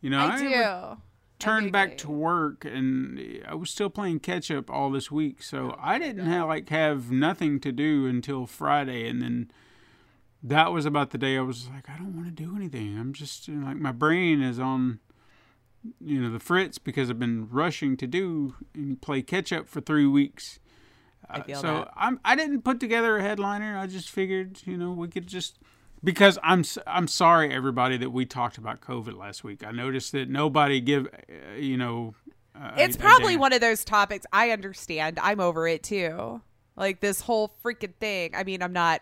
[0.00, 0.48] you know I do.
[0.48, 0.96] re-
[1.38, 5.76] turned back to work and i was still playing catch up all this week so
[5.80, 9.48] i didn't have like have nothing to do until friday and then
[10.48, 13.12] that was about the day i was like i don't want to do anything i'm
[13.12, 14.98] just you know, like my brain is on
[16.00, 19.80] you know the fritz because i've been rushing to do and play catch up for
[19.80, 20.58] three weeks
[21.46, 21.92] feel so that.
[21.96, 23.76] I'm I didn't put together a headliner.
[23.76, 25.58] I just figured, you know, we could just
[26.04, 29.66] because I'm I'm sorry everybody that we talked about COVID last week.
[29.66, 32.14] I noticed that nobody give uh, you know.
[32.54, 33.40] Uh, It's a- a probably damn.
[33.40, 34.24] one of those topics.
[34.32, 35.18] I understand.
[35.20, 36.42] I'm over it too.
[36.76, 38.30] Like this whole freaking thing.
[38.36, 39.00] I mean, I'm not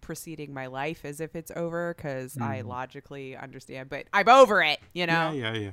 [0.00, 4.78] proceeding my life as if it's over because I logically understand, but I'm over it.
[4.92, 5.32] You know.
[5.32, 5.40] Mm.
[5.40, 5.70] Yeah, yeah, yeah.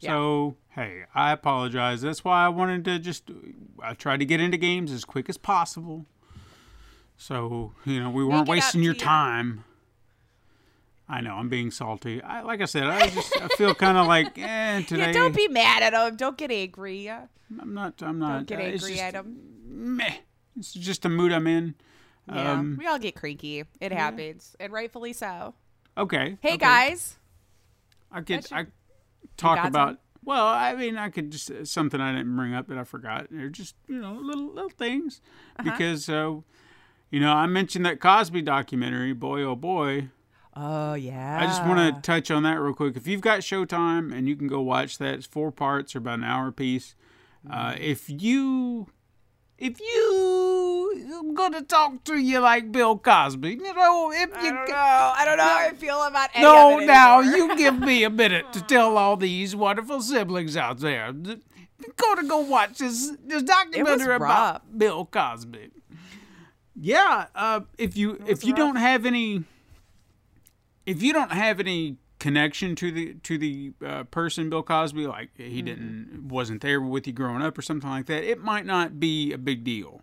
[0.00, 0.10] Yeah.
[0.10, 2.02] So hey, I apologize.
[2.02, 3.30] That's why I wanted to just
[3.82, 6.06] I tried to get into games as quick as possible.
[7.16, 9.06] So you know we weren't wasting your Peter.
[9.06, 9.64] time.
[11.08, 12.22] I know I'm being salty.
[12.22, 15.06] I, like I said, I just I feel kind of like eh, today.
[15.06, 16.16] Yeah, don't be mad at him.
[16.16, 17.08] Don't get angry.
[17.08, 17.94] I'm not.
[18.02, 18.46] I'm not.
[18.46, 19.96] Don't get uh, angry just- at him.
[19.96, 20.14] Meh.
[20.58, 21.74] It's just a mood I'm in.
[22.32, 23.64] Yeah, Um, we all get cranky.
[23.80, 25.54] It happens, and rightfully so.
[25.96, 26.38] okay.
[26.40, 26.56] Hey okay.
[26.58, 27.16] guys,
[28.12, 28.46] I could.
[28.52, 28.66] I
[29.36, 29.88] talk about.
[29.88, 29.98] some?
[30.24, 33.28] Well, I mean, I could just something I didn't bring up that I forgot.
[33.30, 35.20] They're just you know little little things
[35.58, 35.70] Uh-huh.
[35.70, 36.36] because uh,
[37.10, 39.12] you know I mentioned that Cosby documentary.
[39.14, 40.08] Boy, oh boy.
[40.54, 41.38] oh yeah.
[41.40, 42.96] I just want to touch on that real quick.
[42.96, 46.18] If you've got Showtime and you can go watch that, it's four parts or about
[46.18, 46.94] an hour piece.
[47.48, 47.82] Uh, Mm-hmm.
[47.82, 48.88] if you,
[49.58, 50.47] if you,
[51.00, 53.50] I'm gonna talk to you like Bill Cosby.
[53.50, 55.12] You know, if I you, don't know.
[55.16, 58.52] I don't know how I feel about any no, now you give me a minute
[58.52, 61.12] to tell all these wonderful siblings out there.
[61.12, 65.70] Go to go watch this this documentary about Bill Cosby.
[66.74, 69.44] Yeah, uh, if you if you don't have any
[70.86, 75.30] if you don't have any connection to the to the uh, person Bill Cosby, like
[75.36, 78.98] he didn't wasn't there with you growing up or something like that, it might not
[78.98, 80.02] be a big deal.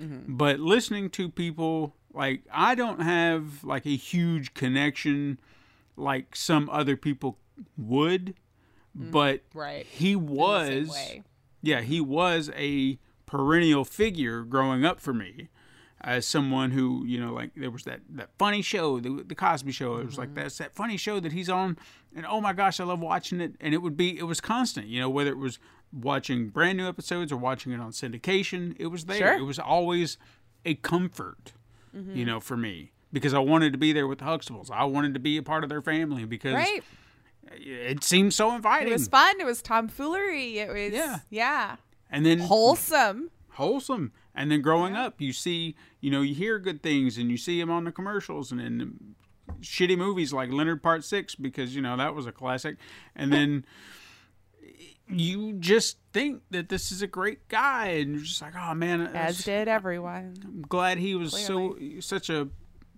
[0.00, 0.36] Mm-hmm.
[0.36, 5.38] But listening to people like I don't have like a huge connection
[5.96, 7.38] like some other people
[7.76, 8.34] would,
[8.98, 9.86] mm, but Right.
[9.86, 11.20] he In the same was
[11.62, 15.48] yeah, he was a perennial figure growing up for me
[16.00, 19.72] as someone who, you know, like there was that, that funny show, the, the Cosby
[19.72, 19.96] show.
[19.96, 20.42] It was like mm-hmm.
[20.42, 21.76] that's that funny show that he's on,
[22.14, 23.54] and oh my gosh, I love watching it.
[23.60, 25.58] And it would be, it was constant, you know, whether it was
[25.92, 29.18] watching brand new episodes or watching it on syndication, it was there.
[29.18, 29.34] Sure.
[29.34, 30.18] It was always
[30.64, 31.52] a comfort,
[31.92, 32.24] you mm-hmm.
[32.24, 34.70] know, for me because I wanted to be there with the Huxtables.
[34.70, 36.82] I wanted to be a part of their family because Right.
[37.50, 38.88] it seemed so inviting.
[38.88, 39.40] It was fun.
[39.40, 40.58] It was tomfoolery.
[40.58, 41.20] It was Yeah.
[41.30, 41.76] yeah.
[42.10, 43.30] and then Wholesome.
[43.50, 44.12] wholesome.
[44.34, 47.58] And then growing up, you see, you know, you hear good things and you see
[47.58, 49.14] them on the commercials and in
[49.60, 52.76] shitty movies like Leonard Part Six because you know that was a classic.
[53.14, 53.64] And then
[55.08, 59.02] you just think that this is a great guy, and you're just like, oh man,
[59.14, 60.34] As did everyone.
[60.44, 62.48] I'm glad he was so such a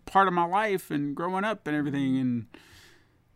[0.09, 2.20] part of my life and growing up and everything mm-hmm.
[2.20, 2.47] and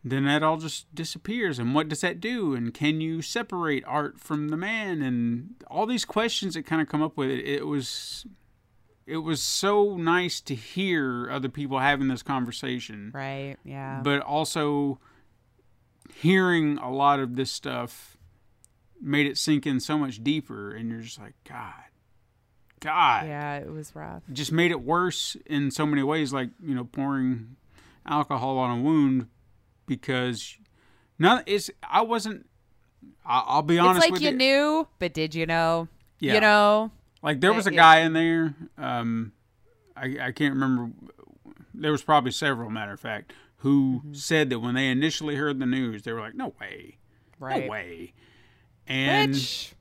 [0.05, 4.19] then that all just disappears and what does that do and can you separate art
[4.19, 7.67] from the man and all these questions that kind of come up with it it
[7.67, 8.27] was
[9.07, 13.57] it was so nice to hear other people having this conversation Right.
[13.65, 14.01] Yeah.
[14.03, 14.99] but also
[16.15, 18.12] hearing a lot of this stuff
[19.03, 21.75] made it sink in so much deeper and you're just like god
[22.81, 24.23] god yeah, it was rough.
[24.33, 27.57] just made it worse in so many ways, like you know, pouring
[28.07, 29.27] alcohol on a wound
[29.87, 30.57] because
[31.19, 31.43] none.
[31.47, 32.49] It's I wasn't.
[33.25, 34.37] I, I'll be honest It's like you.
[34.37, 35.89] knew, but did you know?
[36.19, 36.35] Yeah.
[36.35, 36.91] You know.
[37.23, 38.55] Like there was a guy in there.
[38.79, 39.33] Um,
[39.97, 40.91] I I can't remember.
[41.75, 44.15] There was probably several, matter of fact, who Mm-hmm.
[44.15, 46.99] said that when they initially heard the news, they were like, "No way,
[47.39, 47.65] Right.
[47.65, 48.13] no way,"
[48.93, 49.75] and Which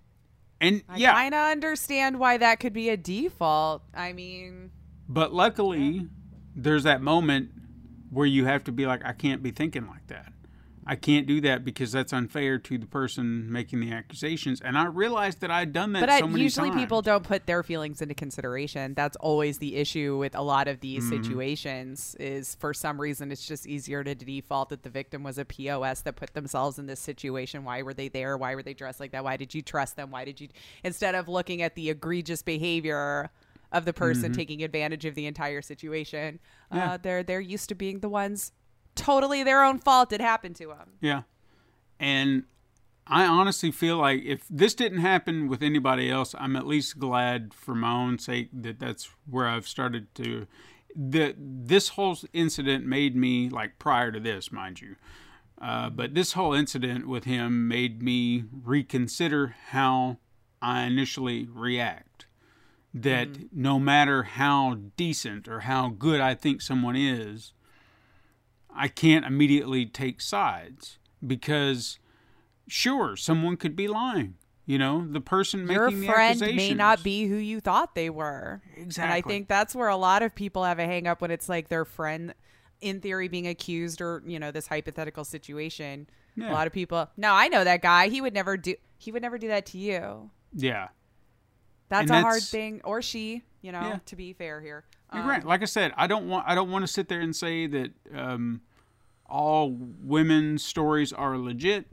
[0.61, 3.83] and I yeah, kind of understand why that could be a default.
[3.93, 4.71] I mean,
[5.09, 6.07] But luckily,
[6.55, 7.51] there's that moment
[8.09, 10.30] where you have to be like, I can't be thinking like that.
[10.87, 14.61] I can't do that because that's unfair to the person making the accusations.
[14.61, 16.81] And I realized that I'd done that but so I, usually times.
[16.81, 18.95] people don't put their feelings into consideration.
[18.95, 21.23] That's always the issue with a lot of these Mm-hmm.
[21.23, 22.15] situations.
[22.19, 26.01] Is for some reason it's just easier to default that the victim was a POS
[26.01, 27.63] that put themselves in this situation.
[27.63, 28.35] Why were they there?
[28.37, 29.23] Why were they dressed like that?
[29.23, 30.09] Why did you trust them?
[30.11, 30.47] Why did you?
[30.83, 33.29] Instead of looking at the egregious behavior
[33.71, 36.39] of the person taking advantage of the entire situation,
[36.71, 36.77] Mm-hmm.
[36.77, 36.91] Yeah.
[36.93, 38.53] uh, they're they're used to being the ones
[38.95, 40.11] totally their own fault.
[40.11, 40.93] It happened to them.
[41.01, 41.23] Yeah.
[41.99, 42.43] And
[43.07, 47.53] I honestly feel like if this didn't happen with anybody else, I'm at least glad
[47.53, 50.47] for my own sake that that's where I've started to.
[50.95, 54.95] The, this whole incident made me, like prior to this, mind you,
[55.61, 60.17] uh, but this whole incident with him made me reconsider how
[60.61, 62.25] I initially react.
[62.93, 67.53] That no matter how decent or how good I think someone is,
[68.75, 71.99] I can't immediately take sides because
[72.67, 74.35] sure, someone could be lying.
[74.65, 78.09] You know, the person your making the friend may not be who you thought they
[78.09, 78.61] were.
[78.77, 79.03] Exactly.
[79.03, 81.49] And I think that's where a lot of people have a hang up when it's
[81.49, 82.33] like their friend
[82.79, 86.07] in theory being accused or, you know, this hypothetical situation.
[86.35, 86.51] Yeah.
[86.51, 88.07] A lot of people, no, I know that guy.
[88.07, 90.29] He would never do he would never do that to you.
[90.53, 90.89] Yeah.
[91.89, 93.99] That's And a hard thing or she, you know, Yeah.
[94.05, 94.83] to be fair here.
[95.13, 95.43] You're Um, right.
[95.43, 97.91] Like I said, I don't want I don't want to sit there and say that
[98.13, 98.61] um,
[99.25, 101.87] all women's stories are legit.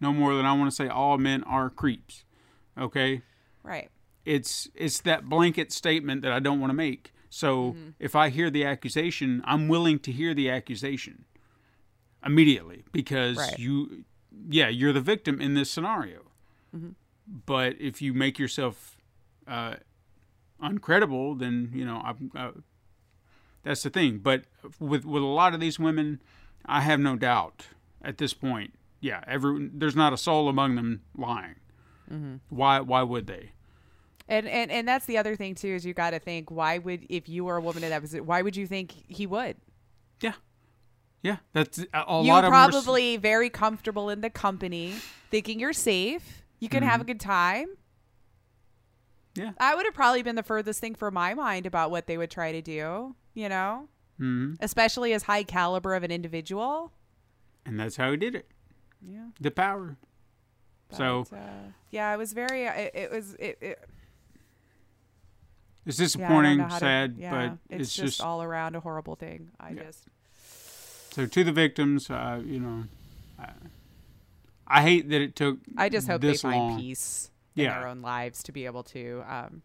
[0.00, 2.24] No more than I want to say all men are creeps.
[2.76, 3.22] Okay,
[3.62, 3.90] Right.
[4.24, 7.12] it's it's that blanket statement that I don't want to make.
[7.30, 7.88] So Mm-hmm.
[7.98, 11.24] if I hear the accusation, I'm willing to hear the accusation
[12.24, 13.58] immediately because Right.
[13.58, 14.04] you,
[14.48, 16.30] yeah, you're the victim in this scenario.
[16.74, 16.90] Mm-hmm.
[17.46, 18.96] But if you make yourself
[19.46, 19.76] uh,
[20.62, 22.50] uncredible, then you know I'm, uh,
[23.62, 24.18] that's the thing.
[24.18, 24.44] But
[24.78, 26.20] with with a lot of these women,
[26.66, 27.66] I have no doubt
[28.02, 28.74] at this point.
[29.00, 31.56] Yeah, every there's not a soul among them lying.
[32.10, 32.36] Mm-hmm.
[32.48, 32.80] Why?
[32.80, 33.52] Why would they?
[34.28, 37.06] And, and and that's the other thing too is you got to think why would
[37.08, 39.56] if you were a woman in that position why would you think he would
[40.20, 40.34] Yeah,
[41.22, 41.36] yeah.
[41.54, 44.94] That's a, a you lot of are probably very comfortable in the company,
[45.30, 46.42] thinking you're safe.
[46.60, 47.68] You can have a good time.
[49.38, 49.46] Mm-hmm.
[49.46, 49.52] Yeah.
[49.60, 52.30] I would have probably been the furthest thing for my mind about what they would
[52.30, 53.14] try to do.
[53.34, 53.88] You know,
[54.20, 54.56] Mhm.
[54.60, 56.92] especially as high caliber of an individual.
[57.64, 58.48] and that's how he did it.
[59.06, 59.26] Yeah.
[59.40, 59.96] The power.
[60.90, 61.36] so uh,
[61.90, 62.64] yeah, it was very.
[62.64, 63.34] It, it was.
[63.34, 63.78] It, it,
[65.86, 68.42] it's yeah, I disappointing, know how to- sad, yeah, but it's, it's, just, just, all
[68.42, 69.50] around a horrible thing.
[69.60, 69.84] I Yeah.
[69.84, 70.04] just.
[71.12, 72.10] so to the victims.
[72.10, 72.84] Uh, you know,
[74.66, 75.58] I hate that it took.
[75.76, 76.78] I just hope they this find long.
[76.80, 77.78] peace in Yeah.
[77.78, 79.62] their own lives to be able to um,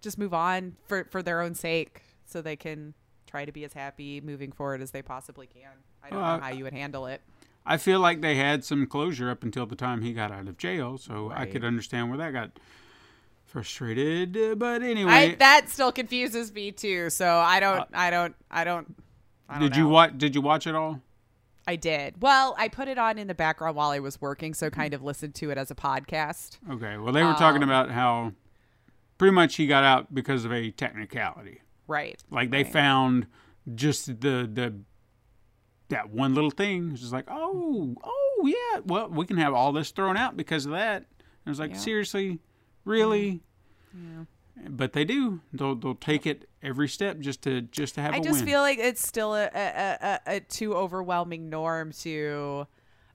[0.00, 2.94] just move on for for their own sake, so they can
[3.26, 5.70] try to be as happy moving forward as they possibly can.
[6.02, 7.20] I don't Uh, know how you would handle it.
[7.64, 10.58] I feel like they had some closure up until the time he got out of
[10.58, 12.50] jail, so I could understand where that got
[13.46, 14.36] frustrated.
[14.36, 17.10] Uh, But I, anyway, that still confuses me too.
[17.10, 18.96] So I don't, I don't, I don't.
[19.48, 20.16] I don't Uh, did you watch?
[20.18, 21.00] Did you watch it all?
[21.66, 22.20] I did.
[22.22, 25.02] Well, I put it on in the background while I was working, so kind of
[25.02, 26.58] listened to it as a podcast.
[26.70, 26.96] Okay.
[26.96, 28.32] Well, they were talking Um, about how
[29.18, 31.60] pretty much he got out because of a technicality.
[31.86, 32.20] Right.
[32.30, 32.72] Like they Right.
[32.72, 33.26] found
[33.74, 34.74] just the the
[35.88, 36.90] that one little thing.
[36.92, 38.80] It's just like, oh, oh yeah.
[38.84, 40.96] Well, we can have all this thrown out because of that.
[40.96, 41.04] And
[41.46, 41.76] I was like, Yeah.
[41.78, 42.38] seriously,
[42.84, 43.42] really?
[43.94, 44.24] Yeah.
[44.68, 45.40] But they do.
[45.52, 48.46] They'll they'll take it every step just to just to have I a just win.
[48.46, 52.66] feel like it's still a, a, a, a too overwhelming norm to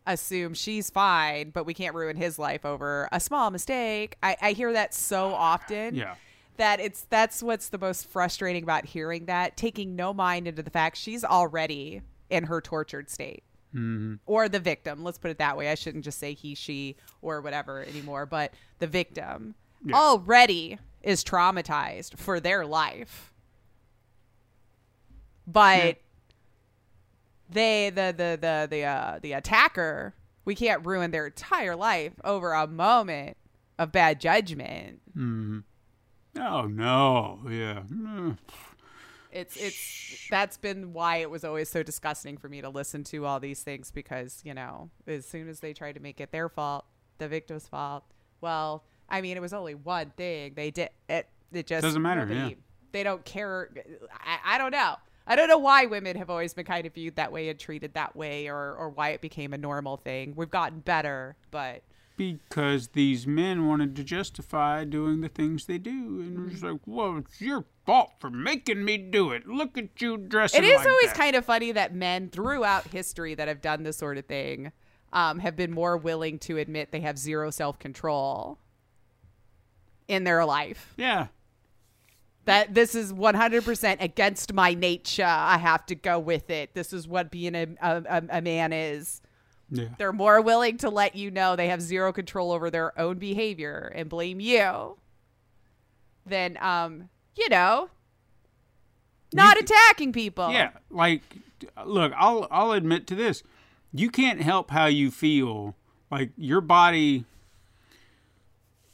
[0.05, 4.15] assume she's fine, but we can't ruin his life over a small mistake.
[4.23, 5.95] I, I hear that so often.
[5.95, 6.15] yeah.
[6.57, 10.71] That it's that's what's the most frustrating about hearing that, taking no mind into the
[10.71, 12.01] fact she's already
[12.31, 13.43] in her tortured state.
[13.75, 14.15] Mm-hmm.
[14.25, 15.03] Or the victim.
[15.03, 15.69] Let's put it that way.
[15.69, 19.53] I shouldn't just say he, she, or whatever anymore, but the victim
[19.85, 19.95] Yeah.
[19.97, 23.33] already is traumatized for their life.
[25.47, 25.99] But
[27.49, 30.13] they the the the the uh, the attacker,
[30.43, 33.37] we can't ruin their entire life over a moment
[33.79, 34.99] of bad judgment.
[36.37, 37.39] Oh no.
[37.49, 37.83] Yeah.
[37.89, 38.37] Mm.
[39.31, 43.25] It's it's that's been why it was always so disgusting for me to listen to
[43.25, 46.49] all these things because you know as soon as they try to make it their
[46.49, 46.83] fault,
[47.17, 48.03] the victim's fault.
[48.41, 50.89] Well, I mean it was only one thing they did.
[51.07, 52.55] It it just Doesn't matter, nobody- yeah.
[52.93, 53.69] They don't care.
[54.13, 54.95] I, I don't know.
[55.27, 57.93] I don't know why women have always been kind of viewed that way and treated
[57.95, 60.33] that way, or or why it became a normal thing.
[60.35, 61.83] We've gotten better, but
[62.15, 67.17] Because these men wanted to justify doing the things they do, and it's like, well,
[67.17, 69.45] it's your fault for making me do it.
[69.47, 70.63] Look at you dressing.
[70.63, 73.83] It is like always that." kind of funny that men throughout history that have done
[73.83, 74.71] this sort of thing
[75.11, 78.59] um, have been more willing to admit they have zero self control
[80.07, 80.93] in their life.
[80.97, 81.27] Yeah.
[82.45, 85.25] That this is 100% against my nature.
[85.25, 86.73] I have to go with it.
[86.73, 89.21] This is what being a, a, a- man is.
[89.69, 89.89] Yeah.
[89.97, 93.91] They're more willing to let you know they have zero control over their own behavior
[93.93, 94.97] and blame you
[96.25, 97.89] than, um, you know,
[99.33, 100.49] not You- attacking people.
[100.51, 101.21] Yeah, like
[101.85, 103.43] look, I'll I'll admit to this.
[103.91, 105.75] You can't help how you feel.
[106.09, 107.25] Like your body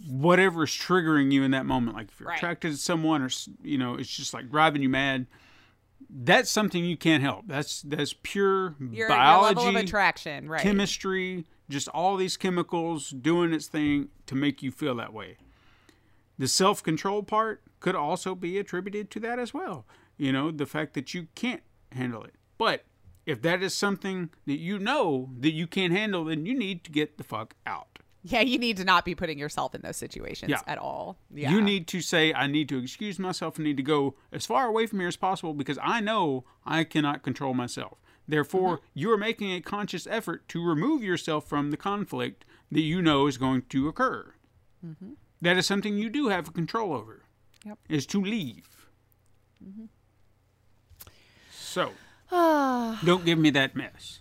[0.08, 2.38] whatever's triggering you in that moment, like if you're Right.
[2.38, 3.30] attracted to someone or
[3.62, 5.28] you know, it's just like driving you mad.
[6.10, 7.48] That's something you can't help.
[7.48, 10.62] That's that's pure Your, your biology, level of attraction, right?
[10.62, 15.38] chemistry, just all these chemicals doing its thing to make you feel that way.
[16.38, 19.86] The self control part could also be attributed to that as well.
[20.18, 22.36] You know, the fact that you can't handle it.
[22.58, 22.84] But
[23.26, 26.92] if that is something that you know that you can't handle, then you need to
[26.92, 27.93] get the fuck out.
[28.26, 30.62] Yeah, you need to not be putting yourself in those situations Yeah.
[30.66, 31.18] at all.
[31.34, 31.52] Yeah.
[31.52, 34.66] You need to say, I need to excuse myself and need to go as far
[34.68, 37.98] away from here as possible because I know I cannot control myself.
[38.26, 38.86] Therefore, Mm-hmm.
[39.00, 43.28] you are making a conscious effort to remove yourself from the conflict that you know
[43.28, 44.34] is going to occur.
[44.86, 45.14] Mm-hmm.
[45.42, 47.24] That is something you do have control over.
[47.66, 47.78] Yep.
[47.90, 48.70] Is to leave.
[49.62, 49.86] Mm-hmm.
[51.52, 51.92] So,
[52.32, 54.20] don't give me that mess.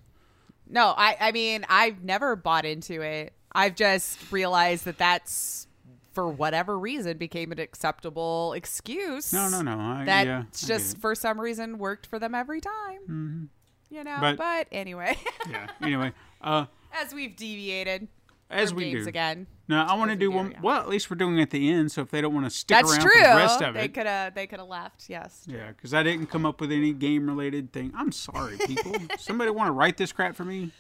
[0.69, 3.35] No, I I mean, I've never bought into it.
[3.55, 5.67] I've just realized that that's
[6.13, 9.33] for whatever reason became an acceptable excuse.
[9.33, 9.79] No, no, no.
[9.79, 10.27] I, That's
[10.63, 13.01] yeah, just for some reason worked for them every time.
[13.05, 13.45] Mm-hmm.
[13.91, 15.17] You know, But- but, anyway,
[15.51, 15.69] yeah.
[15.81, 16.67] Anyway, uh,
[17.03, 18.09] as we've deviated
[18.53, 19.09] as we do.
[19.09, 19.47] again.
[19.69, 20.55] No, I want to do one.
[20.63, 21.91] Well, at least we're doing it at the end.
[21.93, 23.11] So if they don't want to stick That's around true.
[23.13, 25.09] for the rest of they it, could have they could have left.
[25.09, 25.45] Yes.
[25.47, 27.93] Yeah, because I didn't come up with any game related thing.
[27.95, 28.93] I'm sorry, people.
[29.19, 30.71] Somebody want to write this crap for me?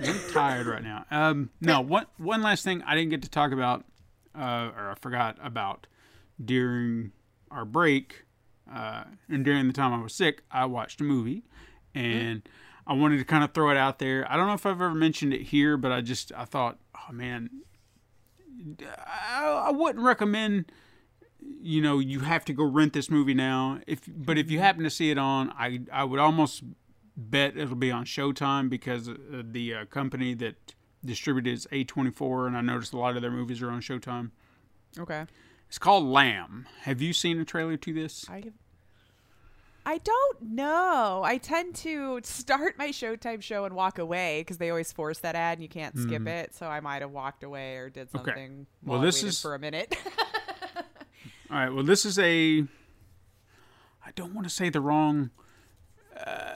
[0.00, 1.04] I'm tired right now.
[1.10, 3.84] Um, no, one one last thing I didn't get to talk about,
[4.34, 5.86] uh, or I forgot about
[6.42, 7.12] during
[7.50, 8.24] our break,
[8.72, 11.44] uh, and during the time I was sick, I watched a movie,
[11.94, 12.42] and
[12.86, 14.26] I wanted to kind of throw it out there.
[14.30, 17.12] I don't know if I've ever mentioned it here, but I just I thought, oh
[17.12, 17.50] man,
[18.96, 20.72] I, I wouldn't recommend
[21.60, 24.84] you know you have to go rent this movie now if but if you happen
[24.84, 26.62] to see it on i i would almost
[27.16, 30.54] bet it'll be on showtime because uh, the uh, company that
[31.04, 34.30] distributed is a24 and i noticed a lot of their movies are on showtime
[34.98, 35.24] Okay.
[35.68, 38.44] it's called lamb have you seen a trailer to this I
[39.84, 41.22] I don't know.
[41.24, 45.34] I tend to start my Showtime show and walk away because they always force that
[45.34, 46.54] ad and you can't skip it.
[46.54, 48.18] So I might have walked away or did Mm-hmm.
[48.18, 48.30] Okay.
[48.30, 48.66] something.
[48.84, 49.96] Well, this is- for a minute.
[51.50, 51.68] All right.
[51.70, 52.60] Well, this is a.
[54.06, 55.30] I don't want to say the wrong.
[56.16, 56.51] Uh,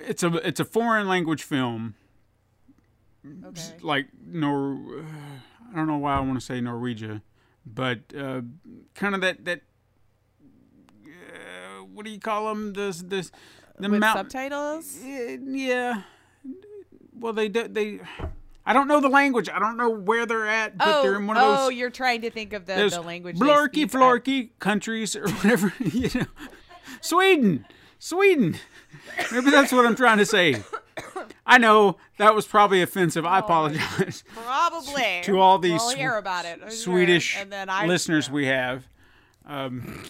[0.00, 1.94] it's a it's a foreign language film,
[3.44, 3.62] okay.
[3.82, 5.04] like Nor.
[5.70, 7.22] I don't know why I want to say Norwegia,
[7.66, 8.42] but uh,
[8.94, 9.62] kind of that that.
[11.04, 12.72] Uh, what do you call them?
[12.72, 13.30] This this
[13.78, 14.30] the With mountain.
[14.30, 14.98] subtitles?
[15.04, 16.02] yeah.
[17.14, 18.00] Well, they do they.
[18.64, 19.48] I don't know the language.
[19.48, 21.58] I don't know where they're at, but oh, they're in one of those.
[21.58, 23.38] oh, you're trying to think of the, the language.
[23.38, 25.72] Blorky florky countries or whatever.
[25.80, 26.26] You know,
[27.00, 27.64] Sweden,
[27.98, 28.56] Sweden.
[29.32, 30.62] Maybe that's what I'm trying to say.
[31.46, 33.24] I know that was probably offensive.
[33.24, 35.20] Oh I apologize Probably.
[35.24, 36.72] to all these We'll hear about it.
[36.72, 38.84] Swedish I, listeners we have.
[39.46, 40.04] Um,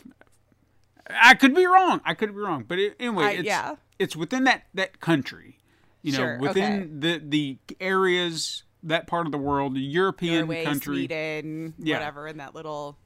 [1.10, 2.00] I could be wrong.
[2.04, 3.76] I could be wrong, but it, anyway, I- it's, yeah.
[3.98, 5.58] it's within that that country.
[6.02, 10.64] You know, Sure, within the the areas that part of the world, the European Norway,
[10.64, 10.96] country.
[11.06, 11.96] Sweden, Yeah.
[11.98, 12.96] whatever in that little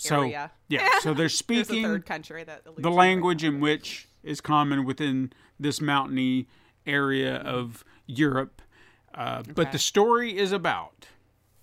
[0.00, 0.50] so area.
[0.68, 5.80] yeah, so they're speaking third country that the language in which is common within this
[5.80, 6.48] mountainy
[6.86, 8.62] area of Europe.
[9.14, 11.06] Uh, But the story is about,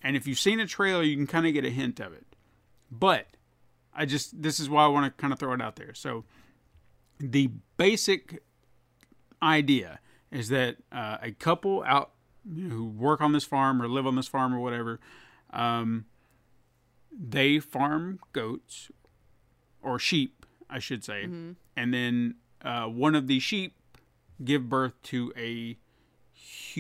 [0.02, 2.26] and if you've seen a trailer, you can kind of get a hint of it.
[2.92, 3.28] But
[3.94, 5.94] I just, this is why I want to kind of throw it out there.
[5.94, 6.26] So
[7.20, 8.44] the basic
[9.42, 10.00] idea
[10.32, 12.12] is that uh, a couple out
[12.50, 15.00] you know, who work on this farm or live on this farm or whatever,
[15.52, 16.06] um,
[17.20, 18.92] they farm goats
[19.82, 21.24] or sheep, I should say,
[21.76, 23.74] and then uh, one of the sheep
[24.44, 25.78] give birth to a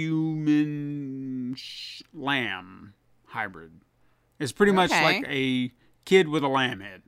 [0.07, 2.93] human sh- lamb
[3.25, 3.81] hybrid.
[4.39, 5.71] It's pretty much like a
[6.05, 7.01] kid with a lamb head.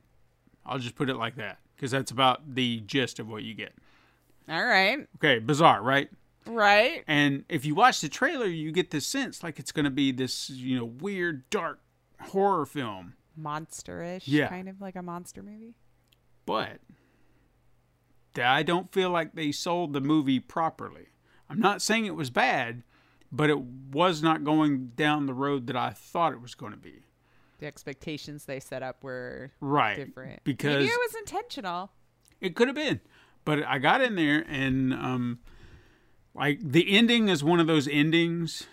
[0.66, 3.72] I'll just put it like that because that's about the gist of what you get.
[4.48, 5.06] All right.
[5.16, 6.10] Okay, bizarre, right?
[6.46, 7.04] Right.
[7.06, 10.10] And if you watch the trailer, you get this sense like it's going to be
[10.12, 11.80] this, you know, weird, dark
[12.20, 13.14] horror film.
[13.38, 14.22] Monsterish.
[14.26, 14.48] Yeah.
[14.48, 15.74] Kind of like a monster movie.
[16.46, 16.80] But
[18.42, 21.06] I don't feel like they sold the movie properly.
[21.48, 22.84] I'm not saying it was bad,
[23.32, 26.78] but it was not going down the road that I thought it was going to
[26.78, 27.02] be.
[27.58, 29.96] The expectations they set up were Right.
[29.96, 30.44] different.
[30.44, 31.90] Because Maybe it was intentional.
[32.40, 33.00] It could have been,
[33.44, 35.40] but I got in there and um,
[36.34, 38.66] like the ending is one of those endings.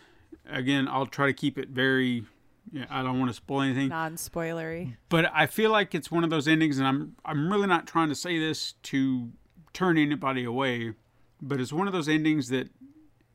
[0.49, 2.23] Again, I'll try to keep it very.
[2.71, 4.95] Yeah, I don't want to spoil anything, Non spoilery.
[5.09, 8.09] but I feel like it's one of those endings, and I'm I'm really not trying
[8.09, 9.31] to say this to
[9.73, 10.93] turn anybody away,
[11.41, 12.69] but it's one of those endings that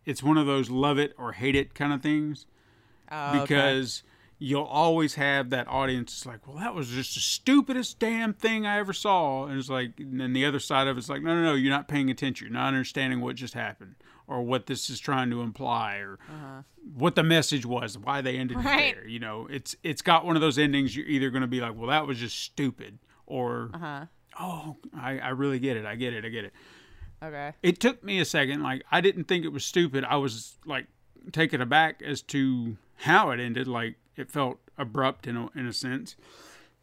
[0.04, 2.46] it's one of those love it or hate it kind of things.
[3.10, 3.40] Oh, okay.
[3.40, 4.02] because
[4.38, 8.66] you'll always have that audience it's like well that was just the stupidest damn thing
[8.66, 9.44] i ever saw.
[9.46, 11.70] And it's like and then the other side of it's like no no no you're
[11.70, 12.48] not paying attention.
[12.48, 13.94] You're not understanding what just happened
[14.32, 16.18] or what this is trying to imply or
[16.96, 18.68] what the message was why they ended Uh-huh.
[18.68, 18.84] Right.
[18.92, 21.46] it there you know it's it's got one of those endings you're either going to
[21.48, 24.06] be like well that was just stupid or Uh-huh.
[24.40, 26.52] oh I, I really get it i get it i get it
[27.22, 27.52] Okay.
[27.62, 28.64] it took me a second.
[28.64, 30.02] Like I didn't think it was stupid.
[30.04, 30.86] I was like
[31.30, 33.68] taken aback as to how it ended.
[33.68, 36.16] Like it felt abrupt in a, in a sense.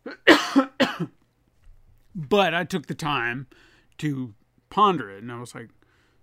[2.16, 3.48] but I took the time
[3.98, 4.34] to
[4.70, 5.70] ponder it, and I was like,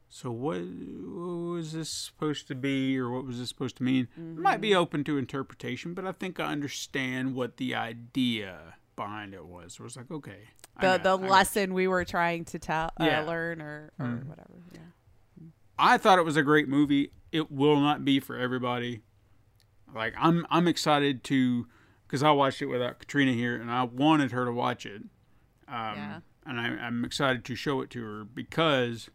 [0.08, 4.08] "So what, what was this supposed to be, or what was this supposed to mean?"
[4.16, 9.34] It might be open to interpretation, but I think I understand what the idea behind
[9.34, 9.74] it was.
[9.74, 12.90] So I was like, "Okay." The got- the I lesson we were trying to tell,
[13.00, 13.20] uh, Yeah.
[13.22, 14.24] learn, or, or Mm.
[14.26, 14.50] whatever.
[14.72, 14.80] Yeah.
[15.78, 17.12] I thought it was a great movie.
[17.32, 19.02] It will not be for everybody.
[19.94, 21.66] Like I'm I'm excited to
[22.06, 25.02] because I watched it without Katrina here and I wanted her to watch it.
[25.68, 26.20] Um, Yeah.
[26.48, 29.10] And I, I'm excited to show it to her because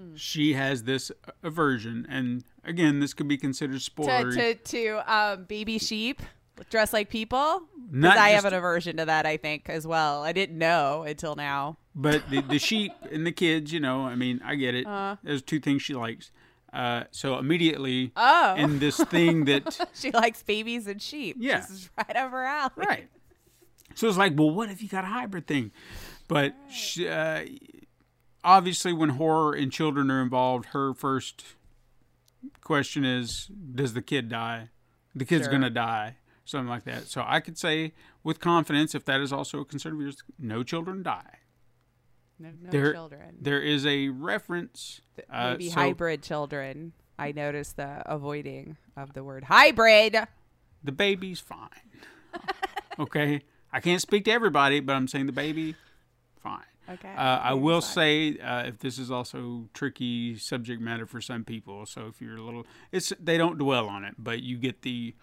[0.00, 0.14] Hmm.
[0.16, 1.10] she has this
[1.42, 2.06] aversion.
[2.08, 4.32] And again, this could be considered To spoiler.
[4.32, 6.22] to to um, baby sheep
[6.70, 7.62] dress like people.
[7.90, 9.26] Not Because I have an aversion to that.
[9.26, 10.22] I think as well.
[10.22, 11.76] I didn't know until now.
[11.94, 14.86] But the, the sheep and the kids, you know, I mean, I get it.
[14.86, 15.16] Uh.
[15.22, 16.30] There's two things she likes.
[16.72, 18.54] Uh, so immediately Oh.
[18.56, 21.36] in this thing that she likes babies and sheep.
[21.38, 21.60] Yeah.
[21.60, 22.72] This is right over alley.
[22.76, 23.08] Right.
[23.94, 25.70] So it's like, well, what if you got a hybrid thing?
[26.28, 27.44] But she, uh,
[28.46, 31.44] obviously, when horror and children are involved, her first
[32.62, 34.70] question is, does the kid die?
[35.14, 35.58] The kid's Sure.
[35.58, 36.16] to die.
[36.44, 37.08] Something like that.
[37.08, 37.92] So I could say
[38.22, 41.40] with confidence, if that is also a concern of yours, no children die.
[42.38, 43.36] No, no There- children.
[43.40, 45.00] There is a reference.
[45.28, 46.92] Uh, Maybe so hybrid children.
[47.18, 50.16] I noticed the avoiding of the word hybrid.
[50.84, 51.68] the baby's fine.
[52.98, 53.40] okay?
[53.72, 55.74] I can't speak to everybody, but I'm saying the baby.
[56.88, 57.12] Okay.
[57.16, 61.84] Uh, I will say uh, if this is also tricky subject matter for some people,
[61.86, 65.14] so if you're a little, it's they don't dwell on it, but you get the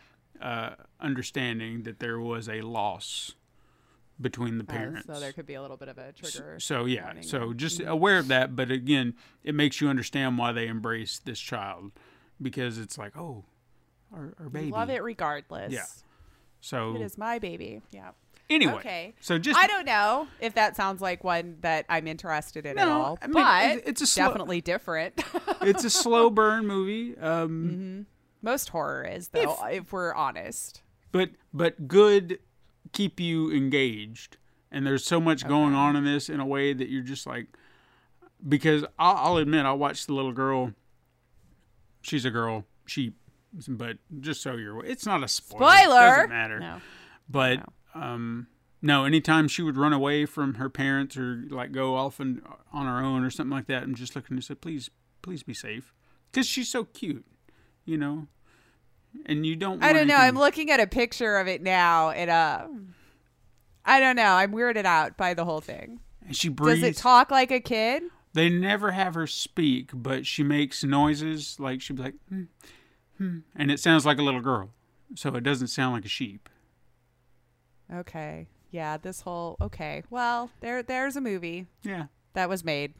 [0.41, 3.33] uh, understanding that there was a loss
[4.19, 5.07] between the parents.
[5.07, 6.59] so there could be a little bit of a trigger.
[6.59, 8.55] So yeah, warning so just aware of that.
[8.55, 11.91] But again, it makes you understand why they embrace this child
[12.41, 13.45] because it's like, oh,
[14.13, 14.71] our, our baby.
[14.71, 15.71] Love it regardless.
[15.73, 15.85] Yeah.
[16.61, 17.81] So It is my baby.
[17.91, 18.11] Yeah.
[18.53, 19.13] Anyway, Okay.
[19.21, 22.87] so just I don't know if that sounds like one that I'm interested in at
[22.87, 25.23] all, I mean, but it's a slow- definitely different.
[25.61, 27.17] it's a slow burn movie.
[27.17, 28.05] Um,
[28.41, 30.81] Most horror is, though, if, we're honest.
[31.11, 32.39] but but good
[32.91, 34.37] keep you engaged
[34.71, 37.47] and there's so much going on in this in a way that you're just like
[38.47, 40.73] because I'll, I'll admit i watched the little girl
[42.01, 43.13] she's a girl She,
[43.67, 45.99] but just so you're it's not a spoiler, Spoiler.
[46.01, 46.81] doesn't matter No.
[47.29, 47.59] but
[47.95, 48.47] um
[48.81, 52.41] no anytime she would run away from her parents or like go off and
[52.71, 54.89] on her own or something like that i'm just looking to say please
[55.21, 55.93] please be safe
[56.31, 57.25] because she's so cute
[57.85, 58.27] you know
[59.27, 60.15] and you don't I don't know.
[60.15, 62.65] anything- I'm looking at a picture of it now, and uh,
[63.85, 64.23] I don't know.
[64.33, 65.99] I'm weirded out by the whole thing.
[66.25, 66.81] and she breathes.
[66.81, 68.01] Does it talk like a kid?
[68.33, 72.43] They never have her speak, but she makes noises like she'd be like, hmm,
[73.19, 74.71] hmm, and it sounds like a little girl,
[75.13, 76.49] so it doesn't sound like a sheep.
[77.91, 78.47] Okay.
[78.71, 78.97] Yeah.
[78.97, 80.03] This whole okay.
[80.09, 82.93] Well, there there's a movie Yeah, that was made,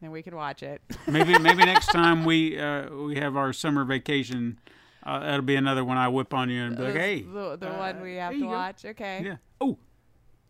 [0.00, 0.82] and we can watch it.
[1.06, 4.58] maybe maybe next time we uh, we have our summer vacation,
[5.04, 7.74] uh, that'll be another one I whip on you and be like, hey, the, the
[7.74, 8.50] uh, one we have to you go.
[8.50, 8.84] watch.
[8.84, 9.22] Okay.
[9.24, 9.78] yeah, oh,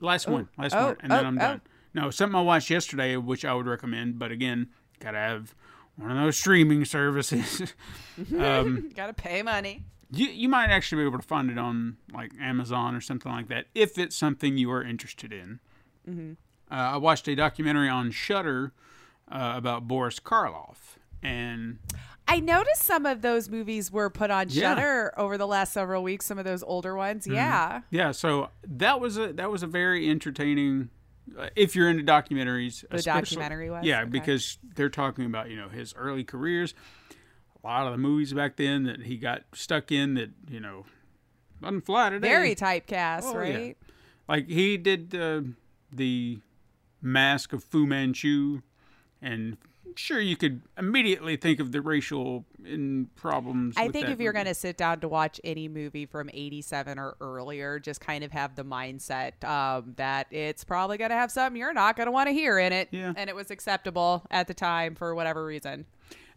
[0.00, 1.40] last one, last oh, one, and then oh, I'm oh.
[1.40, 1.60] done.
[1.94, 4.68] No, something I watched yesterday, which I would recommend, but again,
[4.98, 5.54] gotta have
[5.96, 7.74] one of those streaming services.
[8.38, 9.84] um, Gotta pay money.
[10.14, 13.48] You you might actually be able to find it on like Amazon or something like
[13.48, 15.60] that if it's something you are interested in.
[16.08, 16.32] Mm-hmm.
[16.70, 18.72] Uh, I watched a documentary on Shudder
[19.30, 21.78] uh, about Boris Karloff, and
[22.28, 24.70] I noticed some of those movies were put on Yeah.
[24.72, 24.80] Mm-hmm.
[24.80, 26.26] Shudder over the last several weeks.
[26.26, 27.26] Some of those older ones.
[27.26, 27.80] Yeah.
[27.90, 30.90] yeah, so that was a that was a very entertaining.
[31.38, 33.84] Uh, if you're into documentaries, The documentary was?
[33.84, 34.10] yeah, Okay.
[34.10, 36.74] because they're talking about you know his early careers,
[37.62, 40.84] a lot of the movies back then that he got stuck in that you know
[41.60, 42.28] doesn't fly today.
[42.28, 43.54] Very typecast, Oh, yeah.
[43.56, 43.76] right?
[44.28, 45.42] Like he did uh,
[45.92, 46.40] the
[47.00, 48.62] mask of Fu Manchu,
[49.20, 49.56] and
[49.94, 53.74] sure you could immediately think of the racial in problems.
[53.76, 57.16] I think if you're going to sit down to watch any movie from 87 or
[57.20, 61.58] earlier, just kind of have the mindset um, that it's probably going to have something
[61.58, 62.88] you're not going to want to hear in it.
[62.90, 63.12] Yeah.
[63.14, 65.84] And it was acceptable at the time for whatever reason.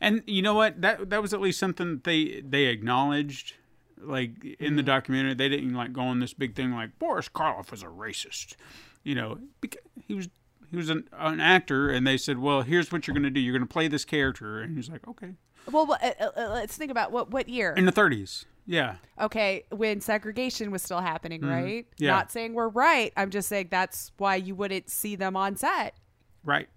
[0.06, 3.54] And you know what that that was at least something that they they acknowledged.
[3.98, 4.86] Like in the Mm-hmm.
[4.88, 8.56] documentary, they didn't like go on this big thing like Boris Karloff was a racist,
[9.04, 10.28] you know, because he was
[10.70, 13.40] he was an, an actor, and they said, well, here's what you're going to do.
[13.40, 15.32] You're going to play this character, and he's like, okay,
[15.72, 17.74] Well, uh, uh, let's think about what, what year?
[17.78, 21.86] in the 30s, yeah, okay, when segregation was still happening, right?
[21.88, 22.04] Mm-hmm.
[22.04, 22.12] Yeah.
[22.12, 23.14] Not saying we're right.
[23.16, 25.96] I'm just saying that's why you wouldn't see them on set.
[26.44, 26.68] right.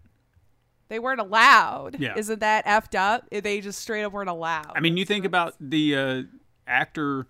[0.88, 2.00] They weren't allowed.
[2.00, 2.14] Yeah.
[2.16, 3.28] Isn't that effed up?
[3.30, 4.72] They just straight up weren't allowed.
[4.74, 6.22] I mean, you think about the uh,
[6.66, 7.26] actor.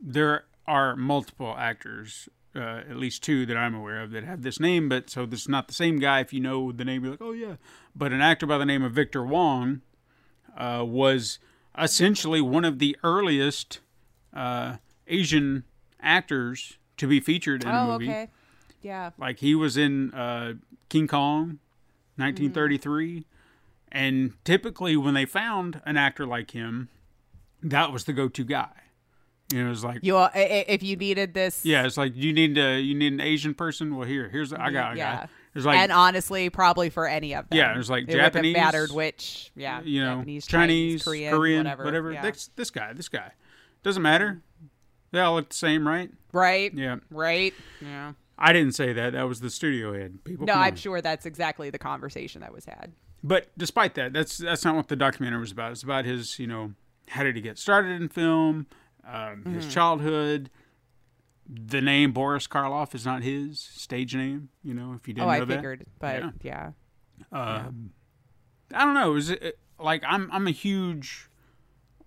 [0.00, 4.58] There are multiple actors, uh, at least two that I'm aware of, that have this
[4.58, 4.88] name.
[4.88, 6.20] But so this is not the same guy.
[6.20, 7.56] If you know the name, you're like, oh yeah.
[7.94, 9.82] But an actor by the name of Victor Wong
[10.56, 11.38] uh, was
[11.78, 13.80] essentially one of the earliest
[14.32, 14.76] uh,
[15.06, 15.64] Asian
[16.00, 18.08] actors to be featured in a oh, movie.
[18.08, 18.30] okay.
[18.82, 19.10] Yeah.
[19.18, 20.54] Like he was in uh,
[20.88, 21.58] King Kong,
[22.18, 22.22] Mm-hmm.
[22.22, 23.24] 1933,
[23.90, 26.88] and typically when they found an actor like him,
[27.62, 28.68] that was the go-to guy.
[29.52, 32.16] You know, it was like, You i- i- if you needed this yeah, it's like
[32.16, 33.94] you need a you need an Asian person.
[33.96, 35.16] Well, here, here's I got a Yeah.
[35.16, 35.28] guy.
[35.54, 37.58] It's like and honestly, probably for any of them.
[37.58, 39.50] Yeah, there's like it Japanese, mattered which.
[39.54, 42.12] Yeah, you know, Japanese, Chinese, Korean, Korean, whatever.
[42.12, 42.22] yeah.
[42.22, 43.32] This, this guy, this guy,
[43.82, 44.40] doesn't matter.
[45.10, 46.10] They all look the same, right?
[46.32, 46.72] right.
[46.72, 46.96] Yeah.
[47.10, 47.52] Right.
[47.82, 48.12] Yeah.
[48.42, 49.12] I didn't say that.
[49.12, 50.24] That was the studio head.
[50.24, 50.46] People.
[50.46, 50.76] No, I'm on.
[50.76, 52.92] sure that's exactly the conversation that was had.
[53.22, 55.70] But despite that, that's that's not what the documentary was about.
[55.72, 56.72] It's about his, you know,
[57.08, 58.66] how did he get started in film,
[59.06, 59.70] um, his Mm-hmm.
[59.72, 60.50] childhood.
[61.48, 64.48] The name Boris Karloff is not his stage name.
[64.64, 65.32] You know, if you didn't know.
[65.32, 65.46] oh, I that.
[65.56, 66.70] figured, but Yeah.
[67.32, 67.56] yeah.
[67.66, 67.90] Um,
[68.74, 69.12] I don't know.
[69.12, 71.28] Was it, like I'm I'm a huge.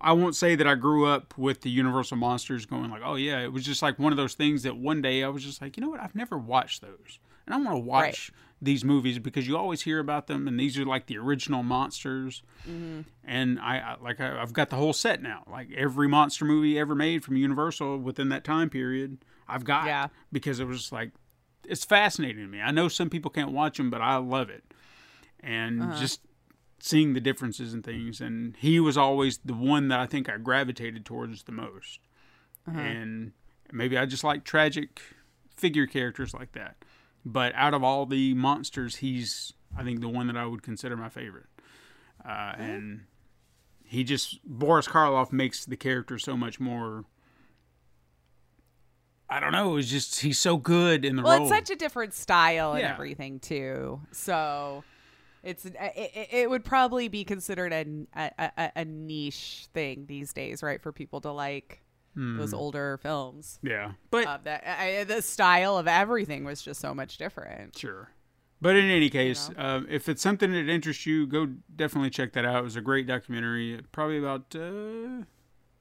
[0.01, 3.39] I won't say that I grew up with the Universal monsters going like, oh yeah.
[3.39, 5.77] It was just like one of those things that one day I was just like,
[5.77, 5.99] you know what?
[6.01, 8.31] I've never watched those, and I want to watch
[8.61, 12.41] these movies because you always hear about them, and these are like the original monsters.
[12.67, 13.01] Mm-hmm.
[13.23, 15.43] And I, I like I, I've got the whole set now.
[15.49, 19.17] Like every monster movie ever made from Universal within that time period,
[19.47, 20.07] I've got Yeah.
[20.31, 21.11] because it was like
[21.67, 22.61] it's fascinating to me.
[22.61, 24.63] I know some people can't watch them, but I love it,
[25.41, 25.99] and Uh-huh.
[25.99, 26.21] just
[26.85, 28.21] seeing the differences and things.
[28.21, 31.99] And he was always the one that I think I gravitated towards the most,
[32.67, 32.79] Uh-huh.
[32.79, 33.31] and
[33.71, 35.01] maybe I just like tragic
[35.57, 36.75] figure characters like that.
[37.25, 40.95] But out of all the monsters, he's I think the one that I would consider
[40.95, 41.47] my favorite,
[42.23, 43.05] uh, and
[43.83, 47.05] he just Boris Karloff makes the character so much more.
[49.27, 49.75] I don't know.
[49.77, 51.51] It's just he's so good in the Well, role.
[51.51, 52.93] it's such a different style and Yeah.
[52.93, 54.01] everything too.
[54.11, 54.83] So
[55.45, 57.85] it's it, it, it would probably be considered a,
[58.15, 60.81] a, a, niche thing these days, right?
[60.81, 61.81] For people to like
[62.15, 62.57] those Hmm.
[62.57, 63.59] older films.
[63.61, 67.77] yeah, but Of that, I, the style of everything was just so much different.
[67.77, 68.09] Sure.
[68.61, 71.45] But in any case, uh, if it's something that interests you, go
[71.75, 72.59] definitely check that out.
[72.59, 73.81] It was a great documentary.
[73.91, 75.25] Probably about uh,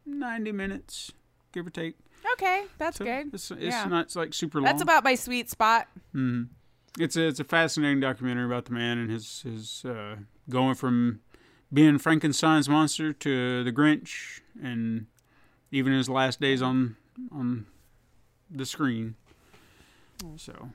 [0.07, 1.13] 90 minutes,
[1.53, 1.95] give or take.
[2.33, 3.33] Okay, that's So good.
[3.33, 4.65] It's, it's yeah, not it's like super long.
[4.65, 5.87] that's about my sweet spot.
[6.99, 10.17] It's a, it's a fascinating documentary about the man and his, his uh,
[10.49, 11.21] going from
[11.73, 15.07] being Frankenstein's monster to the Grinch and
[15.73, 16.97] even his last days on
[17.33, 17.67] on
[18.51, 19.17] the screen.
[20.37, 20.69] So,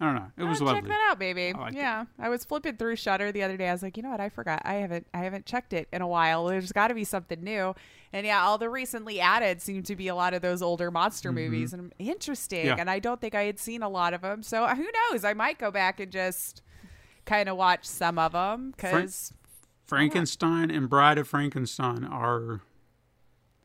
[0.00, 0.30] I don't know.
[0.36, 0.82] It was Oh, lovely.
[0.82, 1.46] Check that out, baby.
[1.48, 1.56] it.
[1.72, 3.68] yeah, I was flipping through Shudder the other day.
[3.68, 4.20] I was like, you know what?
[4.20, 4.60] I forgot.
[4.64, 5.06] I haven't.
[5.14, 6.46] I haven't checked it in a while.
[6.46, 7.74] There's got to be something new.
[8.12, 11.32] And yeah, all the recently added seem to be a lot of those older monster
[11.32, 12.60] movies, and interesting.
[12.60, 12.68] Mm-hmm.
[12.68, 12.76] Yeah.
[12.78, 14.42] And I don't think I had seen a lot of them.
[14.42, 15.24] So who knows?
[15.24, 16.60] I might go back and just
[17.24, 19.32] kind of watch some of them because
[19.86, 22.58] Frankenstein and Bride of Frankenstein are I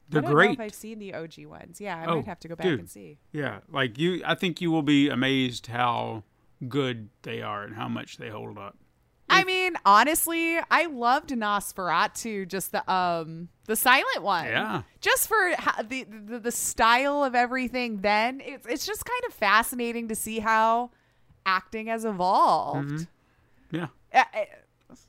[0.09, 0.51] they're don't know great.
[0.51, 1.81] if I've seen the OG ones.
[1.81, 2.79] Yeah, I Oh, might have to go back dude.
[2.79, 3.17] and see.
[3.33, 6.23] Yeah, like you I think you will be amazed how
[6.69, 8.77] good they are and how much they hold up.
[9.29, 14.45] I mean, honestly, I loved Nosferatu, just the um the silent one.
[14.45, 14.83] Yeah.
[15.01, 18.01] Just for how, the, the the style of everything.
[18.01, 20.91] Then it's it's just kind of fascinating to see how
[21.45, 23.07] acting has evolved.
[23.71, 23.87] Yeah.
[24.13, 24.39] Uh, uh,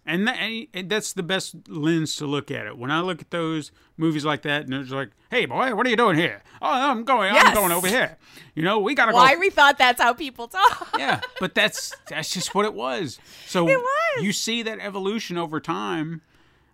[0.05, 0.37] And, that,
[0.75, 2.77] and that's the best lens to look at it.
[2.79, 5.91] When I look at those movies like that, and it's like, "Hey, boy, what are
[5.91, 6.43] you doing here?
[6.61, 8.17] Oh, I'm going, I'm going over here.
[8.55, 10.95] You know, we gotta why go." we thought that's how people talk.
[10.99, 13.19] yeah, but that's that's just what it was.
[13.47, 14.25] So It was.
[14.25, 16.23] you see that evolution over time,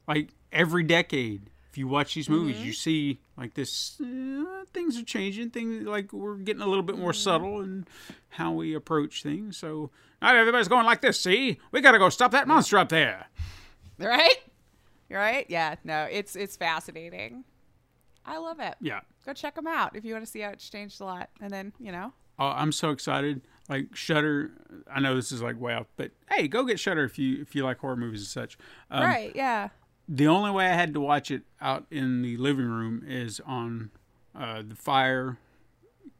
[0.08, 1.50] like every decade.
[1.70, 2.66] If you watch these movies, Mm-hmm.
[2.66, 4.00] you see like this.
[4.00, 5.50] Uh, things are changing.
[5.50, 7.18] Things like we're getting a little bit more Mm-hmm.
[7.20, 7.86] subtle in
[8.30, 9.56] how we approach things.
[9.56, 9.90] So
[10.24, 11.20] not everybody's going like this.
[11.20, 13.26] See, we got to go stop that monster up there.
[13.98, 14.36] right?
[15.10, 15.46] Right?
[15.48, 15.76] Yeah.
[15.84, 17.44] No, it's it's fascinating.
[18.26, 18.74] I love it.
[18.80, 19.00] Yeah.
[19.26, 21.28] Go check them out if you want to see how it's changed a lot.
[21.40, 23.42] And then you know, Oh, I'm so excited.
[23.68, 24.50] Like Shudder,
[24.92, 27.54] I know this is like way off, but hey, go get Shudder if you if
[27.54, 28.58] you like horror movies and such.
[28.90, 29.32] Um, right?
[29.34, 29.68] Yeah.
[30.08, 33.90] the only way I had to watch it out in the living room is on
[34.34, 35.38] uh, the Fire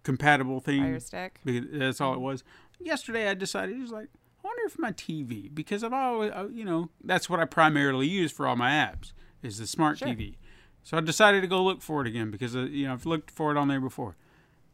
[0.05, 0.83] compatible thing.
[0.83, 1.41] Fire stick.
[1.45, 2.45] Because that's all it was.
[2.81, 4.09] Yesterday, I decided was like,
[4.43, 8.07] I wonder if my TV, because I've always, uh, you know, that's what I primarily
[8.07, 10.09] use for all my apps is the smart Sure.
[10.09, 10.37] TV.
[10.83, 13.31] So I decided to go look for it again because uh, you know I've looked
[13.31, 14.17] for it on there before.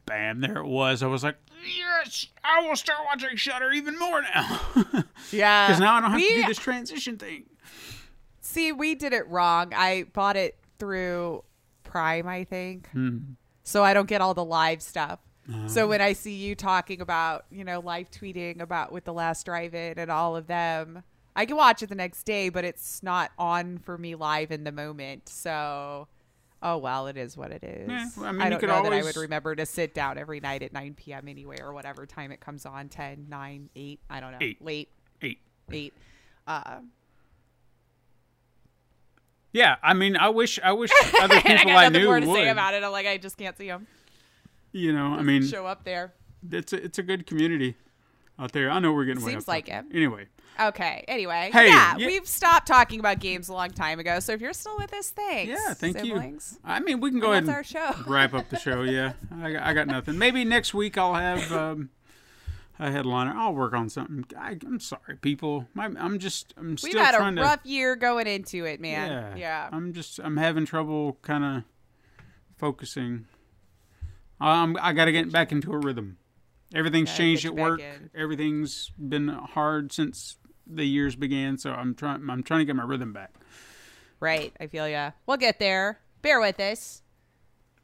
[0.06, 1.04] Bam, there it was.
[1.04, 1.36] I was like,
[1.76, 4.60] yes, I will start watching Shudder even more now
[5.30, 5.68] Yeah.
[5.68, 7.44] because now I don't have to do this transition thing.
[8.40, 9.72] See, we did it wrong.
[9.72, 11.44] I bought it through
[11.84, 12.88] Prime, I think.
[12.90, 13.18] Hmm.
[13.62, 15.20] So I don't get all the live stuff.
[15.66, 19.44] So when I see you talking about, you know, live tweeting about with the last
[19.46, 21.02] drive-in and all of them,
[21.36, 24.64] I can watch it the next day, but it's not on for me live in
[24.64, 25.28] the moment.
[25.28, 26.08] So,
[26.62, 27.88] oh well, it is what it is.
[27.88, 30.18] Yeah, well, I mean, you don't could know that I would remember to sit down
[30.18, 31.28] every night at 9 p.m.
[31.28, 34.00] anyway, or whatever time it comes on 10, 9, 8.
[34.10, 34.38] I don't know.
[34.40, 34.64] Eight.
[34.64, 34.88] Late,
[35.22, 35.38] Eight.
[35.70, 35.94] 8.
[36.46, 36.78] Uh,
[39.52, 40.90] Yeah, I mean, I wish, I wish
[41.20, 42.24] other I people got I, knew would.
[42.24, 42.82] say about it.
[42.82, 43.86] I'm like, I just can't see them
[44.72, 46.12] You know, I mean, show up there.
[46.50, 47.76] it's a, it's a good community
[48.38, 48.70] out there.
[48.70, 49.84] I know we're getting way Seems like it.
[49.92, 50.26] Anyway,
[50.60, 51.04] Okay.
[51.08, 52.06] Anyway, Hey, yeah, yeah.
[52.06, 54.20] we've stopped talking about games a long time ago.
[54.20, 55.48] So if you're still with us, thanks.
[55.50, 56.52] yeah, thank siblings.
[56.62, 56.70] you.
[56.70, 58.02] I mean, we can go And ahead and our show.
[58.10, 58.82] wrap up the show.
[58.82, 60.18] Yeah, I, got- I got nothing.
[60.18, 61.88] Maybe next week I'll have um,
[62.78, 63.32] a headliner.
[63.34, 64.24] I'll work on something.
[64.38, 65.66] I, I'm sorry, people.
[65.74, 67.42] My, I'm just, I'm We've still had a trying to.
[67.42, 69.10] rough year going into it, man.
[69.10, 69.68] yeah, Yeah.
[69.72, 71.62] I'm just, I'm having trouble kind of
[72.58, 73.26] focusing.
[74.40, 76.16] Um, I got to get back into a rhythm.
[76.74, 77.80] Everything's changed at work.
[77.80, 78.10] in.
[78.14, 80.36] Everything's been hard since
[80.66, 81.58] the years began.
[81.58, 82.28] So I'm trying.
[82.30, 83.34] I'm trying to get my rhythm back.
[84.20, 84.52] Right.
[84.60, 85.10] I feel ya.
[85.26, 85.98] We'll get there.
[86.22, 87.02] Bear with us.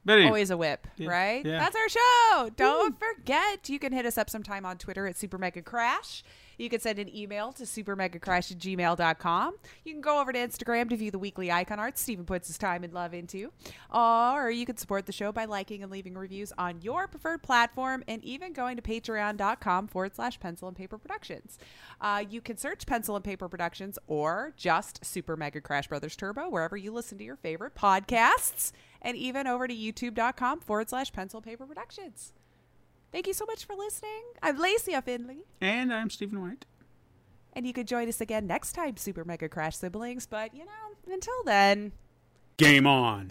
[0.05, 1.45] But Always a whip, Yeah, right?
[1.45, 1.59] yeah.
[1.59, 2.51] That's our show.
[2.55, 6.23] Don't forget, you can hit us up sometime on Twitter at Super Mega Crash.
[6.59, 9.55] You can send an email to supermegacrash at gmail.com.
[9.85, 12.59] You can go over to Instagram to view the weekly icon art Stephen puts his
[12.59, 13.53] time and love into.
[13.93, 18.05] Or you can support the show by liking and leaving reviews on your preferred platform
[18.09, 21.59] and even going to patreon.com forward slash pencil and paper productions.
[22.01, 26.49] Uh, you can search Pencil and Paper Productions or just Super Mega Crash Brothers Turbo
[26.49, 28.73] wherever you listen to your favorite podcasts
[29.03, 32.33] and even over to youtube.com forward slash pencil paper productions.
[33.17, 34.25] Thank you so much for listening.
[34.43, 35.47] I'm Lacey Finley.
[35.63, 36.67] And I'm Stephen White.
[37.55, 40.27] And you could join us again next time, Super Mega Crash siblings.
[40.27, 41.93] But, you know, until then,
[42.59, 43.31] Game on.